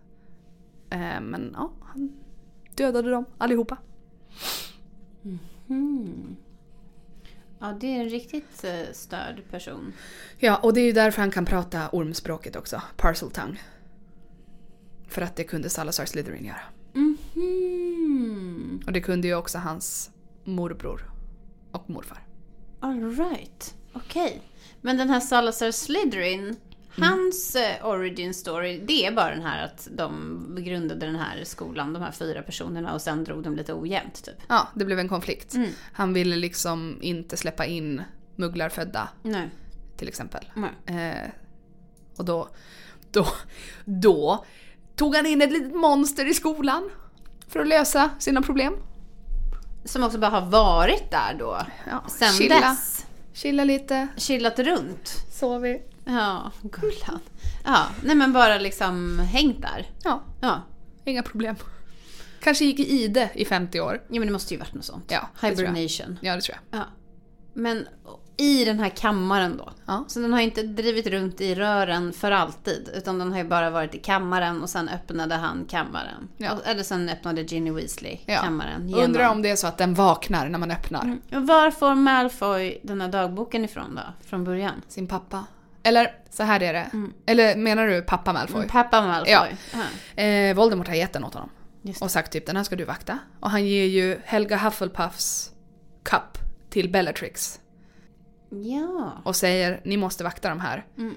Eh, 0.91 1.21
men 1.21 1.51
ja, 1.57 1.73
han 1.83 2.13
dödade 2.75 3.11
dem 3.11 3.25
allihopa. 3.39 3.77
Mm. 5.69 6.37
Ja, 7.59 7.77
det 7.81 7.87
är 7.87 8.01
en 8.01 8.09
riktigt 8.09 8.65
eh, 8.65 8.93
störd 8.93 9.43
person. 9.51 9.93
Ja, 10.39 10.57
och 10.57 10.75
det 10.75 10.81
är 10.81 10.85
ju 10.85 10.93
därför 10.93 11.23
han 11.23 11.31
kan 11.31 11.45
prata 11.45 11.89
ormspråket 11.93 12.57
också. 12.57 12.83
Parcel 12.97 13.31
tongue. 13.31 13.59
För 15.09 15.23
att 15.23 15.37
det 15.37 15.45
kunde 15.45 15.71
Salazar 15.71 16.05
Slytherin 16.05 16.45
göra. 16.45 16.63
Mhm. 16.93 18.83
Och 18.87 18.93
det 18.93 19.01
kunde 19.01 19.29
ju 19.29 19.35
också 19.35 19.59
hans 19.59 20.11
morbror 20.45 21.11
och 21.73 21.91
morfar. 21.91 22.27
All 22.81 23.17
right. 23.17 23.75
Okej. 23.93 24.43
Men 24.81 24.97
den 24.97 25.11
här 25.11 25.21
Salazar 25.21 25.71
Slytherin, 25.71 26.57
hans 26.99 27.57
eh, 27.57 27.87
origin 27.87 28.35
story, 28.35 28.81
det 28.87 29.07
är 29.07 29.13
bara 29.13 29.31
den 29.31 29.43
här 29.43 29.65
att 29.65 29.89
de 29.91 30.57
grundade 30.61 31.07
den 31.07 31.17
här 31.17 31.45
skolan, 31.45 31.93
de 31.93 32.03
här 32.03 32.13
fyra 32.13 32.43
personerna, 32.43 32.95
och 32.95 33.01
sen 33.01 33.25
drog 33.25 33.43
de 33.43 33.57
lite 33.57 33.75
ojämnt 33.75 34.25
typ. 34.25 34.35
Ja, 34.49 34.69
det 34.75 34.85
blev 34.85 34.99
en 34.99 35.09
konflikt. 35.09 35.55
Mm. 35.55 35.71
Han 35.93 36.13
ville 36.13 36.37
liksom 36.37 36.99
inte 37.01 37.37
släppa 37.37 37.67
in 37.67 38.03
mugglarfödda 38.37 39.09
Nej. 39.23 39.49
till 39.97 40.09
exempel. 40.09 40.53
Nej. 40.55 41.11
Eh, 41.11 41.31
och 42.17 42.25
då, 42.25 42.49
då, 43.11 43.27
då 43.85 44.45
tog 44.97 45.15
han 45.17 45.27
in 45.27 45.43
ett 45.43 45.53
litet 45.53 45.75
monster 45.75 46.31
i 46.31 46.35
skolan 46.35 46.91
för 47.49 47.61
att 47.61 47.69
lösa 47.69 48.11
sina 48.19 48.43
problem. 48.43 48.75
Som 49.85 50.03
också 50.03 50.19
bara 50.19 50.31
har 50.31 50.47
varit 50.47 51.11
där 51.11 51.37
då. 51.39 51.59
Ja, 51.91 52.05
Sen 52.09 52.33
chilla, 52.33 52.61
dess. 52.61 53.07
chilla 53.33 53.65
lite, 53.65 54.09
Chillat 54.17 54.59
runt. 54.59 55.09
sovit. 55.33 55.90
Ja, 56.11 56.51
gullan. 56.63 57.21
Ja, 57.65 57.87
nej 58.05 58.15
men 58.17 58.33
bara 58.33 58.59
liksom 58.59 59.19
hängt 59.19 59.63
där. 59.63 59.87
Ja, 60.05 60.23
Ja. 60.41 60.63
inga 61.05 61.23
problem. 61.23 61.57
Kanske 62.43 62.65
gick 62.65 62.79
i 62.81 63.03
ide 63.03 63.31
i 63.35 63.45
50 63.45 63.81
år. 63.81 64.03
ja, 64.09 64.19
men 64.21 64.27
det 64.27 64.33
måste 64.33 64.55
ju 64.55 64.61
varit 64.61 64.75
något 64.75 64.85
sånt. 64.85 65.05
Ja. 65.09 65.29
Hibernation. 65.49 66.19
Ja, 66.23 66.35
det 66.37 66.41
tror 66.41 66.59
jag. 66.71 66.81
Ja. 66.81 66.85
Men 67.55 67.87
i 68.37 68.65
den 68.65 68.79
här 68.81 68.89
kammaren 68.89 69.57
då. 69.57 69.73
Ja. 69.87 70.05
Så 70.09 70.21
den 70.21 70.33
har 70.33 70.41
inte 70.41 70.63
drivit 70.63 71.07
runt 71.07 71.41
i 71.41 71.55
rören 71.55 72.13
för 72.13 72.31
alltid. 72.31 72.91
Utan 72.95 73.19
den 73.19 73.33
har 73.33 73.39
ju 73.39 73.45
bara 73.45 73.71
varit 73.71 73.95
i 73.95 73.99
kammaren 73.99 74.63
och 74.63 74.71
sen 74.71 74.89
öppnade 74.89 75.35
han 75.35 75.65
kammaren. 75.69 76.29
Ja. 76.37 76.53
Och, 76.53 76.67
eller 76.67 76.83
sen 76.83 77.09
öppnade 77.09 77.43
Ginny 77.43 77.71
Weasley 77.71 78.19
Ja. 78.27 78.41
kammaren. 78.41 78.89
genom- 78.89 79.05
Undrar 79.05 79.29
om 79.31 79.43
det 79.43 79.51
är 79.51 79.57
så 79.57 79.67
att 79.67 79.79
den 79.79 79.95
vaknar 79.95 80.49
när 80.49 80.59
man 80.59 80.71
öppnar. 80.71 81.19
Och 81.35 81.47
Var 81.47 81.71
får 81.71 81.95
Malfoy 81.95 82.81
den 82.83 83.01
här 83.01 83.09
dagboken 83.09 83.65
ifrån 83.65 83.95
då? 83.95 84.27
Från 84.29 84.45
början? 84.45 84.83
Sin 84.89 85.07
pappa. 85.07 85.45
Eller 85.83 86.15
så 86.31 86.43
här 86.43 86.63
är 86.63 86.73
det. 86.73 86.91
Eller 87.27 87.57
menar 87.57 87.87
du 87.87 88.03
pappa 88.03 88.33
Malfoy? 88.33 88.67
Pappa 88.67 89.07
Malfoy. 89.07 89.57
Ja. 89.73 90.23
Eh, 90.23 90.57
Voldemort 90.57 90.89
har 90.89 90.95
gett 90.95 91.13
den 91.13 91.25
åt 91.25 91.35
honom. 91.35 91.51
Och 92.01 92.11
sagt 92.11 92.33
typ 92.33 92.47
den 92.47 92.57
här 92.57 92.65
ska 92.65 92.77
du 92.77 92.85
vakta. 92.85 93.19
Och 93.41 93.51
han 93.51 93.67
ger 93.67 93.85
ju 93.85 94.19
Helga 94.25 94.57
Hufflepuffs 94.57 95.53
cup 96.03 96.39
till 96.71 96.93
Bellatrix. 96.93 97.61
Ja. 98.51 99.23
Och 99.25 99.37
säger 99.37 99.81
ni 99.85 99.97
måste 99.97 100.25
vakta 100.25 100.49
de 100.49 100.61
här. 100.61 100.87
Mm. 100.99 101.15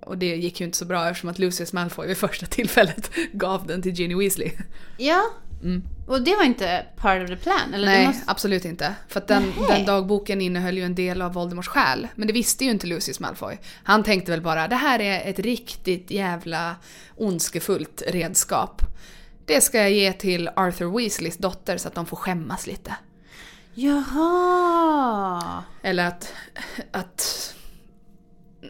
Och 0.00 0.18
det 0.18 0.36
gick 0.36 0.60
ju 0.60 0.66
inte 0.66 0.78
så 0.78 0.84
bra 0.84 1.08
eftersom 1.08 1.30
att 1.30 1.38
Lucius 1.38 1.72
Malfoy 1.72 2.06
vid 2.06 2.16
första 2.16 2.46
tillfället 2.46 3.10
gav 3.32 3.66
den 3.66 3.82
till 3.82 3.92
Ginny 3.92 4.14
Weasley. 4.14 4.52
Ja. 4.98 5.22
Mm. 5.62 5.82
Och 6.06 6.22
det 6.22 6.36
var 6.36 6.44
inte 6.44 6.86
part 6.96 7.22
of 7.22 7.28
the 7.28 7.36
plan? 7.36 7.74
Eller 7.74 7.86
Nej, 7.86 8.06
måste... 8.06 8.22
absolut 8.26 8.64
inte. 8.64 8.94
För 9.08 9.20
att 9.20 9.28
den, 9.28 9.52
den 9.68 9.84
dagboken 9.84 10.40
innehöll 10.40 10.76
ju 10.76 10.82
en 10.82 10.94
del 10.94 11.22
av 11.22 11.32
Voldemorts 11.32 11.68
själ. 11.68 12.08
Men 12.14 12.26
det 12.26 12.32
visste 12.32 12.64
ju 12.64 12.70
inte 12.70 12.86
Lucius 12.86 13.20
Malfoy. 13.20 13.58
Han 13.82 14.02
tänkte 14.02 14.30
väl 14.30 14.42
bara 14.42 14.68
det 14.68 14.76
här 14.76 15.00
är 15.00 15.30
ett 15.30 15.38
riktigt 15.38 16.10
jävla 16.10 16.76
ondskefullt 17.16 18.02
redskap. 18.06 18.82
Det 19.44 19.60
ska 19.60 19.78
jag 19.78 19.90
ge 19.90 20.12
till 20.12 20.48
Arthur 20.56 20.98
Weasleys 20.98 21.36
dotter 21.36 21.76
så 21.76 21.88
att 21.88 21.94
de 21.94 22.06
får 22.06 22.16
skämmas 22.16 22.66
lite. 22.66 22.96
Jaha. 23.74 25.62
Eller 25.82 26.06
att... 26.06 26.32
att 26.92 27.54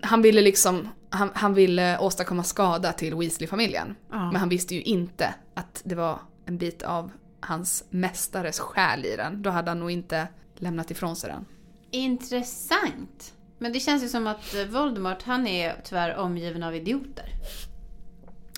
han 0.03 0.23
ville 0.23 0.41
liksom... 0.41 0.89
Han, 1.11 1.31
han 1.35 1.55
ville 1.55 1.99
åstadkomma 1.99 2.43
skada 2.43 2.93
till 2.93 3.15
Weasley-familjen. 3.15 3.95
Ja. 4.11 4.31
Men 4.33 4.37
han 4.37 4.49
visste 4.49 4.75
ju 4.75 4.83
inte 4.83 5.35
att 5.55 5.83
det 5.85 5.95
var 5.95 6.19
en 6.47 6.59
bit 6.59 6.83
av 6.83 7.11
hans 7.41 7.85
mästares 7.91 8.61
själ 8.61 9.05
i 9.05 9.17
den. 9.17 9.43
Då 9.43 9.51
hade 9.51 9.71
han 9.71 9.81
nog 9.81 9.91
inte 9.91 10.29
lämnat 10.57 10.91
ifrån 10.91 11.17
sig 11.17 11.31
den. 11.31 11.45
Intressant. 11.91 13.33
Men 13.59 13.73
det 13.73 13.81
känns 13.81 14.05
ju 14.05 14.09
som 14.09 14.27
att 14.27 14.55
eh, 14.55 14.65
Voldemort, 14.65 15.23
han 15.23 15.47
är 15.47 15.81
tyvärr 15.85 16.17
omgiven 16.17 16.63
av 16.63 16.75
idioter. 16.75 17.25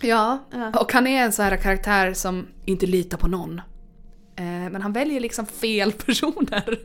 Ja, 0.02 0.38
Ja. 0.50 0.80
och 0.80 0.92
han 0.92 1.06
är 1.06 1.22
en 1.24 1.32
så 1.32 1.42
här 1.42 1.56
karaktär 1.56 2.12
som 2.14 2.46
inte 2.64 2.86
litar 2.86 3.18
på 3.18 3.28
någon. 3.28 3.58
Eh, 4.36 4.44
men 4.44 4.82
han 4.82 4.92
väljer 4.92 5.20
liksom 5.20 5.46
fel 5.46 5.92
personer 6.06 6.78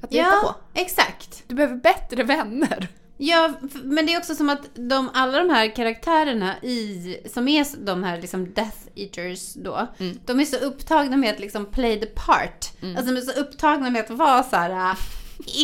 att 0.00 0.12
lita 0.12 0.24
Ja, 0.24 0.40
på. 0.74 0.78
exakt. 0.80 1.44
Du 1.46 1.54
behöver 1.54 1.76
bättre 1.76 2.22
vänner. 2.22 2.88
Ja, 3.16 3.52
men 3.84 4.06
det 4.06 4.14
är 4.14 4.18
också 4.18 4.34
som 4.34 4.50
att 4.50 4.60
de, 4.74 5.10
alla 5.14 5.38
de 5.38 5.50
här 5.50 5.76
karaktärerna 5.76 6.54
i, 6.62 7.16
som 7.34 7.48
är 7.48 7.66
de 7.86 8.04
här 8.04 8.20
liksom 8.20 8.52
Death 8.52 8.76
Eaters 8.94 9.54
då, 9.54 9.88
Mm. 9.98 10.18
de 10.26 10.40
är 10.40 10.44
så 10.44 10.56
upptagna 10.56 11.16
med 11.16 11.30
att 11.34 11.40
liksom 11.40 11.66
play 11.66 12.00
the 12.00 12.06
part. 12.06 12.66
Alltså 12.96 13.14
de 13.14 13.16
är 13.16 13.20
så 13.20 13.40
upptagna 13.40 13.90
med 13.90 14.00
att 14.02 14.10
vara 14.10 14.42
så 14.42 14.56
här 14.56 14.70
äh, 14.90 14.96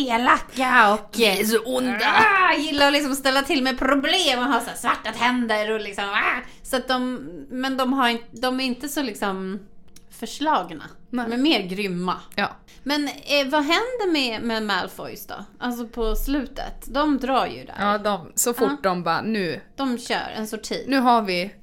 elaka 0.07 0.93
och... 0.93 1.19
Är 1.19 1.43
så 1.43 1.59
onda. 1.59 2.13
Ah, 2.15 2.53
gillar 2.57 2.87
att 2.87 2.93
liksom 2.93 3.15
ställa 3.15 3.41
till 3.41 3.63
med 3.63 3.77
problem 3.77 4.39
och 4.39 4.45
ha 4.45 4.59
så 4.59 4.71
svarta 4.77 5.11
tänder 5.11 5.71
och 5.71 5.81
liksom... 5.81 6.03
Ah, 6.03 6.41
så 6.63 6.75
att 6.77 6.87
de... 6.87 7.15
Men 7.49 7.77
de, 7.77 7.93
har, 7.93 8.17
de 8.41 8.59
är 8.59 8.63
inte 8.65 8.89
så 8.89 9.01
liksom 9.01 9.59
förslagna. 10.19 10.83
Nej. 11.13 11.25
De 11.29 11.33
är 11.33 11.37
mer 11.37 11.61
grymma. 11.61 12.15
Ja. 12.35 12.49
Men 12.83 13.07
eh, 13.07 13.47
vad 13.49 13.61
händer 13.61 14.11
med, 14.11 14.41
med 14.41 14.63
Malfoys 14.63 15.27
då? 15.27 15.45
Alltså 15.59 15.87
på 15.87 16.15
slutet. 16.15 16.85
De 16.87 17.17
drar 17.17 17.45
ju 17.47 17.65
där. 17.65 17.75
Ja, 17.79 17.97
de, 17.97 18.31
så 18.35 18.53
fort 18.53 18.83
de 18.83 19.03
bara 19.03 19.21
nu, 19.21 19.61
De 19.75 19.97
kör 19.97 20.31
en 20.35 20.47
sorti. 20.47 20.85
nu 20.87 20.99
har 20.99 21.21
vi 21.21 21.55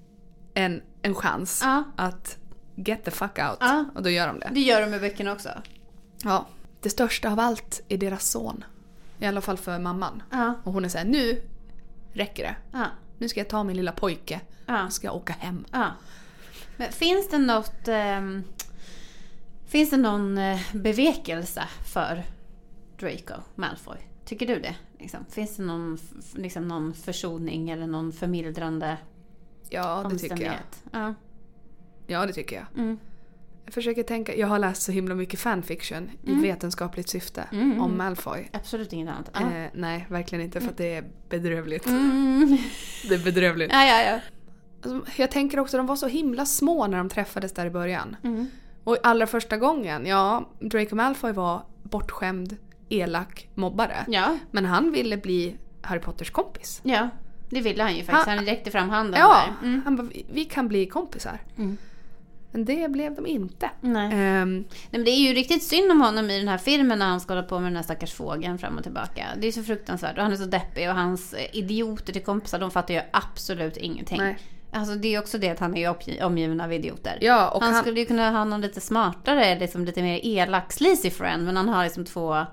en, 0.54 0.82
en 1.02 1.14
chans 1.14 1.60
Ja. 1.64 1.84
att 1.96 2.36
get 2.74 3.04
the 3.04 3.10
fuck 3.10 3.38
out. 3.38 3.56
Ja. 3.60 3.84
Och 3.94 4.02
då 4.02 4.10
gör 4.10 4.26
de 4.26 4.40
det. 4.40 4.50
Det 4.52 4.60
gör 4.60 4.80
de 4.80 4.90
med 4.90 5.00
böckerna 5.00 5.32
också. 5.32 5.48
Ja. 6.24 6.46
Det 6.80 6.90
största 6.90 7.30
av 7.32 7.40
allt 7.40 7.82
är 7.88 7.98
deras 7.98 8.30
son. 8.30 8.64
I 9.18 9.26
alla 9.26 9.40
fall 9.40 9.56
för 9.56 9.78
mamman. 9.78 10.22
Ja. 10.30 10.54
Och 10.64 10.72
hon 10.72 10.84
är 10.84 10.88
såhär, 10.88 11.04
nu 11.04 11.42
räcker 12.12 12.42
det. 12.42 12.56
Ja. 12.78 12.84
Nu 13.18 13.28
ska 13.28 13.40
jag 13.40 13.48
ta 13.48 13.64
min 13.64 13.76
lilla 13.76 13.92
pojke 13.92 14.40
Ja. 14.66 14.84
och 14.86 14.92
ska 14.92 15.06
jag 15.06 15.16
åka 15.16 15.32
hem. 15.32 15.64
ja. 15.72 15.86
Men 16.76 16.92
finns 16.92 17.28
det 17.30 17.38
något... 17.38 17.88
ehm, 17.88 18.44
finns 19.68 19.90
det 19.90 19.96
någon 19.96 20.38
eh, 20.38 20.60
bevekelse 20.72 21.62
för 21.92 22.22
Draco 23.00 23.34
Malfoy? 23.54 23.96
Tycker 24.24 24.46
du 24.46 24.60
det? 24.60 24.76
Liksom? 24.98 25.24
Finns 25.30 25.56
det 25.56 25.62
någon, 25.62 25.98
liksom 26.34 26.68
någon 26.68 26.94
försoning 26.94 27.70
eller 27.70 27.86
någon 27.86 28.12
förmildrande 28.12 28.96
Ja, 29.70 30.06
det 30.10 30.18
tycker 30.18 30.44
jag. 30.44 30.54
Ja. 30.92 31.14
Ja, 32.06 32.26
det 32.26 32.32
tycker 32.32 32.56
jag. 32.56 32.66
Mm. 32.84 32.98
Jag 33.64 33.74
försöker 33.74 34.02
tänka, 34.02 34.36
jag 34.36 34.46
har 34.46 34.58
läst 34.58 34.82
så 34.82 34.92
himla 34.92 35.14
mycket 35.14 35.40
fanfiction 35.40 36.10
i 36.24 36.34
vetenskapligt 36.34 37.08
syfte 37.08 37.44
Mm. 37.52 37.80
om 37.80 37.96
Malfoy. 37.98 38.48
Absolut 38.52 38.92
inget 38.92 39.08
annat. 39.08 39.30
Ja. 39.34 39.40
Eh, 39.40 39.70
nej, 39.74 40.06
verkligen 40.10 40.44
inte 40.44 40.60
för 40.60 40.68
att 40.68 40.76
det 40.76 40.94
är 40.94 41.04
bedrövligt. 41.28 41.86
Mm. 41.86 42.58
Det 43.08 43.14
är 43.14 43.24
bedrövligt. 43.24 43.72
Ja, 43.72 43.84
ja, 43.84 44.02
ja. 44.02 44.20
Alltså, 44.82 45.10
jag 45.22 45.30
tänker 45.30 45.58
också, 45.58 45.76
de 45.76 45.86
var 45.86 45.96
så 45.96 46.06
himla 46.06 46.46
små 46.46 46.86
när 46.86 46.98
de 46.98 47.08
träffades 47.08 47.52
där 47.52 47.66
i 47.66 47.70
början. 47.70 48.16
Och 48.88 48.96
allra 49.02 49.26
första 49.26 49.56
gången, 49.56 50.06
ja, 50.06 50.48
Draco 50.60 50.94
Malfoy 50.94 51.32
var 51.32 51.62
bortskämd, 51.82 52.56
elak, 52.88 53.48
mobbare. 53.54 54.04
Ja, 54.08 54.38
Men 54.50 54.64
han 54.64 54.92
ville 54.92 55.16
bli 55.16 55.56
Harry 55.82 56.00
Potters 56.00 56.30
kompis. 56.30 56.80
ja. 56.84 57.08
Det 57.50 57.60
ville 57.60 57.82
han 57.82 57.96
ju 57.96 58.04
faktiskt. 58.04 58.26
Han- 58.28 58.36
Han 58.38 58.46
räckte 58.46 58.70
fram 58.70 58.90
handen 58.90 59.20
Ja, 59.20 59.28
där. 59.60 59.68
Mm. 59.68 59.82
han 59.84 59.96
bara, 59.96 60.08
"Vi- 60.30 60.44
kan 60.44 60.68
bli 60.68 60.86
kompisar. 60.86 61.38
Mm. 61.56 61.76
Men 62.52 62.64
det 62.64 62.90
blev 62.90 63.14
de 63.14 63.26
inte. 63.26 63.70
Nej. 63.80 64.12
Ehm, 64.12 64.56
Nej, 64.58 64.66
men 64.90 65.04
det 65.04 65.10
är 65.10 65.28
ju 65.28 65.32
riktigt 65.34 65.62
synd 65.62 65.90
om 65.92 66.00
honom 66.00 66.30
i 66.30 66.38
den 66.38 66.48
här 66.48 66.58
filmen 66.58 66.98
när 66.98 67.06
han 67.06 67.20
ska 67.20 67.34
hålla 67.34 67.46
på 67.46 67.58
med 67.60 67.66
den 67.72 67.76
här 67.76 67.82
stackars 67.82 68.12
fågeln 68.14 68.58
fram 68.58 68.76
och 68.76 68.82
tillbaka. 68.82 69.26
Det 69.40 69.46
är 69.46 69.52
så 69.52 69.62
fruktansvärt. 69.62 70.16
Och 70.16 70.22
han 70.22 70.32
är 70.32 70.36
så 70.36 70.44
deppig 70.44 70.88
och 70.88 70.94
hans 70.94 71.34
eh, 71.34 71.56
idioter 71.56 72.12
till 72.12 72.24
kompisar, 72.24 72.58
de 72.58 72.70
fattar 72.70 72.94
ju 72.94 73.00
absolut 73.12 73.76
ingenting. 73.76 74.18
Nej. 74.18 74.38
Alltså 74.70 74.94
det 74.94 75.14
är 75.14 75.18
också 75.18 75.38
det 75.38 75.48
att 75.48 75.58
han 75.58 75.76
är 75.76 75.94
omgiven 76.24 76.60
av 76.60 76.72
idioter. 76.72 77.18
ja, 77.20 77.48
och 77.50 77.62
han, 77.62 77.72
han, 77.74 77.82
skulle 77.82 78.00
ju 78.00 78.06
kunna 78.06 78.30
ha 78.30 78.44
någon 78.44 78.60
lite 78.60 78.80
smartare, 78.80 79.58
liksom 79.58 79.84
lite 79.84 80.02
mer 80.02 80.20
elak 80.22 80.72
sleazy 80.72 81.10
friend, 81.10 81.44
men 81.44 81.56
han 81.56 81.68
har 81.68 81.84
liksom 81.84 82.04
två 82.04 82.46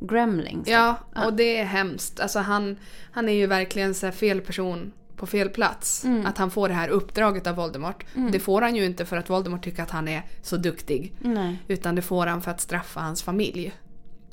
gremlings. 0.00 0.64
typ. 0.64 0.72
ja, 0.72 0.96
och 1.26 1.32
det 1.34 1.58
är 1.58 1.64
hemskt. 1.64 2.20
Alltså 2.20 2.38
han, 2.38 2.76
han 3.12 3.28
är 3.28 3.32
ju 3.32 3.46
verkligen 3.46 3.94
så 3.94 4.10
fel 4.12 4.40
person 4.40 4.92
på 5.16 5.26
fel 5.26 5.48
plats. 5.48 6.04
Mm. 6.04 6.26
Att 6.26 6.38
han 6.38 6.50
får 6.50 6.68
det 6.68 6.74
här 6.74 6.88
uppdraget 6.88 7.46
av 7.46 7.54
Voldemort. 7.56 8.04
Det 8.32 8.40
får 8.40 8.62
han 8.62 8.76
ju 8.76 8.84
inte 8.84 9.04
för 9.06 9.16
att 9.16 9.30
Voldemort 9.30 9.64
tycker 9.64 9.82
att 9.82 9.90
han 9.90 10.08
är 10.08 10.22
så 10.42 10.56
duktig. 10.56 11.12
Nej. 11.18 11.58
Utan 11.68 11.94
det 11.94 12.02
får 12.02 12.26
han 12.26 12.42
för 12.42 12.50
att 12.50 12.60
straffa 12.60 13.00
hans 13.00 13.22
familj. 13.22 13.72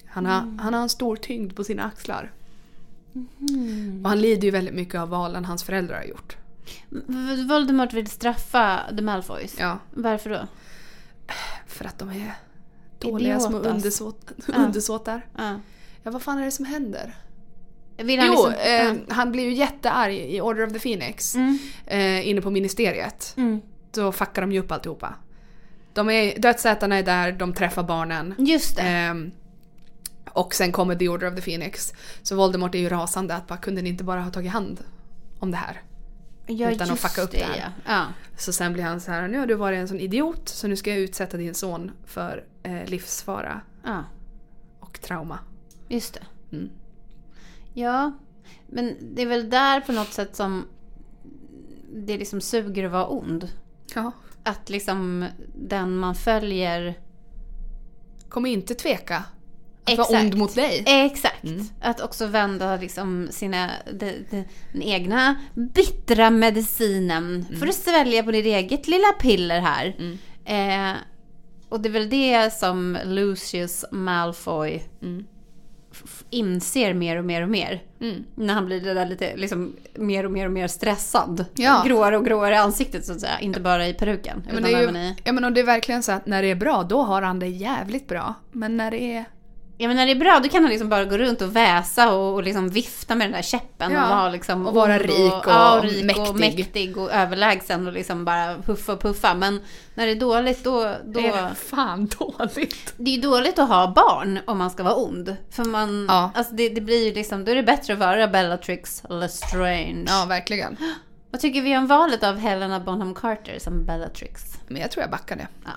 Han 0.05 0.25
har, 0.25 0.39
Mm. 0.41 0.59
han 0.59 0.73
har 0.73 0.81
en 0.81 0.89
stor 0.89 1.15
tyngd 1.15 1.55
på 1.55 1.63
sina 1.63 1.83
axlar. 1.83 2.31
Mm. 3.39 4.01
Och 4.03 4.09
han 4.09 4.21
lider 4.21 4.43
ju 4.43 4.51
väldigt 4.51 4.73
mycket 4.75 4.95
av 5.01 5.09
valen 5.09 5.45
hans 5.45 5.63
föräldrar 5.63 5.97
har 5.97 6.03
gjort. 6.03 6.37
Voldemort 7.47 7.93
vill 7.93 8.07
straffa 8.07 8.79
The 8.97 9.01
Malfoys. 9.01 9.55
Ja, 9.59 9.79
Varför 9.91 10.29
då? 10.29 10.47
för 11.67 11.85
att 11.85 11.99
de 11.99 12.09
är 12.09 12.33
dåliga 12.99 13.39
små 13.39 13.57
undersåt, 13.57 14.31
Ja. 14.47 14.53
undersåtar. 14.55 15.21
Ja. 15.37 15.59
Ja, 16.03 16.11
vad 16.11 16.21
fan 16.21 16.37
är 16.37 16.45
det 16.45 16.51
som 16.51 16.65
händer? 16.65 17.15
Vill 17.97 18.19
han 18.19 18.27
jo, 18.27 18.47
liksom... 18.49 19.07
eh, 19.07 19.15
han 19.15 19.31
blir 19.31 19.43
ju 19.43 19.53
jättearg 19.53 20.15
i 20.17 20.41
Order 20.41 20.65
of 20.67 20.73
the 20.73 20.79
Phoenix. 20.79 21.35
Mm. 21.35 21.59
Eh, 21.85 22.27
inne 22.29 22.41
på 22.41 22.51
ministeriet. 22.51 23.33
Mm. 23.37 23.61
Då 23.91 24.11
fuckar 24.11 24.41
de 24.41 24.51
ju 24.51 24.59
upp 24.59 24.71
alltihopa. 24.71 25.15
De 25.93 26.09
är, 26.09 26.39
dödsätarna 26.39 26.95
är 26.97 27.03
där, 27.03 27.31
de 27.31 27.53
träffar 27.53 27.83
barnen. 27.83 28.35
Just 28.37 28.75
det. 28.75 28.81
Ehm, 28.81 29.31
och 30.31 30.53
sen 30.55 30.71
kommer 30.71 30.95
The 30.95 31.09
Order 31.09 31.27
of 31.27 31.35
the 31.35 31.41
Phoenix. 31.41 31.93
Så 32.23 32.35
Voldemort 32.35 32.75
är 32.75 32.79
ju 32.79 32.89
rasande 32.89 33.35
att 33.35 33.47
bara 33.47 33.57
kunde 33.57 33.81
ni 33.81 33.89
inte 33.89 34.03
bara 34.03 34.21
ha 34.21 34.31
tagit 34.31 34.51
hand 34.51 34.79
om 35.39 35.51
det 35.51 35.57
här? 35.57 35.81
Ja, 36.47 36.71
utan 36.71 36.91
att 36.91 36.99
fucka 36.99 37.21
upp 37.21 37.31
det 37.31 37.43
här. 37.43 37.57
Ja. 37.57 37.71
ja. 37.85 38.05
Så 38.37 38.53
sen 38.53 38.73
blir 38.73 38.83
han 38.83 39.01
så 39.01 39.11
här, 39.11 39.27
nu 39.27 39.39
har 39.39 39.47
du 39.47 39.55
varit 39.55 39.77
en 39.77 39.87
sån 39.87 39.99
idiot 39.99 40.49
så 40.49 40.67
nu 40.67 40.75
ska 40.75 40.89
jag 40.89 40.99
utsätta 40.99 41.37
din 41.37 41.53
son 41.53 41.91
för 42.05 42.45
eh, 42.63 42.85
livsfara 42.85 43.61
och 44.79 45.01
trauma. 45.01 45.39
Just 45.89 46.13
det. 46.13 46.55
Mm. 46.55 46.69
Ja, 47.73 48.11
men 48.67 48.95
det 49.15 49.21
är 49.21 49.25
väl 49.25 49.49
där 49.49 49.81
på 49.81 49.91
något 49.91 50.13
sätt 50.13 50.35
som 50.35 50.67
det 51.95 52.17
liksom 52.17 52.41
suger 52.41 52.85
att 52.85 52.91
vara 52.91 53.07
ond. 53.07 53.49
Ja. 53.95 54.11
Att 54.43 54.69
liksom 54.69 55.27
den 55.55 55.97
man 55.97 56.15
följer... 56.15 56.99
Kommer 58.29 58.49
inte 58.49 58.75
tveka 58.75 59.23
att 59.83 59.89
Exakt. 59.89 60.11
vara 60.11 60.21
ond 60.21 60.37
mot 60.37 60.55
dig. 60.55 60.83
Exakt. 60.87 61.43
Mm. 61.43 61.65
Att 61.81 62.01
också 62.01 62.25
vända 62.25 62.77
liksom 62.77 63.27
sina, 63.31 63.69
de, 63.93 64.11
de, 64.29 64.43
den 64.71 64.81
egna 64.81 65.35
bittra 65.53 66.29
medicinen. 66.29 67.45
Får 67.59 67.65
du 67.65 67.73
svälja 67.73 68.23
på 68.23 68.31
ditt 68.31 68.45
eget 68.45 68.87
lilla 68.87 69.13
piller 69.19 69.59
här. 69.59 69.95
Mm. 69.99 70.17
Eh, 70.45 70.97
och 71.69 71.79
det 71.79 71.89
är 71.89 71.93
väl 71.93 72.09
det 72.09 72.53
som 72.53 72.97
Lucius 73.05 73.85
Malfoy 73.91 74.83
Mm. 75.01 75.25
inser 76.29 76.93
mer 76.93 77.17
och 77.17 77.25
mer 77.25 77.41
och 77.41 77.49
mer. 77.49 77.83
Mm. 78.01 78.23
När 78.35 78.53
han 78.53 78.65
blir 78.65 78.81
det 78.81 78.93
där 78.93 79.05
lite 79.05 79.35
liksom 79.35 79.75
mer 79.95 80.25
och 80.25 80.31
mer 80.31 80.45
och 80.45 80.51
mer 80.51 80.67
stressad. 80.67 81.45
Ja. 81.55 81.83
Gråare 81.87 82.17
och 82.17 82.25
gråare 82.25 82.53
i 82.53 82.57
ansiktet 82.57 83.05
så 83.05 83.13
att 83.13 83.19
säga. 83.21 83.39
Inte 83.39 83.59
bara 83.59 83.87
i 83.87 83.93
peruken. 83.93 84.43
Ja, 84.47 84.53
men 84.53 84.63
det 84.63 84.71
är 84.71 84.91
ju, 84.91 84.97
i... 84.97 85.15
ja 85.23 85.31
men 85.31 85.43
och 85.43 85.51
det 85.53 85.59
är 85.61 85.65
verkligen 85.65 86.03
så 86.03 86.11
att 86.11 86.25
när 86.25 86.41
det 86.41 86.51
är 86.51 86.55
bra, 86.55 86.83
då 86.83 87.01
har 87.01 87.21
han 87.21 87.39
det 87.39 87.47
jävligt 87.47 88.07
bra. 88.07 88.33
Men 88.51 88.77
när 88.77 88.91
det 88.91 89.01
är... 89.01 89.25
Ja 89.77 89.87
men 89.87 89.97
när 89.97 90.05
det 90.05 90.11
är 90.11 90.19
bra 90.19 90.39
då 90.43 90.49
kan 90.49 90.63
han 90.63 90.71
liksom 90.71 90.89
bara 90.89 91.05
gå 91.05 91.17
runt 91.17 91.41
och 91.41 91.55
väsa 91.55 92.13
och, 92.13 92.33
och 92.33 92.43
liksom 92.43 92.69
vifta 92.69 93.15
med 93.15 93.27
den 93.27 93.31
där 93.33 93.41
käppen. 93.41 93.91
Ja. 93.91 94.03
Och, 94.03 94.09
vara 94.09 94.29
liksom 94.29 94.67
Och 94.67 94.73
vara 94.73 94.97
rik 94.97 95.33
och 95.33 95.43
ja, 95.51 95.77
och 95.77 95.83
rik 95.83 96.05
mäktig. 96.05 96.29
och 96.29 96.39
mäktig 96.39 96.97
och 96.97 97.11
överlägsen 97.11 97.87
och 97.87 97.93
liksom 97.93 98.25
bara 98.25 98.57
puffa 98.65 98.93
och 98.93 99.01
puffa. 99.01 99.33
Men 99.33 99.61
när 99.93 100.05
det 100.05 100.11
är 100.11 100.19
dåligt 100.19 100.63
då... 100.63 100.83
då... 100.83 101.19
Det 101.21 101.27
är 101.27 101.53
fan 101.53 102.07
dåligt. 102.19 102.93
Det 102.97 103.15
är 103.15 103.21
dåligt 103.21 103.59
att 103.59 103.69
ha 103.69 103.93
barn 103.95 104.39
om 104.45 104.57
man 104.57 104.69
ska 104.69 104.83
vara 104.83 104.95
ond. 104.95 105.35
För 105.51 105.63
man, 105.63 106.05
Ja. 106.09 106.31
alltså 106.35 106.53
det, 106.53 106.69
det 106.69 106.81
blir 106.81 107.05
ju 107.07 107.13
liksom, 107.13 107.45
då 107.45 107.51
är 107.51 107.55
det 107.55 107.63
bättre 107.63 107.93
att 107.93 107.99
vara 107.99 108.27
Bellatrix 108.27 109.03
Lestrange. 109.09 110.05
Ja, 110.07 110.25
verkligen. 110.29 110.77
Vad 111.31 111.41
tycker 111.41 111.61
vi 111.61 111.77
om 111.77 111.87
valet 111.87 112.23
av 112.23 112.37
Helena 112.37 112.79
Bonham 112.79 113.13
Carter 113.15 113.59
som 113.59 113.85
Bellatrix? 113.85 114.41
Men 114.67 114.81
jag 114.81 114.91
tror 114.91 115.01
jag 115.01 115.11
backar 115.11 115.35
det. 115.35 115.47
Ja. 115.65 115.71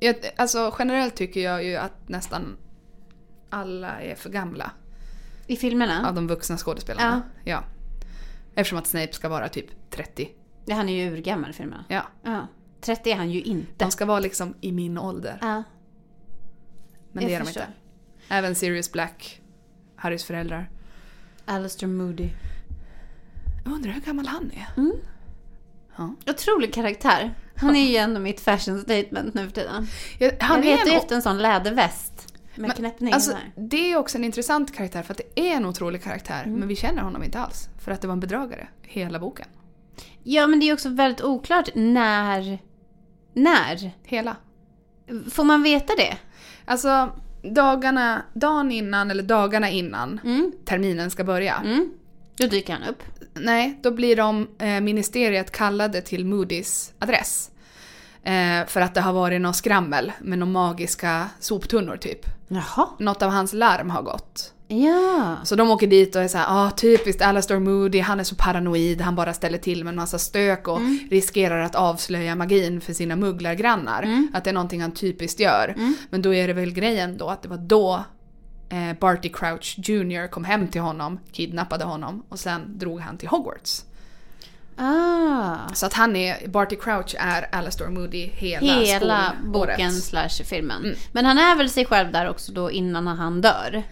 Jag, 0.00 0.16
alltså 0.36 0.74
generellt 0.78 1.14
tycker 1.14 1.40
jag 1.40 1.64
ju 1.64 1.76
att 1.76 2.08
nästan 2.08 2.56
alla 3.50 4.00
är 4.00 4.14
för 4.14 4.30
gamla 4.30 4.70
I 5.46 5.56
filmerna? 5.56 6.08
av 6.08 6.14
de 6.14 6.26
vuxna 6.26 6.56
skådespelarna. 6.56 7.22
Ja. 7.44 7.64
Eftersom 8.54 8.78
att 8.78 8.86
Snape 8.86 9.12
ska 9.12 9.28
vara 9.28 9.48
typ 9.48 9.90
30. 9.90 10.28
Ja, 10.66 10.74
han 10.74 10.88
är 10.88 11.04
ju 11.04 11.12
urgammal 11.12 11.50
i 11.50 11.52
filmerna. 11.52 11.84
Ja. 11.88 12.02
Ja. 12.22 12.46
30 12.80 13.10
är 13.10 13.16
han 13.16 13.30
ju 13.30 13.42
inte. 13.42 13.84
De 13.84 13.90
ska 13.90 14.06
vara 14.06 14.20
liksom 14.20 14.54
i 14.60 14.72
min 14.72 14.98
ålder. 14.98 15.38
Ja, 15.40 15.62
Men 17.12 17.22
jag 17.22 17.30
det 17.30 17.34
är 17.34 17.38
de 17.38 17.44
förstår. 17.44 17.62
inte. 17.62 17.74
Även 18.28 18.54
Sirius 18.54 18.92
Black, 18.92 19.40
Harrys 19.96 20.24
föräldrar. 20.24 20.70
Alistair 21.44 21.88
Moody. 21.88 22.28
Jag 23.64 23.72
undrar 23.72 23.92
hur 23.92 24.00
gammal 24.00 24.26
han 24.26 24.50
är. 24.50 24.68
Mm. 24.80 24.92
Ja. 25.96 26.14
Otrolig 26.26 26.74
karaktär. 26.74 27.34
Han 27.56 27.76
är 27.76 27.90
ju 27.90 27.96
ändå 27.96 28.20
mitt 28.20 28.40
fashion 28.40 28.80
statement 28.80 29.34
nu 29.34 29.44
för 29.44 29.52
tiden. 29.54 29.86
Jag, 30.18 30.32
han 30.40 30.62
jag 30.62 30.66
är 30.72 30.76
letar 30.76 30.86
ju 30.86 30.92
en, 30.92 30.98
efter 30.98 31.16
en 31.16 31.22
sån 31.22 31.38
läderväst. 31.38 32.29
Med 32.54 32.68
Men, 32.68 32.76
knäppning 32.76 33.12
alltså, 33.12 33.36
det 33.56 33.92
är 33.92 33.96
också 33.96 34.18
en 34.18 34.24
intressant 34.24 34.76
karaktär 34.76 35.02
för 35.02 35.14
att 35.14 35.20
det 35.34 35.40
är 35.50 35.56
en 35.56 35.66
otrolig 35.66 36.02
karaktär. 36.02 36.42
Mm. 36.44 36.58
Men 36.58 36.68
vi 36.68 36.76
känner 36.76 37.02
honom 37.02 37.22
inte 37.22 37.38
alls. 37.40 37.68
För 37.78 37.92
att 37.92 38.00
det 38.00 38.06
var 38.06 38.12
en 38.12 38.20
bedragare 38.20 38.68
hela 38.82 39.18
boken. 39.18 39.46
Ja, 40.22 40.46
men 40.46 40.60
det 40.60 40.68
är 40.68 40.72
också 40.74 40.88
väldigt 40.88 41.22
oklart 41.24 41.68
när... 41.74 42.58
När? 43.34 43.90
Hela. 44.02 44.36
Får 45.30 45.44
man 45.44 45.62
veta 45.62 45.92
det? 45.96 46.16
Alltså 46.64 47.12
dagarna, 47.42 48.22
dagen 48.34 48.72
innan 48.72 49.10
eller 49.10 49.22
dagarna 49.22 49.70
innan 49.70 50.20
Mm. 50.24 50.52
terminen 50.64 51.10
ska 51.10 51.24
börja. 51.24 51.54
Mm. 51.64 51.90
Då 52.36 52.46
dyker 52.46 52.72
han 52.72 52.82
upp. 52.82 53.02
Nej, 53.34 53.78
då 53.82 53.90
blir 53.90 54.16
de, 54.16 54.48
eh, 54.58 54.80
ministeriet 54.80 55.50
kallade 55.50 56.02
till 56.02 56.24
Moodys 56.24 56.92
adress. 56.98 57.50
Eh, 58.22 58.66
för 58.66 58.80
att 58.80 58.94
det 58.94 59.00
har 59.00 59.12
varit 59.12 59.40
något 59.40 59.56
skrammel 59.56 60.12
med 60.20 60.38
några 60.38 60.52
magiska 60.52 61.28
soptunnor 61.40 61.96
typ. 61.96 62.26
Jaha. 62.52 62.88
Något 62.98 63.22
av 63.22 63.30
hans 63.30 63.52
larm 63.52 63.90
har 63.90 64.02
gått. 64.02 64.54
Ja. 64.68 65.36
Så 65.44 65.56
de 65.56 65.70
åker 65.70 65.86
dit 65.86 66.16
och 66.16 66.22
är 66.22 66.28
såhär, 66.28 66.46
ah 66.48 66.70
typiskt 66.70 67.22
Alastair 67.22 67.60
Moody, 67.60 68.00
han 68.00 68.20
är 68.20 68.24
så 68.24 68.34
paranoid, 68.34 69.00
han 69.00 69.14
bara 69.14 69.32
ställer 69.32 69.58
till 69.58 69.84
med 69.84 69.90
en 69.90 69.96
massa 69.96 70.18
stök 70.18 70.68
och 70.68 70.80
riskerar 71.10 71.60
att 71.60 71.74
avslöja 71.74 72.34
magin 72.34 72.80
för 72.80 72.92
sina 72.92 73.16
mugglargrannar. 73.16 74.02
Att 74.34 74.44
det 74.44 74.50
är 74.50 74.54
någonting 74.54 74.80
han 74.80 74.92
typiskt 74.92 75.40
gör. 75.40 75.74
Men 76.10 76.22
då 76.22 76.34
är 76.34 76.46
det 76.46 76.52
väl 76.54 76.72
grejen 76.72 77.18
då 77.18 77.28
att 77.28 77.42
det 77.42 77.48
var 77.48 77.56
då 77.56 78.04
eh, 78.70 78.98
Barty 79.00 79.28
Crouch 79.28 79.76
Jr 79.78 80.26
kom 80.26 80.44
hem 80.44 80.68
till 80.68 80.80
honom, 80.80 81.18
kidnappade 81.32 81.84
honom 81.84 82.22
och 82.28 82.38
sen 82.38 82.78
drog 82.78 83.00
han 83.00 83.18
till 83.18 83.28
Hogwarts. 83.28 83.84
Ah. 84.80 85.74
Så 85.74 85.86
att 85.86 85.94
han 85.94 86.16
är, 86.16 86.48
Barty 86.48 86.76
Crouch 86.76 87.14
är 87.18 87.48
Alastair 87.52 87.90
Moody 87.90 88.30
hela, 88.34 88.72
Hela 88.72 89.32
boken 89.44 89.92
slash 89.92 90.44
filmen. 90.44 90.84
Mm. 90.84 90.96
Men 91.12 91.24
han 91.26 91.38
är 91.38 91.56
väl 91.56 91.70
sig 91.70 91.84
själv 91.86 92.12
där 92.12 92.28
också 92.28 92.52
då 92.52 92.70
innan 92.70 93.06
han 93.06 93.40
dör? 93.40 93.82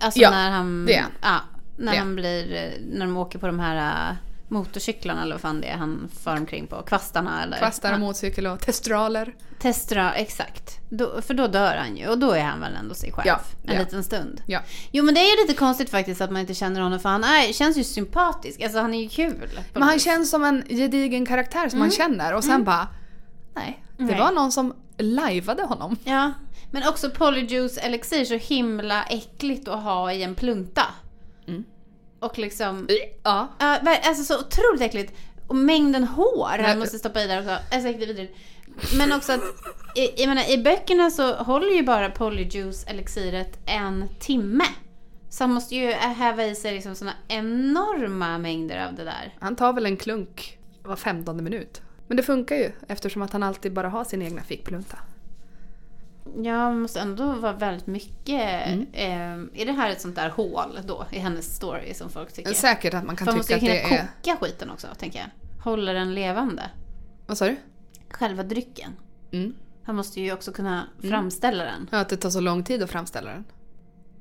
Alltså 0.00 0.20
Ja, 0.20 0.30
när 0.30 0.50
han... 0.50 0.86
det 0.86 0.96
är. 0.96 1.04
Ja, 1.22 1.40
när 1.76 1.92
Det 1.92 1.98
han 1.98 2.14
blir... 2.14 2.72
När 2.92 3.06
de 3.06 3.16
åker 3.16 3.38
på 3.38 3.46
de 3.46 3.60
här 3.60 4.10
äh, 4.10 4.16
motorcyklarna 4.52 5.22
eller 5.22 5.34
vad 5.34 5.40
fan 5.40 5.60
det 5.60 5.66
är 5.66 5.76
han 5.76 6.08
far 6.22 6.36
omkring 6.36 6.66
på. 6.66 6.82
Kvastarna 6.82 7.42
eller... 7.42 7.58
Kvastar 7.58 7.92
Ja, 7.92 7.98
motorcykel 7.98 8.46
och 8.46 8.60
testraler. 8.60 9.34
Testra, 9.58 10.14
exakt. 10.14 10.78
Då, 10.88 11.22
för 11.22 11.34
då 11.34 11.46
dör 11.46 11.76
han 11.76 11.96
ju 11.96 12.08
och 12.08 12.18
då 12.18 12.30
är 12.30 12.42
han 12.42 12.60
väl 12.60 12.74
ändå 12.74 12.94
sig 12.94 13.12
själv 13.12 13.26
Ja, 13.26 13.40
en 13.62 13.74
ja. 13.74 13.80
liten 13.80 14.04
stund. 14.04 14.42
Ja. 14.46 14.60
Jo 14.90 15.04
men 15.04 15.14
det 15.14 15.20
är 15.20 15.36
ju 15.36 15.46
lite 15.46 15.58
konstigt 15.58 15.90
faktiskt 15.90 16.20
att 16.20 16.30
man 16.30 16.40
inte 16.40 16.54
känner 16.54 16.80
honom 16.80 17.00
för 17.00 17.08
han 17.08 17.24
är, 17.24 17.52
känns 17.52 17.76
ju 17.76 17.84
sympatisk. 17.84 18.62
Alltså 18.62 18.78
han 18.78 18.94
är 18.94 19.02
ju 19.02 19.08
kul. 19.08 19.50
Men 19.72 19.82
han 19.82 19.98
känns 19.98 20.30
som 20.30 20.44
en 20.44 20.64
gedigen 20.68 21.26
karaktär 21.26 21.68
som 21.68 21.78
man 21.78 21.90
känner 21.90 22.34
och 22.34 22.44
sen 22.44 22.64
bara, 22.64 22.88
nej. 23.54 23.84
Det 23.96 24.04
Nej. 24.04 24.18
var 24.18 24.32
någon 24.32 24.52
som 24.52 24.74
lajvade 24.98 25.62
honom. 25.62 25.96
Ja, 26.04 26.32
men 26.70 26.88
också 26.88 27.10
Polyjuice 27.10 27.78
elixir 27.78 28.24
så 28.24 28.34
himla 28.34 29.04
äckligt 29.04 29.68
att 29.68 29.82
ha 29.82 30.12
i 30.12 30.22
en 30.22 30.34
plunta. 30.34 30.82
Och 32.22 32.38
liksom... 32.38 32.88
Ja. 33.22 33.48
Ver- 33.58 34.00
alltså 34.08 34.24
så 34.24 34.40
otroligt 34.40 34.82
äckligt. 34.82 35.12
Och 35.46 35.56
mängden 35.56 36.04
hår 36.04 36.58
han 36.58 36.78
måste 36.78 36.98
stoppa 36.98 37.22
i 37.22 37.26
där 37.26 37.38
också. 37.38 37.50
Alltså 37.50 37.88
äckligt 37.88 38.10
vidrigt. 38.10 38.36
Men 38.98 39.12
också 39.12 39.32
att, 39.32 39.40
i, 39.96 40.22
jag 40.22 40.28
menar, 40.28 40.50
i 40.50 40.58
böckerna 40.58 41.10
så 41.10 41.34
håller 41.34 41.70
ju 41.70 41.82
bara 41.82 42.10
Polyjuice 42.10 42.84
elixiret 42.86 43.58
en 43.66 44.08
timme. 44.20 44.64
Så 45.30 45.44
han 45.44 45.52
måste 45.52 45.76
ju 45.76 45.92
häva 45.92 46.44
i 46.44 46.54
sig 46.54 46.72
liksom 46.74 46.94
såna 46.94 47.12
enorma 47.28 48.38
mängder 48.38 48.86
av 48.86 48.94
det 48.94 49.04
där. 49.04 49.34
Han 49.40 49.56
tar 49.56 49.72
väl 49.72 49.86
en 49.86 49.96
klunk 49.96 50.58
var 50.82 50.96
femtonde 50.96 51.42
minut. 51.42 51.82
Men 52.06 52.16
det 52.16 52.22
funkar 52.22 52.56
ju 52.56 52.72
eftersom 52.88 53.22
att 53.22 53.32
han 53.32 53.42
alltid 53.42 53.72
bara 53.72 53.88
har 53.88 54.04
sin 54.04 54.22
egna 54.22 54.42
fickplunta. 54.42 54.98
Ja, 56.36 56.68
det 56.68 56.74
måste 56.74 57.00
ändå 57.00 57.32
vara 57.32 57.52
väldigt 57.52 57.86
mycket. 57.86 58.66
Mm. 58.66 58.86
Eh, 58.92 59.60
är 59.62 59.66
det 59.66 59.72
här 59.72 59.90
ett 59.90 60.00
sånt 60.00 60.16
där 60.16 60.28
hål 60.30 60.78
då 60.84 61.06
i 61.12 61.18
hennes 61.18 61.56
story 61.56 61.94
som 61.94 62.10
folk 62.10 62.32
tycker? 62.32 62.52
Säkert 62.52 62.94
att 62.94 63.04
man 63.04 63.16
kan 63.16 63.24
För 63.24 63.32
man 63.32 63.36
måste 63.38 63.54
tycka 63.54 63.66
ju 63.66 63.72
att 63.72 63.86
hinna 63.86 63.96
det 63.96 64.02
är... 64.02 64.32
koka 64.36 64.46
skiten 64.46 64.70
också, 64.70 64.86
tänker 64.98 65.18
jag. 65.18 65.62
Håller 65.64 65.94
den 65.94 66.14
levande. 66.14 66.62
Vad 67.26 67.38
sa 67.38 67.46
du? 67.46 67.56
Själva 68.10 68.42
drycken. 68.42 68.92
Mm. 69.32 69.54
Han 69.84 69.96
måste 69.96 70.20
ju 70.20 70.32
också 70.32 70.52
kunna 70.52 70.88
framställa 71.08 71.64
den. 71.64 71.88
Ja, 71.92 71.98
att 71.98 72.08
det 72.08 72.16
tar 72.16 72.30
så 72.30 72.40
lång 72.40 72.64
tid 72.64 72.82
att 72.82 72.90
framställa 72.90 73.30
den. 73.30 73.44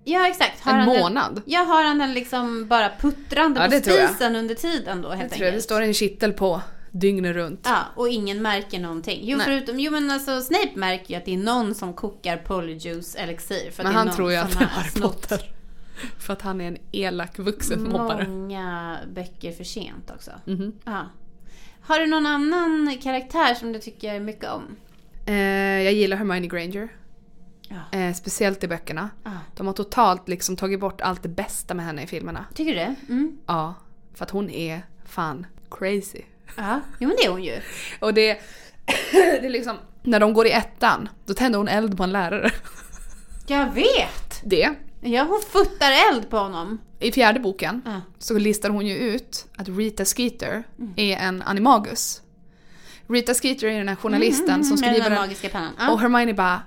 Ja, 0.03 0.27
exakt. 0.27 0.65
En 0.67 0.73
han 0.75 0.85
månad? 0.85 1.35
Den, 1.35 1.43
ja, 1.45 1.59
har 1.59 1.83
han 1.83 1.97
den 1.97 2.13
liksom 2.13 2.67
bara 2.67 2.89
puttrande 2.99 3.59
Ja, 3.59 3.65
på 3.65 3.71
det 3.71 3.81
spisen 3.81 4.35
under 4.35 4.55
tiden 4.55 5.01
då 5.01 5.09
helt 5.09 5.11
Jag 5.11 5.23
enkelt? 5.23 5.33
tror 5.33 5.45
jag 5.45 5.53
det 5.53 5.61
står 5.61 5.81
en 5.81 5.93
kittel 5.93 6.33
på 6.33 6.61
dygnet 6.91 7.35
runt. 7.35 7.61
Ja, 7.63 7.79
och 7.95 8.09
ingen 8.09 8.41
märker 8.41 8.79
någonting. 8.79 9.19
Jo, 9.23 9.37
Nej. 9.37 9.45
förutom, 9.45 9.79
jo 9.79 9.91
men 9.91 10.11
alltså 10.11 10.41
Snape 10.41 10.71
märker 10.75 11.13
ju 11.13 11.15
att 11.15 11.25
det 11.25 11.33
är 11.33 11.37
någon 11.37 11.75
som 11.75 11.93
kokar 11.93 12.37
Polyjuice 12.37 13.15
elixir. 13.15 13.71
För 13.71 13.83
att 13.83 13.87
Men 13.87 13.95
han 13.95 14.11
tror 14.11 14.31
ju 14.31 14.37
att 14.37 14.51
det 14.51 14.55
är 14.55 14.59
har 14.59 14.65
Harry 14.65 15.01
Potter. 15.01 15.41
För 16.19 16.33
att 16.33 16.41
han 16.41 16.61
är 16.61 16.67
en 16.67 16.77
elak 16.91 17.39
vuxen 17.39 17.83
mobbare. 17.83 18.27
Många 18.27 18.97
böcker 19.13 19.51
för 19.51 19.63
sent 19.63 20.11
också. 20.15 20.31
Mhm. 20.45 20.73
Ja. 20.83 21.05
Har 21.81 21.99
du 21.99 22.07
någon 22.07 22.25
annan 22.25 22.97
karaktär 23.03 23.55
som 23.55 23.71
du 23.73 23.79
tycker 23.79 24.19
mycket 24.19 24.49
om? 24.49 24.63
Eh, 25.25 25.35
jag 25.83 25.93
gillar 25.93 26.17
Hermione 26.17 26.47
Granger. 26.47 26.89
Ja. 27.67 27.99
Eh, 27.99 28.13
speciellt 28.13 28.63
i 28.63 28.67
böckerna. 28.67 29.09
Ja. 29.23 29.31
De 29.55 29.67
har 29.67 29.73
totalt 29.73 30.27
liksom 30.29 30.55
tagit 30.55 30.79
bort 30.79 31.01
allt 31.01 31.23
det 31.23 31.29
bästa 31.29 31.73
med 31.73 31.85
henne 31.85 32.03
i 32.03 32.07
filmerna. 32.07 32.45
Tycker 32.53 32.71
du 32.71 32.77
det? 32.77 32.95
Mm. 33.09 33.37
Ja, 33.45 33.73
för 34.13 34.25
att 34.25 34.31
hon 34.31 34.49
är 34.49 34.81
fan 35.05 35.45
crazy. 35.71 36.21
Ja, 36.57 36.81
jo 36.99 37.07
men 37.07 37.17
det 37.17 37.25
är 37.25 37.29
hon 37.29 37.43
ju. 37.43 37.61
Och 37.99 38.13
det, 38.13 38.33
det 39.11 39.45
är 39.45 39.49
liksom, 39.49 39.77
när 40.03 40.19
de 40.19 40.33
går 40.33 40.47
i 40.47 40.51
ettan, 40.51 41.09
då 41.25 41.33
tänder 41.33 41.57
hon 41.57 41.67
eld 41.67 41.97
på 41.97 42.03
en 42.03 42.11
lärare. 42.11 42.51
Jag 43.47 43.71
vet! 43.73 44.41
Det. 44.43 44.69
Ja, 45.01 45.23
hon 45.23 45.41
futtar 45.51 45.91
eld 46.11 46.29
på 46.29 46.37
honom. 46.37 46.81
I 46.99 47.11
fjärde 47.11 47.39
boken 47.39 47.81
Ja. 47.85 48.01
så 48.19 48.37
listar 48.37 48.69
hon 48.69 48.87
ju 48.87 48.95
ut 48.97 49.45
att 49.57 49.69
Rita 49.69 50.05
Skeeter 50.05 50.63
är 50.95 51.17
en 51.17 51.41
animagus. 51.41 52.21
Rita 53.07 53.33
Skeeter 53.33 53.67
är 53.67 53.77
den 53.77 53.87
här 53.87 53.95
journalisten 53.95 54.63
som 54.63 54.79
Med 54.79 54.89
skriver 54.93 55.09
den. 55.09 55.89
Och 55.89 55.99
Hermione 55.99 56.33
bara 56.33 56.61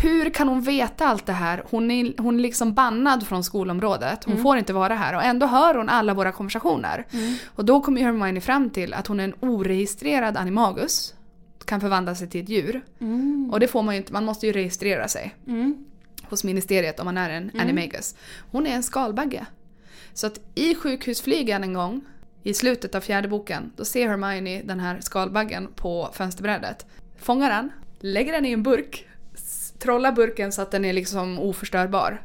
hur 0.00 0.30
kan 0.30 0.48
hon 0.48 0.60
veta 0.60 1.06
allt 1.06 1.26
det 1.26 1.32
här? 1.32 1.62
Hon 1.70 1.90
är, 1.90 2.14
hon 2.18 2.38
är 2.38 2.42
liksom 2.42 2.74
bannad 2.74 3.26
från 3.26 3.44
skolområdet. 3.44 4.24
Hon 4.24 4.42
får 4.42 4.58
inte 4.58 4.72
vara 4.72 4.94
här 4.94 5.14
och 5.16 5.22
ändå 5.22 5.46
hör 5.46 5.74
hon 5.74 5.88
alla 5.88 6.14
våra 6.14 6.32
konversationer. 6.32 7.06
Och 7.46 7.64
då 7.64 7.80
kommer 7.80 8.00
Hermione 8.02 8.40
fram 8.40 8.70
till 8.70 8.94
att 8.94 9.06
hon 9.06 9.20
är 9.20 9.24
en 9.24 9.34
oregistrerad 9.40 10.36
animagus. 10.36 11.14
Kan 11.64 11.80
förvandla 11.80 12.14
sig 12.14 12.28
till 12.28 12.42
ett 12.42 12.48
djur. 12.48 12.82
Mm. 13.00 13.50
Och 13.52 13.60
det 13.60 13.68
får 13.68 13.82
man 13.82 13.94
ju 13.94 13.98
inte, 13.98 14.12
man 14.12 14.24
måste 14.24 14.46
ju 14.46 14.52
registrera 14.52 15.08
sig 15.08 15.34
Mm. 15.46 15.84
hos 16.22 16.44
ministeriet 16.44 17.00
om 17.00 17.04
man 17.04 17.16
är 17.18 17.30
en 17.30 17.50
animagus. 17.60 18.14
Hon 18.50 18.66
är 18.66 18.74
en 18.74 18.82
skalbagge. 18.82 19.46
Så 20.14 20.26
att 20.26 20.40
i 20.54 20.74
sjukhusflygen 20.74 21.62
en 21.62 21.72
gång, 21.72 22.00
i 22.42 22.54
slutet 22.54 22.94
av 22.94 23.00
fjärde 23.00 23.28
boken, 23.28 23.72
då 23.76 23.84
ser 23.84 24.08
Hermione 24.08 24.62
den 24.62 24.80
här 24.80 24.98
skalbaggen 25.00 25.68
på 25.76 26.08
fönsterbrädet. 26.12 26.86
Fångar 27.18 27.50
den, 27.50 27.70
lägger 28.00 28.32
den 28.32 28.46
i 28.46 28.52
en 28.52 28.62
burk, 28.62 29.06
trollar 29.78 30.12
burken 30.12 30.52
så 30.52 30.62
att 30.62 30.70
den 30.70 30.84
är 30.84 30.92
liksom 30.92 31.38
oförstörbar. 31.38 32.22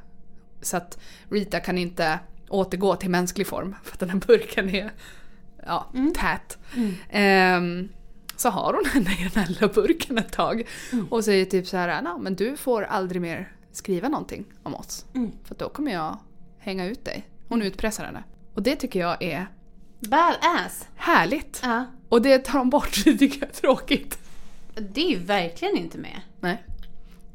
Så 0.62 0.78
att 0.78 1.00
Rita 1.30 1.60
kan 1.60 1.78
inte 1.78 2.20
återgå 2.50 2.96
till 2.96 3.10
mänsklig 3.10 3.48
form 3.48 3.76
för 3.84 3.94
att 3.94 4.00
den 4.00 4.10
här 4.10 4.20
burken 4.28 4.70
är 4.70 4.92
ja, 5.66 5.92
tät. 6.16 6.58
Ehm, 7.10 7.90
så 8.36 8.50
har 8.50 8.74
hon 8.74 8.86
henne 8.94 9.12
i 9.20 9.30
den 9.34 9.44
här 9.44 9.48
lilla 9.48 9.68
burken 9.68 10.18
ett 10.18 10.32
tag 10.32 10.64
och 11.10 11.26
säger 11.26 11.46
typ 11.46 11.68
så 11.68 11.78
här, 11.78 12.02
"Nå, 12.02 12.18
men 12.18 12.36
du 12.36 12.58
får 12.58 12.84
aldrig 12.84 13.22
mer 13.22 13.52
skriva 13.72 14.10
någonting 14.10 14.46
om 14.64 14.76
oss. 14.76 15.06
Mm. 15.14 15.32
För 15.44 15.56
då 15.56 15.70
kommer 15.70 15.92
jag 15.92 16.18
hänga 16.60 16.86
ut 16.86 17.06
dig. 17.06 17.28
Hon 17.48 17.62
utpressar 17.62 18.06
henne. 18.06 18.24
Och 18.54 18.62
det 18.64 18.76
tycker 18.76 19.00
jag 19.00 19.24
är 19.24 19.48
Badass. 20.00 20.88
härligt. 20.96 21.60
Ja. 21.64 21.86
Och 22.10 22.22
det 22.22 22.38
tar 22.38 22.60
de 22.60 22.70
bort, 22.70 23.02
det 23.06 23.18
tycker 23.18 23.40
jag 23.40 23.50
är 23.50 23.54
tråkigt. 23.54 24.20
Det 24.76 25.02
är 25.06 25.10
ju 25.10 25.18
verkligen 25.18 25.78
inte 25.78 25.98
med 25.98 26.22
Nej. 26.40 26.64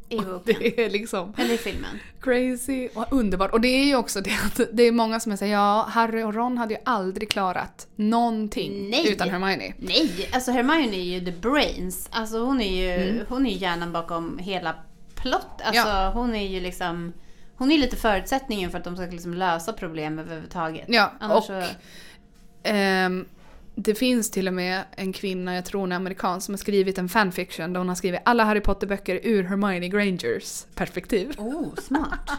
I 0.08 0.16
boken. 0.20 0.40
Det 0.60 0.84
är 0.84 0.90
liksom 0.90 1.32
Eller 1.36 1.54
i 1.54 1.58
filmen. 1.58 1.98
crazy 2.20 2.88
och 2.94 3.06
underbart. 3.12 3.52
Och 3.52 3.60
det 3.60 3.68
är 3.68 3.84
ju 3.84 3.96
också 3.96 4.20
det 4.20 4.30
att 4.44 4.60
det 4.72 4.82
är 4.82 4.92
många 4.92 5.20
som 5.20 5.36
säger 5.36 5.52
ja, 5.54 5.86
Harry 5.90 6.22
och 6.22 6.34
Ron 6.34 6.58
hade 6.58 6.74
ju 6.74 6.80
aldrig 6.84 7.30
klarat 7.30 7.86
någonting 7.96 8.90
Nej. 8.90 9.12
utan 9.12 9.30
Hermione. 9.30 9.72
Nej, 9.78 10.28
alltså 10.32 10.50
Hermione 10.52 10.96
är 10.96 11.02
ju 11.04 11.20
the 11.24 11.32
brains. 11.32 12.08
Alltså 12.12 12.38
hon 12.38 12.60
är 12.60 12.76
ju, 12.82 13.08
Mm. 13.10 13.26
hon 13.28 13.46
är 13.46 13.50
ju 13.50 13.56
hjärnan 13.56 13.92
bakom 13.92 14.38
hela 14.38 14.74
plott. 15.14 15.60
Alltså 15.64 15.88
Ja. 15.88 16.10
hon 16.14 16.34
är 16.34 16.46
ju 16.48 16.60
liksom, 16.60 17.12
hon 17.56 17.72
är 17.72 17.78
lite 17.78 17.96
förutsättningen 17.96 18.70
för 18.70 18.78
att 18.78 18.84
de 18.84 18.96
ska 18.96 19.06
liksom 19.06 19.34
lösa 19.34 19.72
problem 19.72 20.18
överhuvudtaget. 20.18 20.84
Ja, 20.88 21.12
Annars 21.20 21.36
och 21.36 21.44
så, 21.44 21.62
ehm, 22.62 23.24
det 23.78 23.94
finns 23.94 24.30
till 24.30 24.48
och 24.48 24.54
med 24.54 24.84
en 24.96 25.12
kvinna, 25.12 25.54
jag 25.54 25.64
tror 25.64 25.80
hon 25.80 25.92
är 25.92 25.96
amerikan, 25.96 26.40
som 26.40 26.54
har 26.54 26.58
skrivit 26.58 26.98
en 26.98 27.08
fanfiction 27.08 27.72
där 27.72 27.80
hon 27.80 27.88
har 27.88 27.94
skrivit 27.96 28.20
alla 28.24 28.44
Harry 28.44 28.60
Potter-böcker 28.60 29.20
ur 29.22 29.42
Hermione 29.42 29.88
Grangers 29.88 30.64
perspektiv. 30.74 31.34
oh 31.38 31.74
smart. 31.74 32.30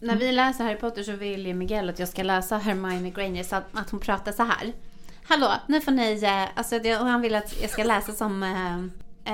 När 0.00 0.16
vi 0.16 0.32
läser 0.32 0.64
Harry 0.64 0.76
Potter 0.76 1.02
så 1.02 1.12
vill 1.12 1.46
ju 1.46 1.54
Miguel 1.54 1.88
att 1.88 1.98
jag 1.98 2.08
ska 2.08 2.22
läsa 2.22 2.58
Hermione 2.58 3.10
Granger 3.10 3.42
så 3.42 3.56
att, 3.56 3.66
att 3.72 3.90
hon 3.90 4.00
pratar 4.00 4.32
så 4.32 4.42
här. 4.42 4.72
Hallå, 5.24 5.52
nu 5.66 5.80
får 5.80 5.92
ni, 5.92 6.20
eh, 6.22 6.58
alltså 6.58 6.78
det, 6.78 6.98
och 6.98 7.06
han 7.06 7.20
vill 7.20 7.34
att 7.34 7.62
jag 7.62 7.70
ska 7.70 7.84
läsa 7.84 8.12
som 8.12 8.42
eh, 8.42 8.78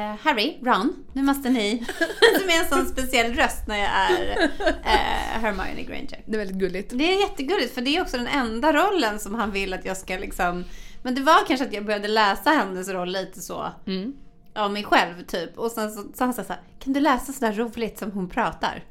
eh, 0.00 0.16
Harry, 0.22 0.58
Ron, 0.62 1.04
nu 1.12 1.22
måste 1.22 1.50
ni, 1.50 1.78
som 2.40 2.48
är 2.48 2.62
en 2.62 2.68
sån 2.68 2.86
speciell 2.86 3.32
röst 3.32 3.66
när 3.68 3.78
jag 3.78 3.90
är 3.90 4.50
eh, 4.84 5.40
Hermione 5.40 5.82
Granger. 5.82 6.22
Det 6.26 6.34
är 6.34 6.38
väldigt 6.38 6.56
gulligt. 6.56 6.90
Det 6.94 7.12
är 7.12 7.20
jättegulligt 7.20 7.74
för 7.74 7.82
det 7.82 7.96
är 7.96 8.02
också 8.02 8.16
den 8.16 8.26
enda 8.26 8.72
rollen 8.72 9.18
som 9.18 9.34
han 9.34 9.50
vill 9.50 9.74
att 9.74 9.84
jag 9.84 9.96
ska 9.96 10.18
liksom 10.18 10.64
Men 11.02 11.14
det 11.14 11.20
var 11.22 11.46
kanske 11.46 11.66
att 11.66 11.72
jag 11.72 11.84
började 11.84 12.08
läsa 12.08 12.50
hennes 12.50 12.88
roll 12.88 13.12
lite 13.12 13.40
så 13.40 13.72
Mm. 13.86 14.12
av 14.54 14.72
mig 14.72 14.84
själv 14.84 15.22
typ. 15.26 15.58
Och 15.58 15.70
sen 15.70 15.90
så 15.90 16.04
sa 16.14 16.24
han 16.24 16.34
så 16.34 16.42
här, 16.48 16.60
kan 16.78 16.92
du 16.92 17.00
läsa 17.00 17.32
sådär 17.32 17.52
roligt 17.52 17.98
som 17.98 18.10
hon 18.12 18.28
pratar? 18.28 18.84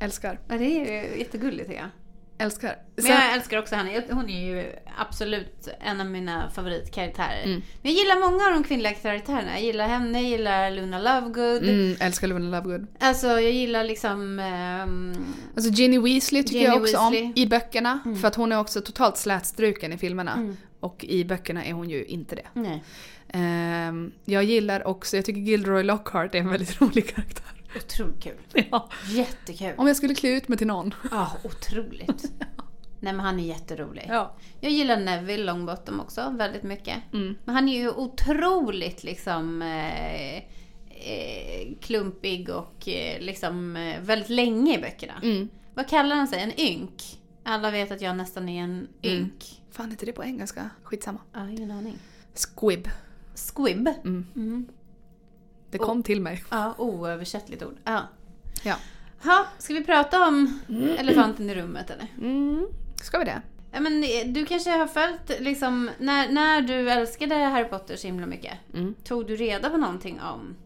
Älskar. 0.00 0.40
Ja, 0.48 0.56
det 0.58 0.64
är 0.64 1.02
ju 1.12 1.18
jättegulligt 1.18 1.66
tycker 1.68 1.80
jag. 1.80 1.90
Älskar. 2.38 2.76
Men 2.96 3.06
jag 3.06 3.32
älskar 3.34 3.58
också 3.58 3.74
henne. 3.74 4.02
Hon 4.10 4.28
är 4.30 4.46
ju 4.56 4.72
absolut 4.98 5.68
en 5.80 6.00
av 6.00 6.06
mina 6.06 6.50
favoritkaraktärer. 6.50 7.44
Mm. 7.44 7.62
Men 7.82 7.92
jag 7.92 8.00
gillar 8.02 8.20
många 8.30 8.46
av 8.46 8.52
de 8.52 8.64
kvinnliga 8.64 8.92
karaktärerna. 8.94 9.52
Jag 9.52 9.62
gillar 9.62 9.88
henne, 9.88 10.20
jag 10.20 10.30
gillar 10.30 10.70
Luna 10.70 10.98
Lovegood. 10.98 11.62
Mm, 11.62 11.96
älskar 12.00 12.28
Luna 12.28 12.60
Lovegood. 12.60 12.86
Alltså 13.00 13.26
jag 13.26 13.52
gillar 13.52 13.84
liksom... 13.84 14.38
ehm, 14.38 15.12
Alltså 15.56 15.70
Ginny 15.70 15.98
Weasley 15.98 16.42
tycker 16.42 16.58
Ginny 16.60 16.68
jag 16.74 16.82
också 16.82 16.96
Weasley. 16.96 17.20
Mm. 17.20 17.32
om 17.32 17.38
i 17.38 17.46
böckerna. 17.46 17.98
För 18.20 18.28
att 18.28 18.34
hon 18.34 18.52
är 18.52 18.58
också 18.60 18.80
totalt 18.80 19.16
slätstruken 19.16 19.92
i 19.92 19.98
filmerna. 19.98 20.54
Och 20.84 21.04
i 21.04 21.24
böckerna 21.24 21.64
är 21.64 21.72
hon 21.72 21.90
ju 21.90 22.04
inte 22.04 22.34
det. 22.34 22.46
nej. 22.54 22.82
Ehm, 23.28 24.12
jag 24.24 24.44
gillar 24.44 24.86
också, 24.86 25.16
jag 25.16 25.24
tycker 25.24 25.40
Gilderoy 25.40 25.82
Lockhart 25.82 26.34
är 26.34 26.38
en 26.38 26.48
väldigt 26.50 26.80
rolig 26.80 27.14
karaktär. 27.14 27.46
Otroligt 27.76 28.22
kul. 28.22 28.36
Ja. 28.70 28.88
Jättekul. 29.08 29.72
Om 29.76 29.86
jag 29.86 29.96
skulle 29.96 30.14
klä 30.14 30.28
ut 30.28 30.48
mig 30.48 30.58
till 30.58 30.66
någon. 30.66 30.94
Ja, 31.10 31.32
otroligt. 31.44 32.32
Nej 33.00 33.12
men 33.12 33.20
han 33.20 33.40
är 33.40 33.44
jätterolig. 33.44 34.06
Ja. 34.08 34.34
Jag 34.60 34.72
gillar 34.72 34.96
Neville 35.00 35.44
Longbottom 35.44 36.00
också 36.00 36.34
väldigt 36.38 36.62
mycket. 36.62 36.96
Mm. 37.12 37.36
Men 37.44 37.54
han 37.54 37.68
är 37.68 37.78
ju 37.78 37.90
otroligt 37.90 39.04
liksom 39.04 39.62
eh, 39.62 40.36
eh, 40.36 41.74
klumpig 41.80 42.48
och 42.50 42.88
eh, 42.88 43.20
liksom 43.20 43.76
eh, 43.76 44.00
väldigt 44.00 44.30
länge 44.30 44.78
i 44.78 44.80
böckerna. 44.80 45.14
Mm. 45.22 45.48
Vad 45.74 45.88
kallar 45.88 46.16
han 46.16 46.28
sig? 46.28 46.42
En 46.42 46.60
ynk? 46.60 47.02
Alla 47.44 47.70
vet 47.70 47.90
att 47.90 48.00
jag 48.00 48.16
nästan 48.16 48.48
är 48.48 48.62
en 48.64 48.70
Mm. 48.70 48.88
ynk. 49.02 49.62
Fan, 49.70 49.90
heter 49.90 50.06
det 50.06 50.12
på 50.12 50.24
engelska? 50.24 50.70
Skitsamma. 50.82 51.20
Ja, 51.32 51.48
ingen 51.48 51.70
aning. 51.70 51.98
Squib. 52.34 52.88
Squib? 53.34 53.88
Mm. 54.04 54.26
Mm. 54.36 54.66
Det 55.70 55.78
kom 55.78 56.02
till 56.02 56.20
mig. 56.20 56.44
Ja, 56.50 56.74
oöversättligt 56.78 57.62
ord. 57.62 57.76
Ja. 57.84 58.00
Ja. 58.64 58.76
Ha, 59.24 59.46
ska 59.58 59.74
vi 59.74 59.84
prata 59.84 60.28
om 60.28 60.60
elefanten 60.98 61.50
i 61.50 61.54
rummet 61.54 61.90
eller? 61.90 62.06
Mm. 62.20 62.66
Ska 63.02 63.18
vi 63.18 63.24
det? 63.24 63.42
Ja, 63.72 63.80
men 63.80 64.04
eh, 64.04 64.26
du 64.32 64.46
kanske 64.46 64.70
har 64.70 64.86
följt, 64.86 65.40
liksom, 65.40 65.90
när, 65.98 66.32
när 66.32 66.60
du 66.62 66.90
älskade 66.90 67.34
Harry 67.34 67.64
Potter 67.68 67.96
så 67.96 68.06
himla 68.06 68.26
mycket. 68.26 68.52
Mm. 68.74 68.94
Tog 69.04 69.26
du 69.26 69.36
reda 69.36 69.70
på 69.70 69.76
någonting 69.76 70.20
om 70.20 70.56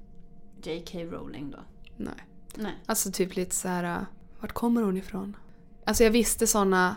J.K. 0.63 0.99
Rowling 0.99 1.51
då? 1.51 1.59
Nej. 1.97 2.15
Nej. 2.55 2.73
Alltså 2.87 3.11
typ 3.13 3.37
lite 3.37 3.55
så 3.55 3.69
här. 3.69 3.85
uh, 3.99 4.05
vart 4.41 4.53
kommer 4.53 4.83
hon 4.83 4.97
ifrån? 4.97 5.37
Alltså 5.89 6.05
jag 6.05 6.11
visste 6.11 6.47
såna 6.47 6.97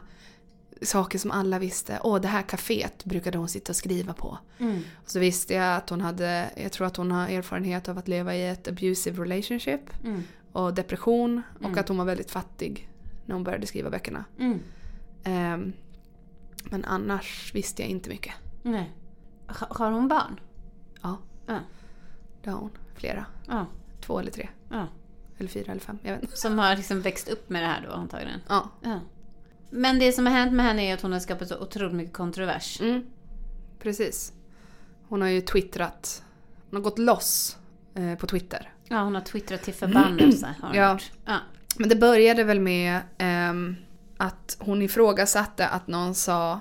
saker 0.82 1.20
som 1.20 1.32
alla 1.32 1.60
visste. 1.60 2.00
Åh, 2.04 2.22
det 2.22 2.28
här 2.28 2.42
kaféet 2.42 3.06
brukade 3.06 3.38
hon 3.38 3.48
sitta 3.50 3.72
och 3.72 3.76
skriva 3.76 4.14
på. 4.14 4.38
Mm. 4.60 4.82
Och 5.04 5.10
så 5.12 5.20
visste 5.20 5.54
jag 5.54 5.76
att 5.76 5.90
hon 5.90 6.02
hade, 6.02 6.52
jag 6.58 6.72
tror 6.72 6.88
att 6.88 6.98
hon 6.98 7.12
har 7.12 7.28
erfarenhet 7.30 7.90
av 7.90 7.98
att 7.98 8.08
leva 8.08 8.36
i 8.36 8.48
ett 8.48 8.68
abusive 8.68 9.22
relationship. 9.24 10.04
Mm. 10.04 10.24
Och 10.52 10.74
depression. 10.74 11.42
Mm. 11.60 11.72
Och 11.72 11.78
att 11.78 11.88
hon 11.88 11.98
var 11.98 12.06
väldigt 12.06 12.32
fattig 12.32 12.90
när 13.26 13.36
hon 13.36 13.44
började 13.44 13.68
skriva 13.68 13.90
böckerna. 13.90 14.26
Ehm, 15.24 15.74
men 16.64 16.86
annars 16.86 17.52
visste 17.56 17.82
jag 17.82 17.90
inte 17.92 18.10
mycket. 18.10 18.34
Nej. 18.64 18.92
Ha, 19.48 19.68
har 19.70 19.92
hon 19.92 20.08
barn? 20.08 20.40
Ja, 21.02 21.18
Ja. 21.48 21.60
det 22.44 22.50
har 22.50 22.58
hon. 22.60 22.72
Flera. 22.96 23.26
ja. 23.48 23.66
Två 24.02 24.20
eller 24.20 24.32
tre. 24.32 24.50
ja. 24.70 24.88
Eller 25.42 25.50
fyra 25.50 25.72
eller 25.72 25.82
fem. 25.82 26.00
Jag 26.04 26.12
vet 26.14 26.22
inte. 26.24 26.38
Som 26.38 26.60
har 26.60 26.76
liksom 26.76 27.02
växt 27.02 27.30
upp 27.30 27.50
med 27.50 27.64
det 27.64 27.68
här 27.68 27.82
då 27.88 27.94
antagligen. 27.94 28.40
Ja. 28.50 28.70
Ja. 28.82 29.00
Men 29.70 30.00
det 30.00 30.12
som 30.12 30.26
har 30.26 30.34
hänt 30.34 30.54
med 30.54 30.66
henne 30.66 30.82
är 30.90 30.94
att 30.94 31.02
hon 31.02 31.12
har 31.12 31.20
skapat 31.20 31.48
så 31.48 31.58
otroligt 31.60 31.96
mycket 31.96 32.14
kontrovers. 32.14 32.82
Mm. 32.82 33.04
Precis. 33.80 34.34
Hon 35.08 35.22
har 35.22 35.28
ju 35.30 35.42
twittrat. 35.42 36.24
Hon 36.70 36.76
har 36.76 36.84
gått 36.84 37.00
loss 37.00 37.58
eh, 37.96 38.16
på 38.16 38.28
Twitter. 38.28 38.74
Ja, 38.88 39.02
hon 39.04 39.16
har 39.16 39.22
twittrat 39.22 39.62
till 39.62 39.74
förbannelse. 39.74 40.56
Har 40.62 40.68
hon 40.70 40.78
Ja. 40.78 40.92
gjort. 40.94 41.12
ja. 41.26 41.38
Men 41.78 41.90
det 41.90 41.96
började 41.96 42.44
väl 42.44 42.60
med 42.60 43.00
ehm, 43.18 43.76
att 44.18 44.58
hon 44.60 44.82
ifrågasatte 44.82 45.68
att 45.68 45.88
någon 45.88 46.16
sa 46.16 46.60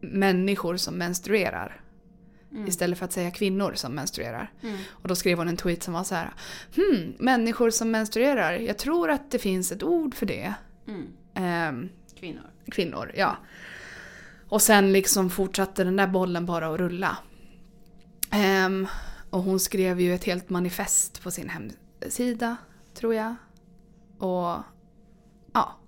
människor 0.00 0.76
som 0.76 0.94
menstruerar. 0.94 1.80
Istället 2.66 2.98
för 2.98 3.04
att 3.04 3.12
säga 3.12 3.30
kvinnor 3.30 3.72
som 3.74 3.94
menstruerar. 3.94 4.52
Mm. 4.62 4.76
Och 4.90 5.08
då 5.08 5.14
skrev 5.14 5.38
hon 5.38 5.48
en 5.48 5.56
tweet 5.56 5.82
som 5.82 5.94
var 5.94 6.04
så 6.04 6.14
här. 6.14 6.32
Hmm, 6.76 7.14
människor 7.18 7.70
som 7.70 7.90
menstruerar. 7.90 8.52
Jag 8.52 8.78
tror 8.78 9.10
att 9.10 9.30
det 9.30 9.38
finns 9.38 9.72
ett 9.72 9.82
ord 9.82 10.14
för 10.14 10.26
det. 10.26 10.54
Mm. 10.88 11.06
Ehm, 11.34 11.88
Kvinnor. 12.20 12.50
kvinnor, 12.70 13.12
ja. 13.14 13.36
Och 14.48 14.62
sen 14.62 14.92
liksom 14.92 15.30
fortsatte 15.30 15.84
den 15.84 15.96
där 15.96 16.06
bollen 16.06 16.46
bara 16.46 16.68
att 16.68 16.78
rulla. 16.80 17.18
Ehm, 18.30 18.86
och 19.30 19.42
hon 19.42 19.60
skrev 19.60 20.00
ju 20.00 20.14
ett 20.14 20.24
helt 20.24 20.50
manifest 20.50 21.22
på 21.22 21.30
sin 21.30 21.48
hemsida, 21.48 22.56
tror 22.94 23.14
jag. 23.14 23.34
Och 24.18 24.62
ja, 25.52 25.80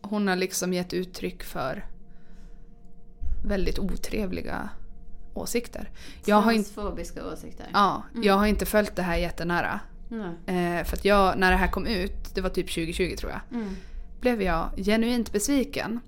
hon 0.00 0.28
har 0.28 0.36
liksom 0.36 0.72
gett 0.72 0.92
uttryck 0.92 1.42
för 1.42 1.84
väldigt 3.44 3.78
otrevliga 3.78 4.70
åsikter. 5.40 5.90
Jag 6.24 6.36
har, 6.36 6.52
inte, 6.52 6.70
Transfobiska 6.74 7.26
åsikter. 7.32 7.66
ja, 7.72 8.02
jag 8.22 8.34
har 8.34 8.46
inte 8.46 8.66
följt 8.66 8.96
det 8.96 9.02
här 9.02 9.16
jättenära. 9.16 9.80
Eh, 10.46 10.84
för 10.84 10.96
att 10.96 11.04
jag, 11.04 11.38
när 11.38 11.50
det 11.50 11.56
här 11.56 11.68
kom 11.68 11.86
ut, 11.86 12.34
det 12.34 12.40
var 12.40 12.50
typ 12.50 12.66
2020 12.74 13.14
tror 13.18 13.32
jag 13.32 13.40
Mm. 13.60 13.76
blev 14.20 14.42
jag 14.42 14.70
genuint 14.76 15.32
besviken. 15.32 16.00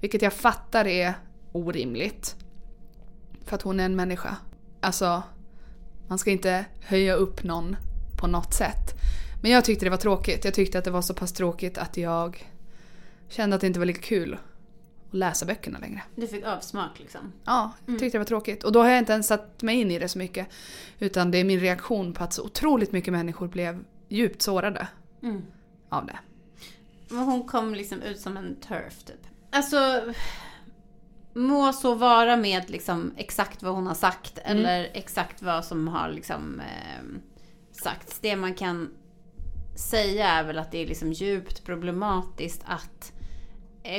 Vilket 0.00 0.22
jag 0.22 0.32
fattar 0.32 0.86
är 0.86 1.14
orimligt. 1.52 2.36
För 3.44 3.56
att 3.56 3.62
hon 3.62 3.80
är 3.80 3.84
en 3.84 3.96
människa. 3.96 4.36
Alltså, 4.80 5.22
man 6.08 6.18
ska 6.18 6.30
inte 6.30 6.64
höja 6.80 7.14
upp 7.14 7.42
någon 7.44 7.76
på 8.20 8.26
något 8.26 8.54
sätt. 8.54 8.94
Men 9.42 9.50
jag 9.50 9.64
tyckte 9.64 9.86
det 9.86 9.90
var 9.90 9.96
tråkigt. 9.96 10.44
Jag 10.44 10.54
tyckte 10.54 10.78
att 10.78 10.84
det 10.84 10.90
var 10.90 11.02
så 11.02 11.14
pass 11.14 11.32
tråkigt 11.32 11.78
att 11.78 11.96
jag 11.96 12.46
kände 13.28 13.54
att 13.56 13.60
det 13.60 13.66
inte 13.66 13.78
var 13.78 13.86
lika 13.86 14.00
kul 14.02 14.38
att 15.08 15.14
läsa 15.14 15.46
böckerna 15.46 15.78
längre. 15.78 16.02
Du 16.16 16.26
fick 16.26 16.44
avsmak 16.44 16.98
liksom. 16.98 17.32
Ja, 17.44 17.72
jag 17.86 17.98
tyckte 17.98 18.14
det 18.18 18.20
var 18.20 18.24
tråkigt. 18.26 18.64
Och 18.64 18.72
då 18.72 18.82
har 18.82 18.88
jag 18.88 18.98
inte 18.98 19.12
ens 19.12 19.26
satt 19.26 19.62
mig 19.62 19.80
in 19.80 19.90
i 19.90 19.98
det 19.98 20.08
så 20.08 20.18
mycket. 20.18 20.46
Utan 20.98 21.30
det 21.30 21.38
är 21.38 21.44
min 21.44 21.60
reaktion 21.60 22.12
på 22.12 22.24
att 22.24 22.32
så 22.32 22.42
otroligt 22.44 22.92
mycket 22.92 23.12
människor 23.12 23.48
blev 23.48 23.84
djupt 24.08 24.42
sårade 24.42 24.88
Mm. 25.22 25.42
av 25.88 26.06
det. 26.06 26.18
Hon 27.10 27.44
kom 27.44 27.74
liksom 27.74 28.02
ut 28.02 28.20
som 28.20 28.36
en 28.36 28.56
turf 28.60 29.04
typ. 29.04 29.26
Alltså, 29.50 30.02
må 31.34 31.72
så 31.72 31.94
vara 31.94 32.36
med 32.36 32.70
liksom 32.70 33.14
exakt 33.16 33.62
vad 33.62 33.74
hon 33.74 33.86
har 33.86 33.94
sagt 33.94 34.38
eller 34.44 34.88
exakt 34.92 35.42
vad 35.42 35.64
som 35.64 35.88
har 35.88 36.08
liksom 36.08 36.60
eh, 36.60 37.04
sagts. 37.72 38.18
Det 38.20 38.36
man 38.36 38.54
kan 38.54 38.90
säga 39.90 40.28
är 40.28 40.44
väl 40.44 40.58
att 40.58 40.72
det 40.72 40.78
är 40.82 40.86
liksom 40.86 41.12
djupt 41.12 41.64
problematiskt 41.64 42.62
att 42.66 43.12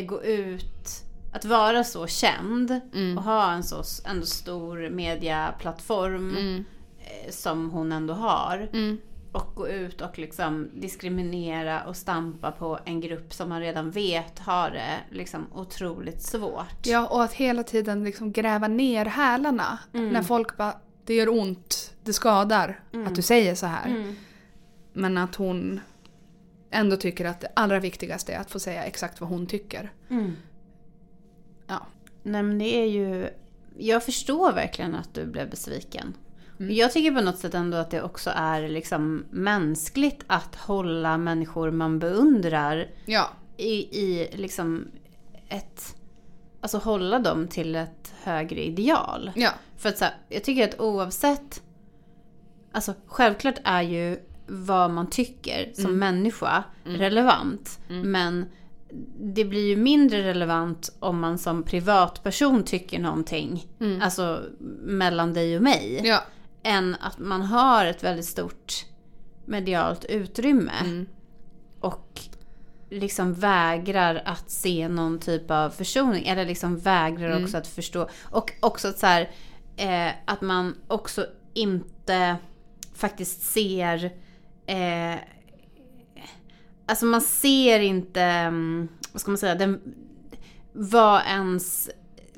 gå 0.07 0.23
ut, 0.23 1.03
att 1.33 1.45
vara 1.45 1.83
så 1.83 2.07
känd 2.07 2.81
och 3.17 3.23
ha 3.23 3.51
en 3.51 3.63
så 3.63 3.83
ändå 4.05 4.25
stor 4.25 4.89
mediaplattform 4.89 6.29
Mm. 6.37 6.65
eh, 6.99 7.31
som 7.31 7.69
hon 7.71 7.91
ändå 7.91 8.13
har. 8.13 8.69
Mm. 8.73 8.97
Och 9.31 9.55
gå 9.55 9.67
ut 9.67 10.01
och 10.01 10.19
liksom 10.19 10.69
diskriminera 10.73 11.83
och 11.83 11.95
stampa 11.95 12.51
på 12.51 12.79
en 12.85 13.01
grupp 13.01 13.33
som 13.33 13.49
man 13.49 13.59
redan 13.61 13.91
vet 13.91 14.39
har 14.39 14.69
det 14.69 14.97
liksom 15.11 15.45
otroligt 15.53 16.21
svårt. 16.21 16.85
Ja, 16.85 17.07
och 17.07 17.23
att 17.23 17.33
hela 17.33 17.63
tiden 17.63 18.03
liksom 18.03 18.31
gräva 18.31 18.67
ner 18.67 19.05
hälarna. 19.05 19.79
När 19.91 20.21
folk 20.21 20.57
bara, 20.57 20.73
det 21.05 21.13
gör 21.13 21.29
ont, 21.29 21.93
det 22.03 22.13
skadar 22.13 22.79
att 23.07 23.15
du 23.15 23.21
säger 23.21 23.55
så 23.55 23.65
här. 23.65 23.85
Mm. 23.87 24.15
Men 24.93 25.17
att 25.17 25.35
hon 25.35 25.79
ändå 26.77 26.95
tycker 26.95 27.25
att 27.25 27.41
det 27.41 27.51
allra 27.53 27.79
viktigaste 27.79 28.33
är 28.33 28.39
att 28.39 28.51
få 28.51 28.59
säga 28.59 28.83
exakt 28.83 29.21
vad 29.21 29.29
hon 29.29 29.47
tycker. 29.47 29.91
Mm. 30.09 30.35
Ja. 31.67 31.87
Nej 32.23 32.43
men 32.43 32.59
det 32.59 32.65
är 32.65 32.85
ju... 32.85 33.29
Jag 33.77 34.03
förstår 34.03 34.53
verkligen 34.53 34.95
att 34.95 35.13
du 35.13 35.25
blev 35.25 35.49
besviken. 35.49 36.13
Jag 36.57 36.91
tycker 36.91 37.11
på 37.11 37.21
något 37.21 37.37
sätt 37.39 37.53
ändå 37.53 37.77
att 37.77 37.91
det 37.91 38.01
också 38.01 38.31
är 38.35 38.69
liksom 38.69 39.25
mänskligt 39.31 40.23
att 40.27 40.55
hålla 40.55 41.17
människor 41.17 41.71
man 41.71 41.99
beundrar 41.99 42.87
Ja. 43.05 43.29
i, 43.57 43.99
i 44.01 44.29
liksom 44.33 44.87
ett... 45.49 45.95
Alltså 46.61 46.77
hålla 46.77 47.19
dem 47.19 47.47
till 47.47 47.75
ett 47.75 48.13
högre 48.23 48.63
ideal. 48.65 49.31
Ja. 49.35 49.51
För 49.77 49.89
att 49.89 49.97
så 49.97 50.05
här, 50.05 50.13
jag 50.29 50.43
tycker 50.43 50.67
att 50.67 50.79
oavsett... 50.79 51.61
Alltså 52.71 52.93
självklart 53.05 53.59
är 53.63 53.81
ju 53.81 54.19
vad 54.47 54.91
man 54.91 55.09
tycker 55.09 55.71
som 55.73 55.99
människa 55.99 56.63
relevant. 56.83 57.79
Men 57.87 58.45
det 59.19 59.45
blir 59.45 59.67
ju 59.67 59.75
mindre 59.75 60.23
relevant 60.23 60.95
om 60.99 61.19
man 61.19 61.37
som 61.37 61.63
privatperson 61.63 62.63
tycker 62.63 62.99
någonting. 62.99 63.67
Alltså 64.01 64.43
mellan 64.81 65.33
dig 65.33 65.55
och 65.57 65.63
mig. 65.63 66.01
Ja. 66.03 66.23
Än 66.63 66.95
att 66.99 67.19
man 67.19 67.41
har 67.41 67.85
ett 67.85 68.03
väldigt 68.03 68.25
stort 68.25 68.85
medialt 69.45 70.05
utrymme. 70.05 71.05
Och 71.79 72.21
liksom 72.89 73.33
vägrar 73.33 74.21
att 74.25 74.49
se 74.49 74.87
någon 74.87 75.19
typ 75.19 75.51
av 75.51 75.69
försoning. 75.69 76.27
Eller 76.27 76.45
liksom 76.45 76.77
vägrar 76.77 77.43
också 77.43 77.57
att 77.57 77.67
förstå. 77.67 78.09
Och 78.23 78.51
också 78.59 78.87
att 78.87 78.99
så 78.99 79.05
här, 79.05 79.29
eh, 79.77 80.11
att 80.25 80.41
man 80.41 80.75
också 80.87 81.25
inte 81.53 82.35
faktiskt 82.93 83.41
ser 83.41 84.11
eh, 84.67 85.15
Alltså 86.89 87.05
man 87.05 87.21
ser 87.21 87.79
inte, 87.79 88.21
mm, 88.21 88.87
vad 89.11 89.21
ska 89.21 89.31
man 89.31 89.37
säga, 89.37 89.55
den, 89.55 89.81
vad 90.73 91.21
ens 91.27 91.89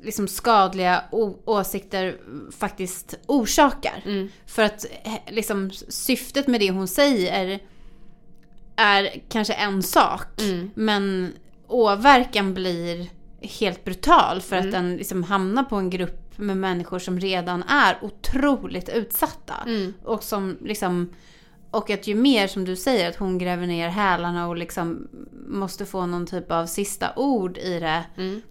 liksom 0.02 0.28
skadliga 0.28 1.04
åsikter 1.44 2.20
faktiskt 2.58 3.18
orsakar. 3.26 4.02
För 4.46 4.62
att 4.62 4.84
eh, 5.04 5.34
liksom 5.34 5.70
syftet 5.88 6.46
med 6.46 6.60
det 6.60 6.70
hon 6.70 6.88
säger 6.88 7.60
är 8.76 9.22
kanske 9.28 9.52
en 9.52 9.82
sak. 9.82 10.40
Men 10.74 11.32
åverkan 11.66 12.54
blir 12.54 13.10
helt 13.40 13.84
brutal 13.84 14.40
för 14.40 14.56
att 14.56 14.72
den 14.72 14.96
liksom 14.96 15.22
hamnar 15.22 15.64
på 15.64 15.76
en 15.76 15.90
grupp 15.90 16.38
med 16.38 16.56
människor 16.56 16.98
som 16.98 17.20
redan 17.20 17.62
är 17.62 17.98
otroligt 18.02 18.88
utsatta. 18.88 19.54
Och 20.04 20.22
som 20.22 20.58
liksom 20.60 21.10
och 21.70 21.90
att 21.90 22.06
ju 22.06 22.14
mer 22.14 22.46
som 22.46 22.64
du 22.64 22.76
säger 22.76 23.08
att 23.08 23.16
hon 23.16 23.38
gräver 23.38 23.66
ner 23.66 23.88
hälarna 23.88 24.48
och 24.48 24.56
liksom 24.56 25.08
måste 25.46 25.86
få 25.86 26.06
någon 26.06 26.26
typ 26.26 26.50
av 26.50 26.66
sista 26.66 27.12
ord 27.16 27.58
i 27.58 27.80
det. 27.80 28.04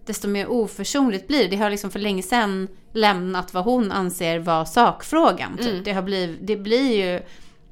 Desto 0.04 0.28
mer 0.28 0.46
oförsonligt 0.46 1.26
blir 1.28 1.42
det. 1.42 1.48
Det 1.48 1.56
har 1.56 1.70
liksom 1.70 1.90
för 1.90 1.98
länge 1.98 2.22
sedan 2.22 2.68
lämnat 2.92 3.54
vad 3.54 3.64
hon 3.64 3.92
anser 3.92 4.38
vara 4.38 4.64
sakfrågan. 4.64 5.56
Typ. 5.56 5.84
Det, 5.84 5.92
har 5.92 6.02
blivit, 6.02 6.38
det 6.46 6.56
blir 6.56 7.04
ju 7.06 7.20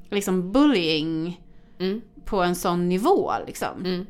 liksom 0.09 0.51
bullying 0.51 1.41
Mm. 1.79 2.01
på 2.25 2.41
en 2.43 2.55
sån 2.55 2.89
nivå. 2.89 3.31
Liksom. 3.47 3.85
Mm. 3.85 4.05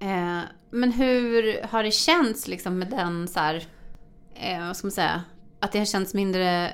Eh, 0.00 0.42
men 0.70 0.92
hur 0.92 1.62
har 1.70 1.82
det 1.82 1.90
känts 1.90 2.48
liksom 2.48 2.78
med 2.78 2.90
den 2.90 3.28
så 3.28 3.40
här, 3.40 3.64
eh, 4.34 4.66
vad 4.66 4.76
ska 4.76 4.86
man 4.86 4.92
säga, 4.92 5.22
att 5.60 5.72
det 5.72 5.78
har 5.78 5.86
känts 5.86 6.14
mindre 6.14 6.72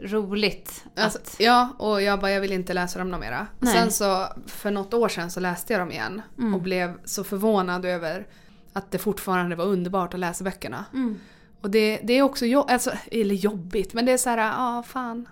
roligt? 0.00 0.84
Alltså, 0.96 1.18
att, 1.18 1.36
ja, 1.38 1.68
och 1.78 2.02
jag 2.02 2.20
bara 2.20 2.30
jag 2.30 2.40
vill 2.40 2.52
inte 2.52 2.74
läsa 2.74 2.98
dem 2.98 3.10
något 3.10 3.20
mera. 3.20 3.46
Nej. 3.60 3.74
Sen 3.74 3.90
så 3.92 4.26
för 4.46 4.70
något 4.70 4.94
år 4.94 5.08
sedan 5.08 5.30
så 5.30 5.40
läste 5.40 5.72
jag 5.72 5.82
dem 5.82 5.90
igen 5.92 6.22
och 6.54 6.62
blev 6.62 6.98
så 7.04 7.24
förvånad 7.24 7.84
över 7.84 8.26
att 8.72 8.90
det 8.90 8.98
fortfarande 8.98 9.56
var 9.56 9.64
underbart 9.64 10.14
att 10.14 10.20
läsa 10.20 10.44
böckerna. 10.44 10.84
Mm. 10.94 11.18
Och 11.60 11.70
det, 11.70 12.00
det 12.04 12.12
är 12.12 12.22
också 12.22 12.46
jo- 12.46 12.66
alltså, 12.68 12.90
eller 13.12 13.34
jobbigt, 13.34 13.94
men 13.94 14.06
det 14.06 14.12
är 14.12 14.16
så 14.18 14.30
här, 14.30 14.38
ja 14.38 14.82
fan. 14.86 15.28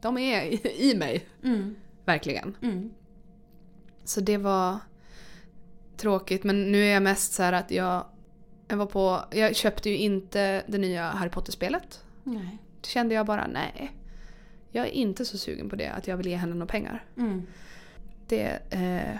De 0.00 0.18
är 0.18 0.42
i, 0.44 0.60
i 0.90 0.96
mig, 0.96 1.26
Mm, 1.44 1.74
verkligen. 2.04 2.56
mm, 2.62 2.90
Så 4.04 4.20
det 4.20 4.36
var 4.36 4.78
tråkigt, 5.96 6.44
men 6.44 6.72
nu 6.72 6.84
är 6.84 6.92
jag 6.94 7.02
mest 7.02 7.32
så 7.32 7.42
här 7.42 7.52
att 7.52 7.70
jag, 7.70 8.04
jag 8.68 8.76
var 8.76 8.86
på, 8.86 9.20
jag 9.30 9.56
köpte 9.56 9.90
ju 9.90 9.96
inte 9.96 10.64
det 10.66 10.78
nya 10.78 11.10
Harry 11.10 11.30
Potter-spelet. 11.30 12.04
nej. 12.24 12.58
Kände 12.86 13.14
jag 13.14 13.26
bara 13.26 13.46
nej. 13.46 13.92
Jag 14.70 14.86
är 14.86 14.90
inte 14.90 15.24
så 15.24 15.38
sugen 15.38 15.68
på 15.70 15.76
det, 15.76 15.88
att 15.88 16.06
jag 16.08 16.16
vill 16.16 16.26
ge 16.26 16.36
henne 16.36 16.54
några 16.54 16.66
pengar. 16.66 17.04
Mm, 17.16 17.42
Det 18.26 18.58
eh, 18.70 19.18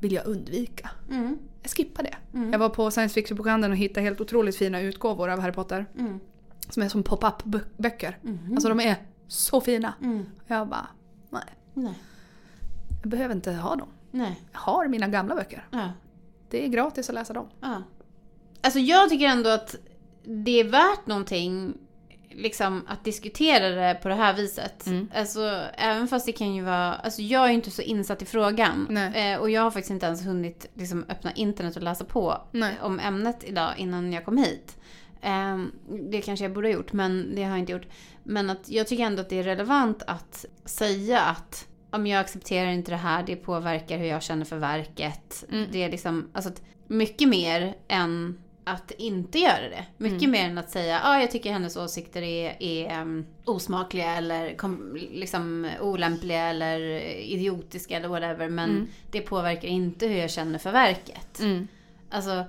vill 0.00 0.12
jag 0.12 0.26
undvika. 0.26 0.90
mm, 1.10 1.38
Jag 1.62 1.70
skippar 1.70 2.02
det. 2.02 2.14
Mm. 2.34 2.52
Jag 2.52 2.58
var 2.58 2.68
på 2.68 2.90
science 2.90 3.14
fiction-bokhandeln 3.14 3.72
och 3.72 3.76
hittade 3.78 4.00
helt 4.04 4.20
otroligt 4.20 4.56
fina 4.56 4.80
utgåvor 4.80 5.28
av 5.30 5.40
Harry 5.40 5.52
Potter. 5.52 5.86
mm, 5.98 6.20
Som 6.68 6.82
är 6.82 6.88
som 6.88 7.02
pop-up 7.02 7.42
bö- 7.44 7.64
böcker. 7.76 8.18
Mhm. 8.22 8.52
Alltså 8.52 8.68
de 8.68 8.80
är 8.80 8.96
så 9.28 9.60
fina. 9.60 9.94
mm. 10.02 10.26
Jag 10.46 10.68
bara, 10.68 10.86
nej. 11.30 11.42
Nej, 11.74 11.94
Jag 13.02 13.10
behöver 13.10 13.34
inte 13.34 13.52
ha 13.52 13.76
dem. 13.76 13.88
nej. 14.10 14.40
Jag 14.52 14.58
har 14.60 14.88
mina 14.88 15.08
gamla 15.08 15.34
böcker. 15.34 15.66
Ja. 15.70 15.92
Det 16.50 16.64
är 16.64 16.68
gratis 16.68 17.08
att 17.08 17.14
läsa 17.14 17.32
dem. 17.32 17.48
Ja. 17.60 17.82
Alltså 18.60 18.78
jag 18.78 19.10
tycker 19.10 19.26
ändå 19.26 19.50
att 19.50 19.76
det 20.24 20.60
är 20.60 20.64
värt 20.64 21.06
någonting 21.06 21.74
liksom 22.36 22.86
att 22.88 23.04
diskutera 23.04 23.68
det 23.68 23.94
på 24.02 24.08
det 24.08 24.14
här 24.14 24.34
viset. 24.34 24.86
Mm. 24.86 25.10
Alltså 25.14 25.64
även 25.74 26.08
fast 26.08 26.26
det 26.26 26.32
kan 26.32 26.54
ju 26.54 26.62
vara, 26.62 26.94
alltså 26.94 27.22
jag 27.22 27.44
är 27.44 27.48
ju 27.48 27.54
inte 27.54 27.70
så 27.70 27.82
insatt 27.82 28.22
i 28.22 28.26
frågan. 28.26 28.96
Eh, 28.96 29.38
och 29.38 29.50
jag 29.50 29.62
har 29.62 29.70
faktiskt 29.70 29.90
inte 29.90 30.06
ens 30.06 30.26
hunnit 30.26 30.70
liksom 30.74 31.04
öppna 31.08 31.32
internet 31.32 31.76
och 31.76 31.82
läsa 31.82 32.04
på 32.04 32.40
Nej. 32.52 32.74
om 32.82 33.00
ämnet 33.00 33.44
idag 33.44 33.72
innan 33.76 34.12
jag 34.12 34.24
kom 34.24 34.36
hit. 34.36 34.76
Eh, 35.22 35.58
det 36.10 36.20
kanske 36.20 36.44
jag 36.44 36.52
borde 36.52 36.68
ha 36.68 36.72
gjort 36.72 36.92
men 36.92 37.34
det 37.34 37.42
har 37.42 37.50
jag 37.50 37.58
inte 37.58 37.72
gjort. 37.72 37.86
Men 38.22 38.50
att 38.50 38.68
jag 38.68 38.86
tycker 38.86 39.04
ändå 39.04 39.20
att 39.20 39.28
det 39.28 39.38
är 39.38 39.42
relevant 39.42 40.02
att 40.06 40.44
säga 40.64 41.20
att 41.20 41.68
om 41.90 42.06
jag 42.06 42.20
accepterar 42.20 42.70
inte 42.70 42.90
det 42.90 42.96
här, 42.96 43.22
det 43.22 43.36
påverkar 43.36 43.98
hur 43.98 44.06
jag 44.06 44.22
känner 44.22 44.44
för 44.44 44.56
verket. 44.56 45.44
Mm. 45.50 45.66
Det 45.72 45.82
är 45.82 45.90
liksom, 45.90 46.30
alltså 46.32 46.50
mycket 46.86 47.28
mer 47.28 47.74
än 47.88 48.41
att 48.64 48.90
inte 48.90 49.38
göra 49.38 49.68
det. 49.68 49.84
Mycket 49.96 50.28
mer 50.30 50.44
än 50.44 50.58
att 50.58 50.70
säga 50.70 50.94
ja, 50.94 51.00
ah, 51.04 51.20
jag 51.20 51.30
tycker 51.30 51.52
hennes 51.52 51.76
åsikter 51.76 52.22
är, 52.22 52.56
är 52.62 53.00
um, 53.00 53.26
osmakliga 53.44 54.16
eller 54.16 54.56
kom, 54.56 54.96
liksom 55.12 55.70
olämpliga 55.80 56.42
eller 56.42 56.80
idiotiska 57.20 57.96
eller 57.96 58.08
whatever. 58.08 58.48
Men 58.48 58.70
Mm. 58.70 58.88
det 59.10 59.20
påverkar 59.20 59.68
inte 59.68 60.06
hur 60.06 60.16
jag 60.18 60.30
känner 60.30 60.58
för 60.58 60.72
verket. 60.72 61.40
Mm. 61.40 61.68
Alltså, 62.10 62.44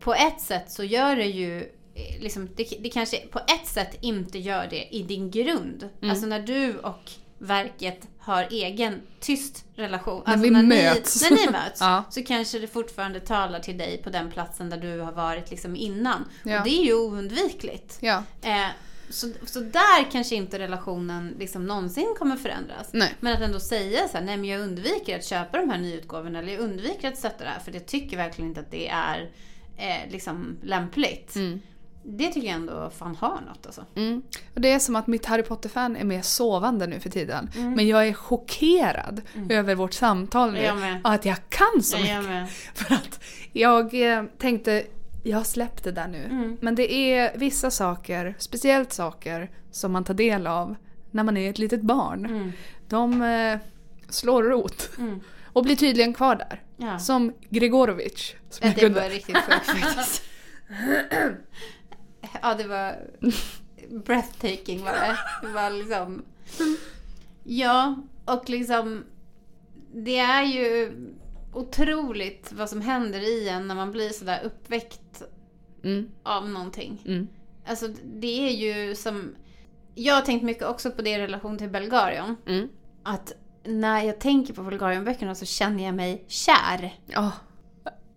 på 0.00 0.14
ett 0.14 0.40
sätt 0.40 0.70
så 0.70 0.84
gör 0.84 1.16
det 1.16 1.26
ju 1.26 1.58
eh, 1.94 2.20
Liksom, 2.22 2.48
det, 2.56 2.68
det 2.80 2.88
kanske 2.88 3.16
på 3.26 3.38
ett 3.38 3.66
sätt 3.66 3.98
inte 4.00 4.38
gör 4.38 4.66
det 4.70 4.94
i 4.94 5.02
din 5.02 5.30
grund. 5.30 5.88
Mm. 6.00 6.10
Alltså 6.10 6.26
när 6.26 6.40
du 6.40 6.78
och 6.78 7.10
verket 7.38 8.08
har 8.22 8.48
egen 8.50 9.00
tyst 9.20 9.64
relation. 9.74 10.22
När 10.26 10.32
alltså 10.32 10.44
vi 10.44 10.50
när 10.50 10.62
möts. 10.62 11.22
Ni, 11.22 11.30
när 11.30 11.46
ni 11.46 11.52
möts 11.52 11.80
Ja. 11.80 12.04
så 12.10 12.22
kanske 12.22 12.58
det 12.58 12.66
fortfarande 12.66 13.20
talar 13.20 13.60
till 13.60 13.78
dig 13.78 14.02
på 14.04 14.10
den 14.10 14.30
platsen 14.30 14.70
där 14.70 14.76
du 14.76 15.00
har 15.00 15.12
varit 15.12 15.50
liksom 15.50 15.76
innan. 15.76 16.24
Ja. 16.42 16.58
Och 16.58 16.64
det 16.64 16.70
är 16.70 16.84
ju 16.84 16.94
oundvikligt. 16.94 17.98
Ja. 18.00 18.22
Eh, 18.42 18.66
så, 19.10 19.32
så 19.46 19.60
där 19.60 20.10
kanske 20.10 20.34
inte 20.34 20.58
relationen 20.58 21.34
liksom 21.38 21.66
någonsin 21.66 22.14
kommer 22.18 22.36
förändras. 22.36 22.88
Nej. 22.92 23.14
Men 23.20 23.32
att 23.32 23.40
ändå 23.40 23.60
säga 23.60 24.08
så 24.08 24.18
här, 24.18 24.24
nej 24.24 24.36
men 24.36 24.48
jag 24.48 24.60
undviker 24.60 25.18
att 25.18 25.24
köpa 25.24 25.58
de 25.58 25.70
här 25.70 25.78
nyutgåvorna 25.78 26.38
eller 26.38 26.52
jag 26.52 26.60
undviker 26.60 27.08
att 27.08 27.18
stötta 27.18 27.44
det 27.44 27.50
här 27.50 27.60
för 27.60 27.72
jag 27.72 27.86
tycker 27.86 28.16
verkligen 28.16 28.48
inte 28.48 28.60
att 28.60 28.70
det 28.70 28.88
är 28.88 29.30
eh, 29.76 30.10
liksom 30.10 30.56
lämpligt. 30.62 31.36
Mm. 31.36 31.60
Det 32.04 32.28
tycker 32.28 32.48
jag 32.48 32.56
ändå 32.56 32.90
fan 32.90 33.16
har 33.16 33.40
något 33.40 33.66
alltså. 33.66 33.84
Mm. 33.94 34.22
Och 34.54 34.60
det 34.60 34.72
är 34.72 34.78
som 34.78 34.96
att 34.96 35.06
mitt 35.06 35.26
Harry 35.26 35.42
Potter-fan 35.42 35.96
är 35.96 36.04
mer 36.04 36.22
sovande 36.22 36.86
nu 36.86 37.00
för 37.00 37.10
tiden. 37.10 37.50
Men 37.56 37.88
jag 37.88 38.08
är 38.08 38.12
chockerad 38.12 39.22
över 39.50 39.74
vårt 39.74 39.92
samtal 39.92 40.52
nu. 40.52 40.62
Jag 40.62 41.00
att 41.04 41.24
jag 41.24 41.36
kan 41.48 41.82
så 41.82 41.96
Jag 41.96 42.02
mycket. 42.02 42.24
med. 42.24 42.48
För 42.74 42.94
att 42.94 43.20
jag 43.52 44.12
eh, 44.12 44.24
tänkte, 44.38 44.84
jag 45.22 45.36
har 45.36 45.44
släppt 45.44 45.84
det 45.84 45.92
där 45.92 46.08
nu. 46.08 46.24
Mm. 46.24 46.56
Men 46.60 46.74
det 46.74 46.92
är 46.92 47.38
vissa 47.38 47.70
saker, 47.70 48.34
speciellt 48.38 48.92
saker, 48.92 49.50
som 49.70 49.92
man 49.92 50.04
tar 50.04 50.14
del 50.14 50.46
av 50.46 50.76
när 51.10 51.24
man 51.24 51.36
är 51.36 51.50
ett 51.50 51.58
litet 51.58 51.82
barn. 51.82 52.26
Mm. 52.26 52.52
De 52.88 53.22
eh, 53.22 53.58
slår 54.08 54.42
rot. 54.42 54.90
Mm. 54.98 55.20
Och 55.52 55.62
blir 55.62 55.76
tydligen 55.76 56.14
kvar 56.14 56.36
där. 56.36 56.62
Ja. 56.76 56.98
Som 56.98 57.32
Gregorovic. 57.48 58.34
Som 58.50 58.68
Ja, 58.68 58.74
jag 58.76 58.92
det 58.92 59.00
var 59.00 59.08
riktigt 59.08 59.36
sjukt 59.36 59.66
faktiskt. 59.66 60.22
Ja, 62.42 62.54
det 62.54 62.64
var 62.64 62.96
breathtaking 64.04 64.84
var 64.84 64.92
det. 64.92 65.16
Det 65.42 65.52
var 65.52 65.70
liksom... 65.70 66.22
Ja, 67.44 67.96
och 68.24 68.50
liksom... 68.50 69.04
Det 69.94 70.18
är 70.18 70.42
ju 70.44 70.92
otroligt 71.52 72.52
vad 72.52 72.70
som 72.70 72.80
händer 72.80 73.20
i 73.20 73.48
en 73.48 73.68
när 73.68 73.74
man 73.74 73.92
blir 73.92 74.08
sådär 74.10 74.40
uppväckt 74.44 75.22
Mm, 75.84 76.10
av 76.22 76.48
någonting. 76.48 77.02
mm, 77.06 77.28
Alltså 77.66 77.88
det 78.04 78.48
är 78.48 78.52
ju 78.52 78.94
som... 78.94 79.34
Jag 79.94 80.14
har 80.14 80.22
tänkt 80.22 80.42
mycket 80.42 80.66
också 80.66 80.90
på 80.90 81.02
det 81.02 81.10
i 81.10 81.18
relation 81.18 81.58
till 81.58 81.68
Belgarion. 81.68 82.36
mm. 82.46 82.68
Att 83.02 83.32
när 83.64 84.02
jag 84.02 84.20
tänker 84.20 84.54
på 84.54 84.62
Bulgarien-böckerna 84.62 85.34
så 85.34 85.44
känner 85.44 85.84
jag 85.84 85.94
mig 85.94 86.24
kär. 86.28 86.94
Ja. 87.06 87.32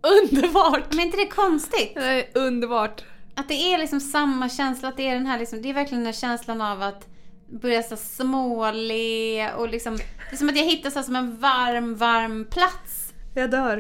Underbart! 0.02 0.84
Men 0.90 1.00
är 1.00 1.04
inte 1.06 1.18
det 1.18 1.28
konstigt? 1.28 1.98
Är 1.98 2.26
underbart. 2.34 3.04
Att 3.36 3.48
det 3.48 3.74
är 3.74 3.78
liksom 3.78 4.00
samma 4.00 4.50
känsla, 4.50 4.90
att 4.90 4.98
det 4.98 5.08
är 5.08 5.14
den 5.14 5.26
här 5.26 5.40
liksom, 5.40 5.62
det 5.62 5.70
är 5.70 5.74
verkligen 5.74 6.04
den 6.04 6.14
här 6.14 6.20
känslan 6.20 6.62
av 6.62 6.82
att 6.82 7.08
börja 7.48 7.84
så 7.84 7.98
småle 7.98 9.54
och 9.54 9.70
liksom, 9.70 9.98
det 9.98 10.36
är 10.36 10.38
som 10.38 10.50
att 10.50 10.58
jag 10.58 10.66
hittar 10.66 10.90
så 10.90 11.04
som 11.04 11.16
en 11.16 11.38
varm, 11.38 11.96
varm 11.96 12.46
plats 12.46 13.14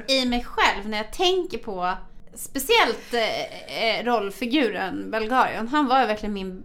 i 0.07 0.25
mig 0.25 0.43
själv 0.43 0.89
när 0.89 0.97
jag 0.97 1.13
tänker 1.13 1.57
på 1.57 1.93
speciellt 2.33 3.13
eh, 3.13 3.99
eh, 3.99 4.05
rollfiguren 4.05 5.11
Belgarion. 5.11 5.67
Han 5.67 5.87
var 5.87 6.01
ju 6.01 6.07
verkligen 6.07 6.33
min 6.33 6.61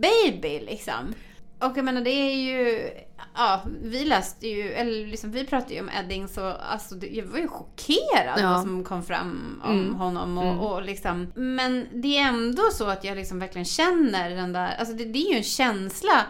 baby 0.00 0.60
liksom. 0.60 1.14
Och 1.58 1.76
jag 1.76 1.84
menar 1.84 2.00
det 2.00 2.10
är 2.10 2.34
ju, 2.34 2.90
ja 3.34 3.62
vi 3.82 4.04
läste 4.04 4.48
ju, 4.48 4.72
eller 4.72 5.06
liksom 5.06 5.30
vi 5.30 5.44
pratade 5.44 5.74
ju 5.74 5.80
om 5.80 5.88
Eddings 6.00 6.38
och 6.38 6.72
alltså 6.72 6.94
jag 7.10 7.24
var 7.24 7.38
ju 7.38 7.48
chockerad 7.48 8.38
Ja. 8.40 8.50
vad 8.52 8.62
som 8.62 8.84
kom 8.84 9.02
fram 9.02 9.60
om 9.64 9.70
Mm. 9.80 9.94
honom 9.94 10.38
och, 10.38 10.44
Mm. 10.44 10.58
och 10.60 10.82
liksom. 10.82 11.32
Men 11.34 11.86
det 11.92 12.18
är 12.18 12.28
ändå 12.28 12.62
så 12.72 12.86
att 12.86 13.04
jag 13.04 13.16
liksom 13.16 13.38
verkligen 13.38 13.64
känner 13.64 14.30
den 14.30 14.52
där, 14.52 14.74
alltså 14.78 14.94
det, 14.94 15.04
det 15.04 15.18
är 15.18 15.30
ju 15.30 15.36
en 15.36 15.42
känsla 15.42 16.22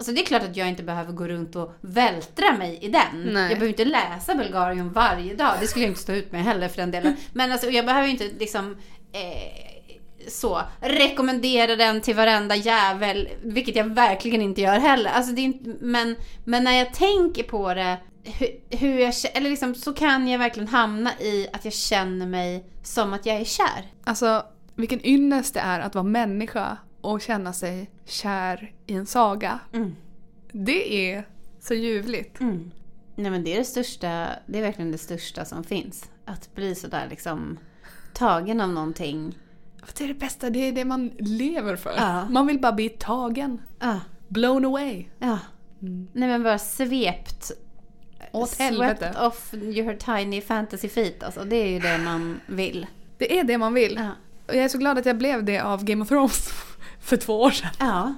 Alltså 0.00 0.12
det 0.12 0.20
är 0.22 0.24
klart 0.26 0.42
att 0.42 0.56
jag 0.56 0.68
inte 0.68 0.82
behöver 0.82 1.12
gå 1.12 1.28
runt 1.28 1.56
och 1.56 1.74
vältra 1.80 2.52
mig 2.58 2.78
i 2.82 2.88
den. 2.88 3.02
Nej. 3.24 3.42
Jag 3.42 3.48
behöver 3.48 3.68
inte 3.68 3.84
läsa 3.84 4.34
Bulgarien 4.34 4.92
varje 4.92 5.34
dag. 5.34 5.54
Det 5.60 5.66
skulle 5.66 5.84
jag 5.84 5.90
inte 5.90 6.00
stå 6.00 6.12
ut 6.12 6.32
med 6.32 6.44
heller 6.44 6.68
för 6.68 6.76
den 6.76 6.90
delen. 6.90 7.16
Men 7.32 7.52
alltså 7.52 7.70
jag 7.70 7.86
behöver 7.86 8.06
ju 8.06 8.12
inte 8.12 8.30
liksom 8.38 8.76
eh, 9.12 9.67
så 10.30 10.62
rekommendera 10.80 11.76
den 11.76 12.00
till 12.00 12.16
varenda 12.16 12.56
jävel. 12.56 13.28
Vilket 13.42 13.76
jag 13.76 13.84
verkligen 13.84 14.42
inte 14.42 14.60
gör 14.60 14.78
heller. 14.78 15.10
Alltså 15.10 15.32
det 15.32 15.40
är 15.40 15.44
inte, 15.44 15.74
men, 15.80 16.16
men 16.44 16.64
när 16.64 16.72
jag 16.72 16.94
tänker 16.94 17.42
på 17.42 17.74
det. 17.74 17.98
Hur, 18.24 18.76
hur 18.78 18.98
jag, 18.98 19.14
eller 19.34 19.50
liksom, 19.50 19.74
så 19.74 19.92
kan 19.92 20.28
jag 20.28 20.38
verkligen 20.38 20.68
hamna 20.68 21.18
i 21.20 21.48
att 21.52 21.64
jag 21.64 21.74
känner 21.74 22.26
mig 22.26 22.64
som 22.82 23.12
att 23.12 23.26
jag 23.26 23.36
är 23.36 23.44
kär. 23.44 23.92
Alltså, 24.04 24.46
vilken 24.74 25.06
ynnest 25.06 25.54
det 25.54 25.60
är 25.60 25.80
att 25.80 25.94
vara 25.94 26.04
människa 26.04 26.76
och 27.00 27.20
känna 27.20 27.52
sig 27.52 27.90
kär 28.04 28.72
i 28.86 28.94
en 28.94 29.06
saga. 29.06 29.58
Mm. 29.72 29.96
Det 30.52 31.12
är 31.12 31.28
så 31.60 31.74
ljuvligt. 31.74 32.40
Mm. 32.40 32.70
Nej 33.14 33.30
men 33.30 33.44
det 33.44 33.54
är 33.54 33.58
det 33.58 33.64
största, 33.64 34.28
det 34.46 34.58
är 34.58 34.62
verkligen 34.62 34.92
det 34.92 34.98
största 34.98 35.44
som 35.44 35.64
finns. 35.64 36.10
Att 36.24 36.54
bli 36.54 36.74
sådär 36.74 37.06
liksom 37.10 37.58
tagen 38.12 38.60
av 38.60 38.68
någonting. 38.68 39.38
Det 39.98 40.04
är 40.04 40.08
det 40.08 40.14
bästa, 40.14 40.50
det 40.50 40.58
är 40.58 40.72
det 40.72 40.84
man 40.84 41.10
lever 41.18 41.76
för. 41.76 41.92
Ja. 41.96 42.28
Man 42.28 42.46
vill 42.46 42.60
bara 42.60 42.72
bli 42.72 42.88
tagen. 42.88 43.60
Ja, 43.78 44.00
Blown 44.28 44.64
away. 44.64 45.04
ja. 45.18 45.38
Nej 46.12 46.28
men 46.28 46.42
bara 46.42 46.58
svept. 46.58 47.50
Åt 48.32 48.48
Swept 48.48 48.60
helvete. 48.60 49.14
off 49.20 49.54
your 49.54 49.94
tiny 49.94 50.40
fantasy 50.40 50.88
feet 50.88 51.22
alltså. 51.22 51.44
Det 51.44 51.56
är 51.56 51.68
ju 51.68 51.78
det 51.78 51.98
man 51.98 52.40
vill. 52.46 52.86
Det 53.18 53.38
är 53.38 53.44
det 53.44 53.58
man 53.58 53.74
vill. 53.74 53.94
Ja. 54.00 54.08
Och 54.48 54.54
jag 54.54 54.64
är 54.64 54.68
så 54.68 54.78
glad 54.78 54.98
att 54.98 55.06
jag 55.06 55.18
blev 55.18 55.44
det 55.44 55.60
av 55.60 55.84
Game 55.84 56.02
of 56.02 56.08
Thrones 56.08 56.48
för 57.00 57.16
två 57.16 57.40
år 57.40 57.50
sedan. 57.50 57.70
Ja. 57.78 58.14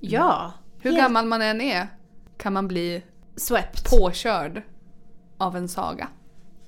Ja. 0.00 0.52
Hur 0.80 0.90
Helt 0.90 1.02
gammal 1.02 1.26
man 1.26 1.42
än 1.42 1.60
är 1.60 1.86
kan 2.36 2.52
man 2.52 2.68
bli 2.68 3.02
Swept. 3.36 3.90
påkörd 3.90 4.62
av 5.38 5.56
en 5.56 5.68
saga. 5.68 6.08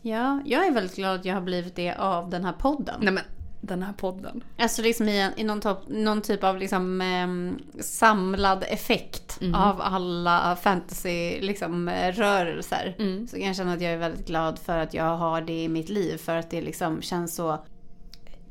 Ja, 0.02 0.40
jag 0.44 0.66
är 0.66 0.70
väldigt 0.72 0.96
glad 0.96 1.14
att 1.20 1.24
jag 1.24 1.34
har 1.34 1.40
blivit 1.42 1.76
det 1.76 1.94
av 1.94 2.30
den 2.30 2.44
här 2.44 2.52
podden. 2.52 2.94
Nej 3.00 3.12
men, 3.12 3.24
den 3.66 3.82
här 3.82 3.92
podden. 3.92 4.44
Alltså 4.58 4.82
liksom 4.82 5.08
i, 5.08 5.20
en, 5.20 5.32
i 5.36 5.44
någon, 5.44 5.60
top, 5.60 5.78
någon 5.88 6.22
typ 6.22 6.44
av 6.44 6.58
liksom, 6.58 7.00
ehm, 7.00 7.58
samlad 7.80 8.64
effekt 8.68 9.20
Mhm. 9.40 9.54
av 9.54 9.80
alla 9.80 10.56
fantasy 10.62 11.40
liksom, 11.40 11.88
eh, 11.88 12.12
rörelser. 12.12 12.96
Mm. 12.98 13.26
Så 13.28 13.36
kan 13.36 13.46
jag 13.46 13.56
känna 13.56 13.72
att 13.72 13.80
jag 13.80 13.92
är 13.92 13.96
väldigt 13.96 14.26
glad 14.26 14.58
för 14.58 14.78
att 14.78 14.94
jag 14.94 15.16
har 15.16 15.40
det 15.40 15.62
i 15.64 15.68
mitt 15.68 15.88
liv. 15.88 16.16
För 16.18 16.36
att 16.36 16.50
det 16.50 16.62
liksom 16.62 17.02
känns 17.02 17.34
så... 17.34 17.64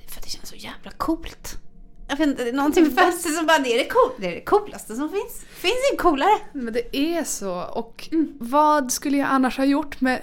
För 0.08 0.20
att 0.20 0.24
det 0.24 0.30
känns 0.30 0.50
så 0.50 0.56
jävla 0.56 0.92
coolt. 0.92 1.58
Jag 2.08 2.18
vet 2.18 2.28
inte, 2.28 2.52
någonting 2.52 2.84
med 2.84 2.94
fantasy 2.96 3.30
som 3.30 3.46
bara, 3.46 3.58
det 3.60 3.74
är 3.74 3.78
det, 3.78 3.90
cool, 3.90 4.12
det 4.18 4.28
är 4.28 4.32
det 4.36 4.42
coolaste 4.42 4.96
som 4.96 5.10
finns. 5.10 5.46
Finns 5.50 5.74
inget 5.92 6.02
coolare. 6.02 6.40
Men 6.54 6.74
det 6.74 6.98
är 6.98 7.24
så. 7.24 7.62
Och 7.64 8.10
vad 8.40 8.92
skulle 8.92 9.18
jag 9.18 9.28
annars 9.32 9.58
ha 9.58 9.66
gjort 9.66 10.02
med 10.02 10.22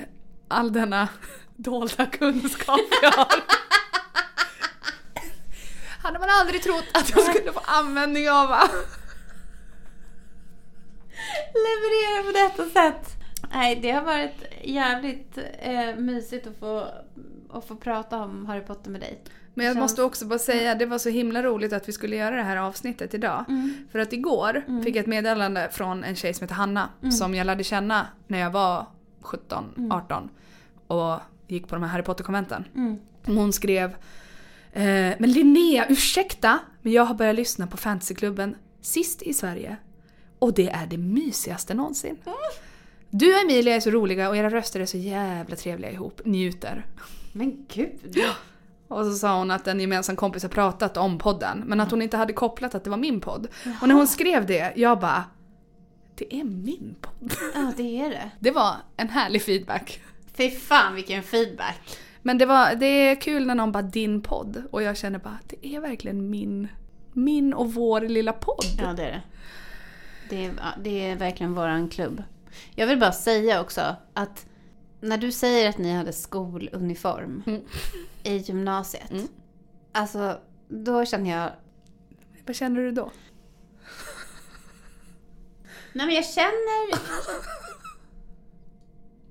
all 0.49 0.73
denna 0.73 1.09
dolda 1.57 2.07
kunskap 2.07 2.81
jag 3.03 3.11
har? 3.13 3.27
Hade 6.11 6.19
man 6.21 6.29
aldrig 6.41 6.63
trott 6.63 6.85
att 6.95 7.11
jag 7.11 7.23
skulle 7.23 7.53
få 7.53 7.61
användning 7.65 8.31
av 8.31 8.49
va? 8.49 8.61
Leverera 11.55 12.23
på 12.27 12.33
detta 12.33 12.71
sätt. 12.71 13.17
Nej, 13.53 13.79
det 13.83 13.91
har 13.91 14.03
varit 14.03 14.45
jävligt 14.63 15.39
eh, 15.59 15.97
mysigt 15.97 16.47
att 16.47 16.59
få, 16.59 16.87
att 17.51 17.65
få 17.65 17.77
prata 17.77 18.17
om 18.23 18.47
Harry 18.47 18.61
Potter 18.61 18.91
med 18.91 19.01
dig. 19.01 19.23
Men 19.55 19.67
jag 19.67 19.77
måste 19.77 20.03
också 20.03 20.27
bara 20.27 20.39
säga, 20.39 20.75
det 20.75 20.87
var 20.87 20.99
så 20.99 21.09
himla 21.09 21.43
roligt 21.43 21.73
att 21.73 21.89
vi 21.89 21.93
skulle 21.93 22.17
göra 22.17 22.37
det 22.37 22.43
här 22.43 22.57
avsnittet 22.57 23.15
idag. 23.15 23.45
För 23.93 23.99
att 23.99 24.13
igår 24.13 24.83
fick 24.85 24.97
jag 24.97 25.01
ett 25.01 25.07
meddelande 25.07 25.69
från 25.73 26.05
en 26.05 26.17
tjej 26.17 26.35
som 26.35 26.45
heter 26.45 26.55
Hanna, 26.55 26.89
som 27.19 27.35
jag 27.35 27.47
lärde 27.47 27.65
känna 27.65 28.07
när 28.27 28.39
jag 28.39 28.51
var 28.51 28.87
17, 29.21 29.91
18 29.93 30.29
och 30.87 31.19
gick 31.47 31.69
på 31.69 31.75
de 31.75 31.83
här 31.83 31.91
Harry 31.91 32.03
Potter-konventen. 32.03 32.65
Hon 33.27 33.53
skrev 33.53 33.97
Men 34.73 35.33
Linnea, 35.33 35.87
ursäkta, 35.89 36.59
men 36.83 36.93
jag 36.93 37.05
har 37.05 37.15
börjat 37.15 37.37
lyssna 37.37 37.67
på 37.67 37.77
Fantasyklubben 37.77 38.57
sist 38.81 39.23
i 39.23 39.35
Sverige. 39.35 39.77
Och 40.39 40.55
det 40.55 40.69
är 40.69 40.87
det 40.87 40.99
mysigaste 40.99 41.75
någonsin. 41.75 42.19
Du 43.11 43.35
och 43.35 43.41
Emilia 43.41 43.75
är 43.75 43.81
så 43.81 43.91
roliga 43.91 44.29
och 44.29 44.37
era 44.37 44.51
röster 44.51 44.81
är 44.81 44.87
så 44.87 44.97
jävla 44.97 45.57
trevliga 45.57 45.91
ihop. 45.91 46.21
Njuter. 46.25 46.87
Men 47.33 47.67
gud. 47.69 48.19
Och 48.89 49.05
så 49.05 49.13
sa 49.13 49.39
hon 49.39 49.51
att 49.51 49.67
en 49.69 49.81
gemensam 49.81 50.17
kompis 50.17 50.43
har 50.43 50.51
pratat 50.51 50.97
om 50.97 51.19
podden, 51.19 51.63
men 51.67 51.81
att 51.81 51.91
hon 51.91 52.03
inte 52.03 52.17
hade 52.17 52.33
kopplat 52.33 52.75
att 52.75 52.85
det 52.85 52.91
var 52.91 52.97
min 52.97 53.21
podd. 53.21 53.49
Och 53.81 53.89
när 53.89 53.95
hon 53.95 54.09
skrev 54.09 54.47
det, 54.47 54.73
jag 54.77 55.01
bara... 55.01 55.25
Det 56.15 56.35
är 56.35 56.45
min 56.45 56.95
podd. 57.01 57.33
Ja, 57.55 57.73
det 57.77 58.01
är 58.01 58.11
det. 58.11 58.31
Det 58.39 58.51
var 58.51 58.77
en 58.97 59.09
härlig 59.09 59.43
feedback. 59.43 60.01
Fy 60.35 60.51
fan 60.51 60.95
vilken 60.95 61.23
feedback. 61.23 61.99
Men 62.23 62.39
det, 62.39 62.47
var, 62.47 62.75
det 62.75 62.87
är 62.87 63.21
kul 63.21 63.47
när 63.47 63.55
någon 63.55 63.73
bara 63.73 63.83
din 63.83 64.23
podd 64.23 64.63
och 64.71 64.83
jag 64.83 64.97
känner 64.97 65.19
bara 65.19 65.39
det 65.47 65.67
är 65.77 65.81
verkligen 65.81 66.31
min, 66.31 66.69
min 67.13 67.55
och 67.55 67.75
vår 67.75 68.01
lilla 68.01 68.33
podd. 68.33 68.65
Ja, 68.79 68.93
det 68.93 69.03
är 69.03 69.11
det. 69.11 69.23
Det 70.31 70.45
är, 70.45 70.53
det 70.83 71.11
är 71.11 71.17
verkligen 71.17 71.55
våran 71.55 71.89
klubb. 71.89 72.23
Jag 72.75 72.87
vill 72.87 72.99
bara 72.99 73.13
säga 73.13 73.61
också 73.61 73.97
att 74.15 74.47
när 75.01 75.19
du 75.19 75.33
säger 75.33 75.69
att 75.69 75.79
ni 75.79 75.93
hade 75.93 76.13
skoluniform 76.13 77.43
Mm. 77.47 77.63
i 78.23 78.37
gymnasiet. 78.37 79.11
Mm. 79.11 79.29
Alltså, 79.93 80.39
då 80.69 81.05
känner 81.05 81.31
jag... 81.31 81.51
Vad 82.47 82.57
känner 82.57 82.81
du 82.81 82.91
då? 82.93 83.11
Nej 85.93 86.07
men 86.07 86.15
jag 86.15 86.27
känner... 86.27 86.91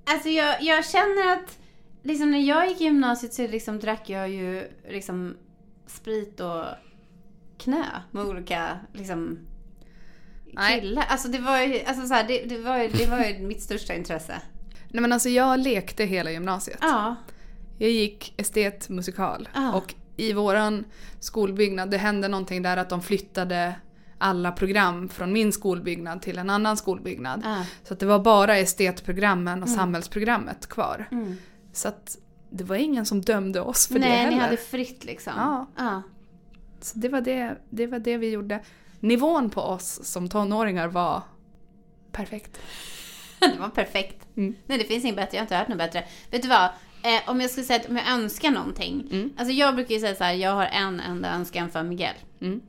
Alltså 0.04 0.28
jag, 0.28 0.62
jag 0.62 0.86
känner 0.86 1.32
att 1.32 1.58
liksom 2.02 2.30
när 2.30 2.38
jag 2.38 2.68
gick 2.68 2.80
i 2.80 2.84
gymnasiet 2.84 3.34
så 3.34 3.46
liksom 3.46 3.78
drack 3.78 4.08
jag 4.10 4.28
ju 4.28 4.68
liksom 4.88 5.36
sprit 5.86 6.40
och 6.40 6.64
knö 7.58 7.84
med 8.10 8.24
olika 8.24 8.78
liksom 8.92 9.38
killar. 10.68 11.04
Alltså 11.08 11.28
det 11.28 11.38
var 11.38 11.60
ju, 11.60 11.80
alltså 11.84 12.06
så 12.06 12.14
här, 12.14 12.28
det, 12.28 12.44
det, 12.44 12.58
var 12.58 12.78
ju, 12.78 12.88
det 12.88 13.06
var 13.06 13.24
ju 13.24 13.46
mitt 13.46 13.62
största 13.62 13.94
intresse. 13.94 14.42
Nej 14.88 15.02
men 15.02 15.12
alltså 15.12 15.28
jag 15.28 15.60
lekte 15.60 16.04
hela 16.04 16.30
gymnasiet. 16.30 16.78
Ja. 16.80 17.16
Jag 17.78 17.90
gick 17.90 18.34
estetmusikal 18.36 19.48
Ah. 19.54 19.72
och 19.72 19.94
i 20.16 20.32
våran 20.32 20.84
skolbyggnad, 21.20 21.90
det 21.90 21.98
hände 21.98 22.28
någonting 22.28 22.62
där 22.62 22.76
att 22.76 22.88
de 22.88 23.02
flyttade 23.02 23.74
alla 24.18 24.52
program 24.52 25.08
från 25.08 25.32
min 25.32 25.52
skolbyggnad 25.52 26.22
till 26.22 26.38
en 26.38 26.50
annan 26.50 26.76
skolbyggnad. 26.76 27.42
Ah. 27.46 27.64
Så 27.84 27.94
att 27.94 28.00
det 28.00 28.06
var 28.06 28.18
bara 28.18 28.58
estetprogrammen 28.58 29.62
och 29.62 29.68
samhällsprogrammet 29.68 30.66
kvar. 30.68 31.08
Mm. 31.12 31.36
Så 31.72 31.88
att 31.88 32.18
det 32.50 32.64
var 32.64 32.76
ingen 32.76 33.06
som 33.06 33.20
dömde 33.20 33.60
oss 33.60 33.86
för 33.86 33.94
det 33.94 34.00
Nej, 34.00 34.10
heller. 34.18 34.30
ni 34.36 34.42
hade 34.42 34.56
fritt 34.56 35.04
liksom. 35.04 35.32
Ja. 35.36 35.66
ja. 35.76 36.02
Så 36.80 36.98
det 36.98 37.08
var 37.08 37.20
det, 37.20 37.56
det 37.70 37.86
var 37.86 37.98
det 37.98 38.16
vi 38.16 38.30
gjorde. 38.30 38.60
Nivån 39.00 39.50
på 39.50 39.60
oss 39.60 40.00
som 40.04 40.28
tonåringar 40.28 40.88
var 40.88 41.22
perfekt. 42.12 42.60
det 43.40 43.58
var 43.58 43.68
perfekt. 43.68 44.26
Mm. 44.36 44.54
Nej, 44.66 44.78
det 44.78 44.84
finns 44.84 45.04
inget 45.04 45.16
bättre. 45.16 45.36
Jag 45.36 45.40
har 45.40 45.44
inte 45.44 45.56
hört 45.56 45.68
något 45.68 45.78
bättre. 45.78 46.04
Vet 46.30 46.42
du 46.42 46.48
vad? 46.48 46.64
Eh, 47.02 47.20
om 47.26 47.40
jag 47.40 47.50
skulle 47.50 47.66
säga 47.66 47.80
att 47.80 47.88
om 47.88 47.96
jag 47.96 48.08
önskar 48.08 48.50
någonting. 48.50 49.08
Mm. 49.10 49.32
Alltså 49.36 49.52
jag 49.54 49.74
brukar 49.74 49.94
ju 49.94 50.00
säga 50.00 50.14
så 50.14 50.24
här, 50.24 50.32
jag 50.32 50.54
har 50.54 50.66
en 50.66 51.00
enda 51.00 51.34
önskan 51.34 51.70
för 51.70 51.82
Miguel. 51.82 52.14
Mm. 52.40 52.60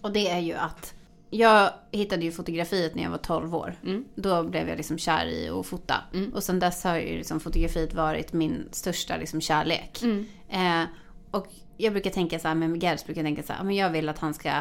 Och 0.00 0.12
det 0.12 0.28
är 0.28 0.38
ju 0.38 0.54
att 0.54 0.94
jag 1.34 1.70
hittade 1.90 2.24
ju 2.24 2.32
fotografiet 2.32 2.94
när 2.94 3.02
jag 3.02 3.10
var 3.10 3.18
12 3.18 3.54
år. 3.54 3.74
Mm. 3.84 4.04
Då 4.14 4.42
blev 4.42 4.68
jag 4.68 4.76
liksom 4.76 4.98
kär 4.98 5.26
i 5.26 5.48
att 5.48 5.66
fota. 5.66 5.94
Mm. 6.14 6.32
Och 6.34 6.42
sen 6.42 6.58
dess 6.58 6.84
har 6.84 6.96
ju 6.96 7.16
liksom 7.16 7.40
fotografiet 7.40 7.94
varit 7.94 8.32
min 8.32 8.68
största 8.70 9.16
liksom 9.16 9.40
kärlek. 9.40 10.02
Mm. 10.02 10.26
Eh, 10.48 10.88
och 11.30 11.46
jag 11.76 11.92
brukar 11.92 12.10
tänka 12.10 12.38
så 12.38 12.48
här 12.48 12.54
med 12.54 12.70
så 13.00 13.06
brukar 13.06 13.20
jag 13.22 13.26
tänka 13.26 13.42
så 13.42 13.52
här, 13.52 13.64
men 13.64 13.76
jag 13.76 13.90
vill 13.90 14.08
att 14.08 14.18
han 14.18 14.34
ska 14.34 14.52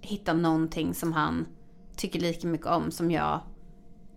hitta 0.00 0.32
någonting 0.32 0.94
som 0.94 1.12
han 1.12 1.46
tycker 1.96 2.20
lika 2.20 2.46
mycket 2.46 2.66
om 2.66 2.90
som 2.90 3.10
jag 3.10 3.40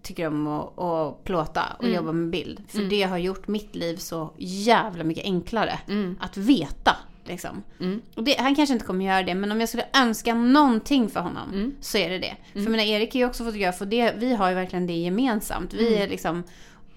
tycker 0.02 0.28
om 0.28 0.48
att, 0.48 0.80
att 0.80 1.24
plåta 1.24 1.64
och 1.78 1.84
Mm. 1.84 1.96
jobba 1.96 2.12
med 2.12 2.30
bild. 2.30 2.62
För 2.68 2.78
Mm. 2.78 2.90
det 2.90 3.04
har 3.04 3.18
gjort 3.18 3.48
mitt 3.48 3.76
liv 3.76 3.96
så 3.98 4.34
jävla 4.38 5.04
mycket 5.04 5.24
enklare 5.24 5.80
Mm. 5.88 6.18
att 6.20 6.38
veta. 6.38 6.98
Liksom. 7.24 7.64
Mm. 7.80 8.02
Och 8.16 8.24
det, 8.24 8.40
han 8.40 8.56
kanske 8.56 8.74
inte 8.74 8.86
kommer 8.86 9.06
göra 9.06 9.24
det, 9.24 9.36
men 9.36 9.52
om 9.52 9.60
jag 9.60 9.70
skulle 9.70 9.86
önska 9.94 10.34
någonting 10.36 11.10
för 11.10 11.20
honom 11.20 11.50
Mm. 11.54 11.76
så 11.82 11.98
är 11.98 12.10
det 12.10 12.20
det. 12.20 12.36
För 12.54 12.70
mina 12.72 12.84
Erik 12.84 13.16
är 13.16 13.20
ju 13.20 13.26
också 13.26 13.44
fotograf 13.44 13.82
och 13.82 13.88
det, 13.88 14.14
vi 14.18 14.36
har 14.36 14.50
ju 14.50 14.56
verkligen 14.56 14.88
det 14.88 14.94
gemensamt. 14.94 15.74
Vi 15.74 15.88
Mm. 15.88 16.02
är 16.02 16.08
liksom, 16.08 16.44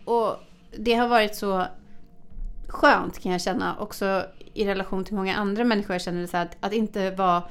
och 0.05 0.37
det 0.79 0.95
har 0.95 1.09
varit 1.09 1.35
så 1.37 1.67
skönt 2.69 3.23
kan 3.23 3.33
jag 3.33 3.41
känna 3.41 3.77
också 3.79 4.25
i 4.55 4.65
relation 4.65 5.05
till 5.05 5.15
många 5.15 5.35
andra 5.37 5.65
människor. 5.65 5.95
Jag 5.95 6.03
känner 6.03 6.27
så 6.27 6.37
att, 6.37 6.57
att 6.61 6.73
inte 6.73 7.11
vara 7.11 7.43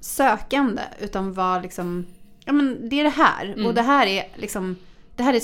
sökande 0.00 0.82
utan 1.00 1.32
vara 1.32 1.60
liksom, 1.60 2.06
ja 2.44 2.52
men 2.52 2.88
det 2.88 3.00
är 3.00 3.04
det 3.04 3.10
här. 3.10 3.44
Mm. 3.46 3.66
Och 3.66 3.74
det 3.74 3.82
här 3.82 4.06
är 4.06 4.24
liksom, 4.36 4.76
det 5.16 5.22
här 5.22 5.34
är 5.34 5.40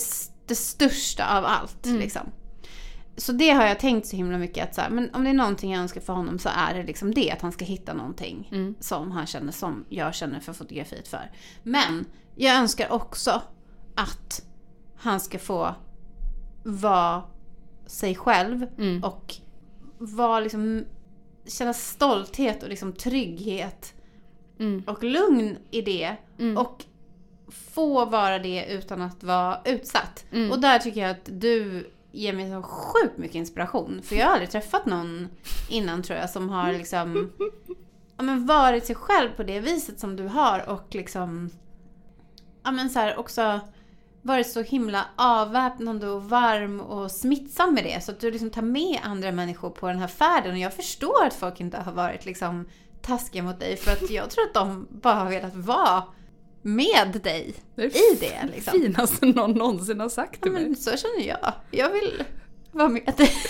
det 0.46 0.54
största 0.54 1.38
av 1.38 1.44
allt. 1.44 1.86
Mm. 1.86 1.98
Liksom. 1.98 2.22
Så 3.17 3.33
det 3.33 3.51
har 3.51 3.67
jag 3.67 3.79
tänkt 3.81 4.07
så 4.07 4.17
himla 4.17 4.39
mycket 4.39 4.64
att 4.69 4.75
så 4.75 4.81
här, 4.81 4.91
men 4.91 5.14
om 5.14 5.25
det 5.25 5.31
är 5.31 5.35
någonting 5.35 5.73
jag 5.73 5.81
önskar 5.83 6.01
för 6.01 6.12
honom 6.12 6.39
så 6.39 6.49
är 6.57 6.75
det 6.75 6.83
liksom 6.83 7.14
det. 7.14 7.31
Att 7.31 7.43
han 7.43 7.53
ska 7.53 7.64
hitta 7.64 7.95
någonting 7.95 8.49
Mm. 8.53 8.75
som 8.81 9.11
han 9.11 9.27
känner 9.27 9.53
som 9.53 9.85
jag 9.89 10.14
känner 10.14 10.41
för 10.41 10.53
fotografiet 10.53 11.09
för. 11.09 11.31
Men 11.62 12.07
jag 12.35 12.57
önskar 12.57 12.93
också 12.93 13.43
att 13.95 14.43
han 14.97 15.21
ska 15.21 15.39
få 15.39 15.75
vara 16.64 17.23
sig 17.87 18.14
själv 18.14 18.67
Mm. 18.79 19.05
och 19.05 19.35
vara 19.99 20.41
liksom, 20.41 20.85
känna 21.47 21.73
stolthet 21.75 22.62
och 22.62 22.69
liksom 22.69 22.93
trygghet 22.93 23.95
Mm. 24.59 24.83
och 24.87 25.05
lugn 25.05 25.59
i 25.71 25.83
det. 25.83 26.17
Mm. 26.39 26.57
Och 26.59 26.85
få 27.51 28.05
vara 28.05 28.39
det 28.39 28.67
utan 28.73 29.03
att 29.03 29.23
vara 29.25 29.61
utsatt. 29.64 30.25
Mm. 30.33 30.51
Och 30.53 30.61
där 30.61 30.79
tycker 30.79 31.01
jag 31.01 31.11
att 31.11 31.29
du 31.33 31.91
ger 32.12 32.32
mig 32.32 32.50
så 32.50 32.62
sjukt 32.62 33.18
mycket 33.18 33.34
inspiration. 33.34 34.02
För 34.02 34.16
jag 34.16 34.26
har 34.26 34.32
aldrig 34.32 34.50
träffat 34.50 34.86
någon 34.86 35.28
innan 35.68 36.02
tror 36.02 36.18
jag 36.18 36.30
som 36.30 36.48
har 36.48 36.72
liksom 36.72 37.32
ja, 38.16 38.22
men 38.22 38.46
varit 38.46 38.86
sig 38.86 38.96
själv 38.96 39.30
på 39.30 39.42
det 39.42 39.61
viset 39.61 40.00
som 40.00 40.16
du 40.16 40.26
har 40.26 40.68
och 40.68 40.94
liksom 40.94 41.50
ja 42.64 42.70
men 42.70 42.90
så 42.90 42.98
här 42.98 43.18
också 43.18 43.61
varit 44.22 44.50
så 44.50 44.62
himla 44.62 45.07
avväpnande 45.16 46.09
och 46.09 46.28
varm 46.28 46.80
och 46.80 47.11
smittsam 47.11 47.74
med 47.74 47.84
det. 47.84 48.04
Så 48.04 48.11
att 48.12 48.20
du 48.20 48.30
liksom 48.30 48.50
tar 48.50 48.62
med 48.62 49.00
andra 49.02 49.32
människor 49.32 49.70
på 49.70 49.88
den 49.88 49.98
här 49.98 50.07
färden. 50.07 50.52
Och 50.52 50.59
jag 50.59 50.74
förstår 50.74 51.24
att 51.24 51.34
folk 51.34 51.61
inte 51.61 51.78
har 51.78 51.92
varit 51.92 52.26
liksom 52.26 52.68
taskiga 53.02 53.42
mot 53.42 53.61
dig. 53.61 53.76
För 53.76 53.92
att 53.92 54.11
jag 54.11 54.30
tror 54.30 54.44
att 54.44 54.54
de 54.54 54.88
bara 54.90 55.14
har 55.14 55.30
velat 55.30 55.57
vara 55.57 56.02
med 56.67 57.21
dig 57.23 57.55
Det 57.75 57.85
i 57.97 58.17
det. 58.21 58.47
Liksom. 58.55 58.73
finaste 58.81 59.27
någon 59.27 59.51
någonsin 59.53 60.01
har 60.01 60.09
sagt 60.09 60.33
Ja, 60.41 60.43
till 60.43 60.53
mig. 60.53 60.62
men 60.62 60.77
så 60.77 60.97
känner 60.97 61.29
jag. 61.29 61.53
Jag 61.71 61.91
vill 61.91 62.25
vara 62.73 62.89
med 62.89 63.14
dig. 63.17 63.33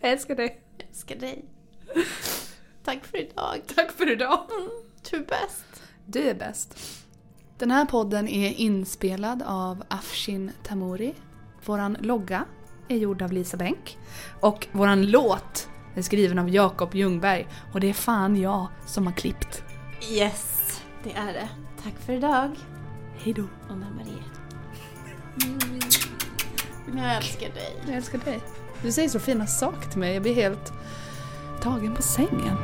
Jag 0.00 0.12
älskar 0.12 0.34
dig. 0.34 0.60
Jag 0.78 0.86
älskar 0.88 1.16
dig. 1.16 1.44
Tack 2.84 3.04
för 3.04 3.18
idag. 3.20 3.60
Tack 3.74 3.92
för 3.92 4.12
idag. 4.12 4.40
Du 5.10 5.16
är 5.16 5.20
bäst. 5.20 5.64
Du 6.06 6.22
är 6.22 6.34
bäst. 6.34 6.78
Den 7.58 7.70
här 7.70 7.84
podden 7.84 8.28
är 8.28 8.50
inspelad 8.50 9.42
av 9.46 9.84
Afshin 9.88 10.50
Tamori. 10.62 11.14
Våran 11.64 11.96
logga 12.00 12.44
är 12.88 12.96
gjord 12.96 13.22
av 13.22 13.32
Lisa 13.32 13.56
Bänk. 13.56 13.98
Och 14.40 14.66
våran 14.72 15.06
låt 15.06 15.68
är 15.94 16.02
skriven 16.02 16.38
av 16.38 16.48
Jakob 16.50 16.94
Ljungberg. 16.94 17.46
Och 17.72 17.80
det 17.80 17.88
är 17.88 17.94
fan 17.94 18.36
jag 18.36 18.66
som 18.86 19.06
har 19.06 19.14
klippt. 19.14 19.63
Yes, 20.10 20.80
det 21.02 21.12
är 21.12 21.32
det. 21.32 21.48
Tack 21.82 21.94
för 22.06 22.12
idag. 22.12 22.50
Hejdå. 23.18 23.44
Anna 23.70 23.86
Marie. 23.90 24.22
Mm. 25.44 25.80
Jag 26.96 27.16
älskar 27.16 27.48
dig. 27.48 27.76
Jag 27.86 27.96
älskar 27.96 28.18
dig. 28.18 28.40
Du 28.82 28.92
säger 28.92 29.08
så 29.08 29.18
fina 29.18 29.46
saker 29.46 29.90
till 29.90 29.98
mig. 29.98 30.14
Jag 30.14 30.22
blir 30.22 30.34
helt 30.34 30.72
tagen 31.62 31.94
på 31.94 32.02
sängen. 32.02 32.56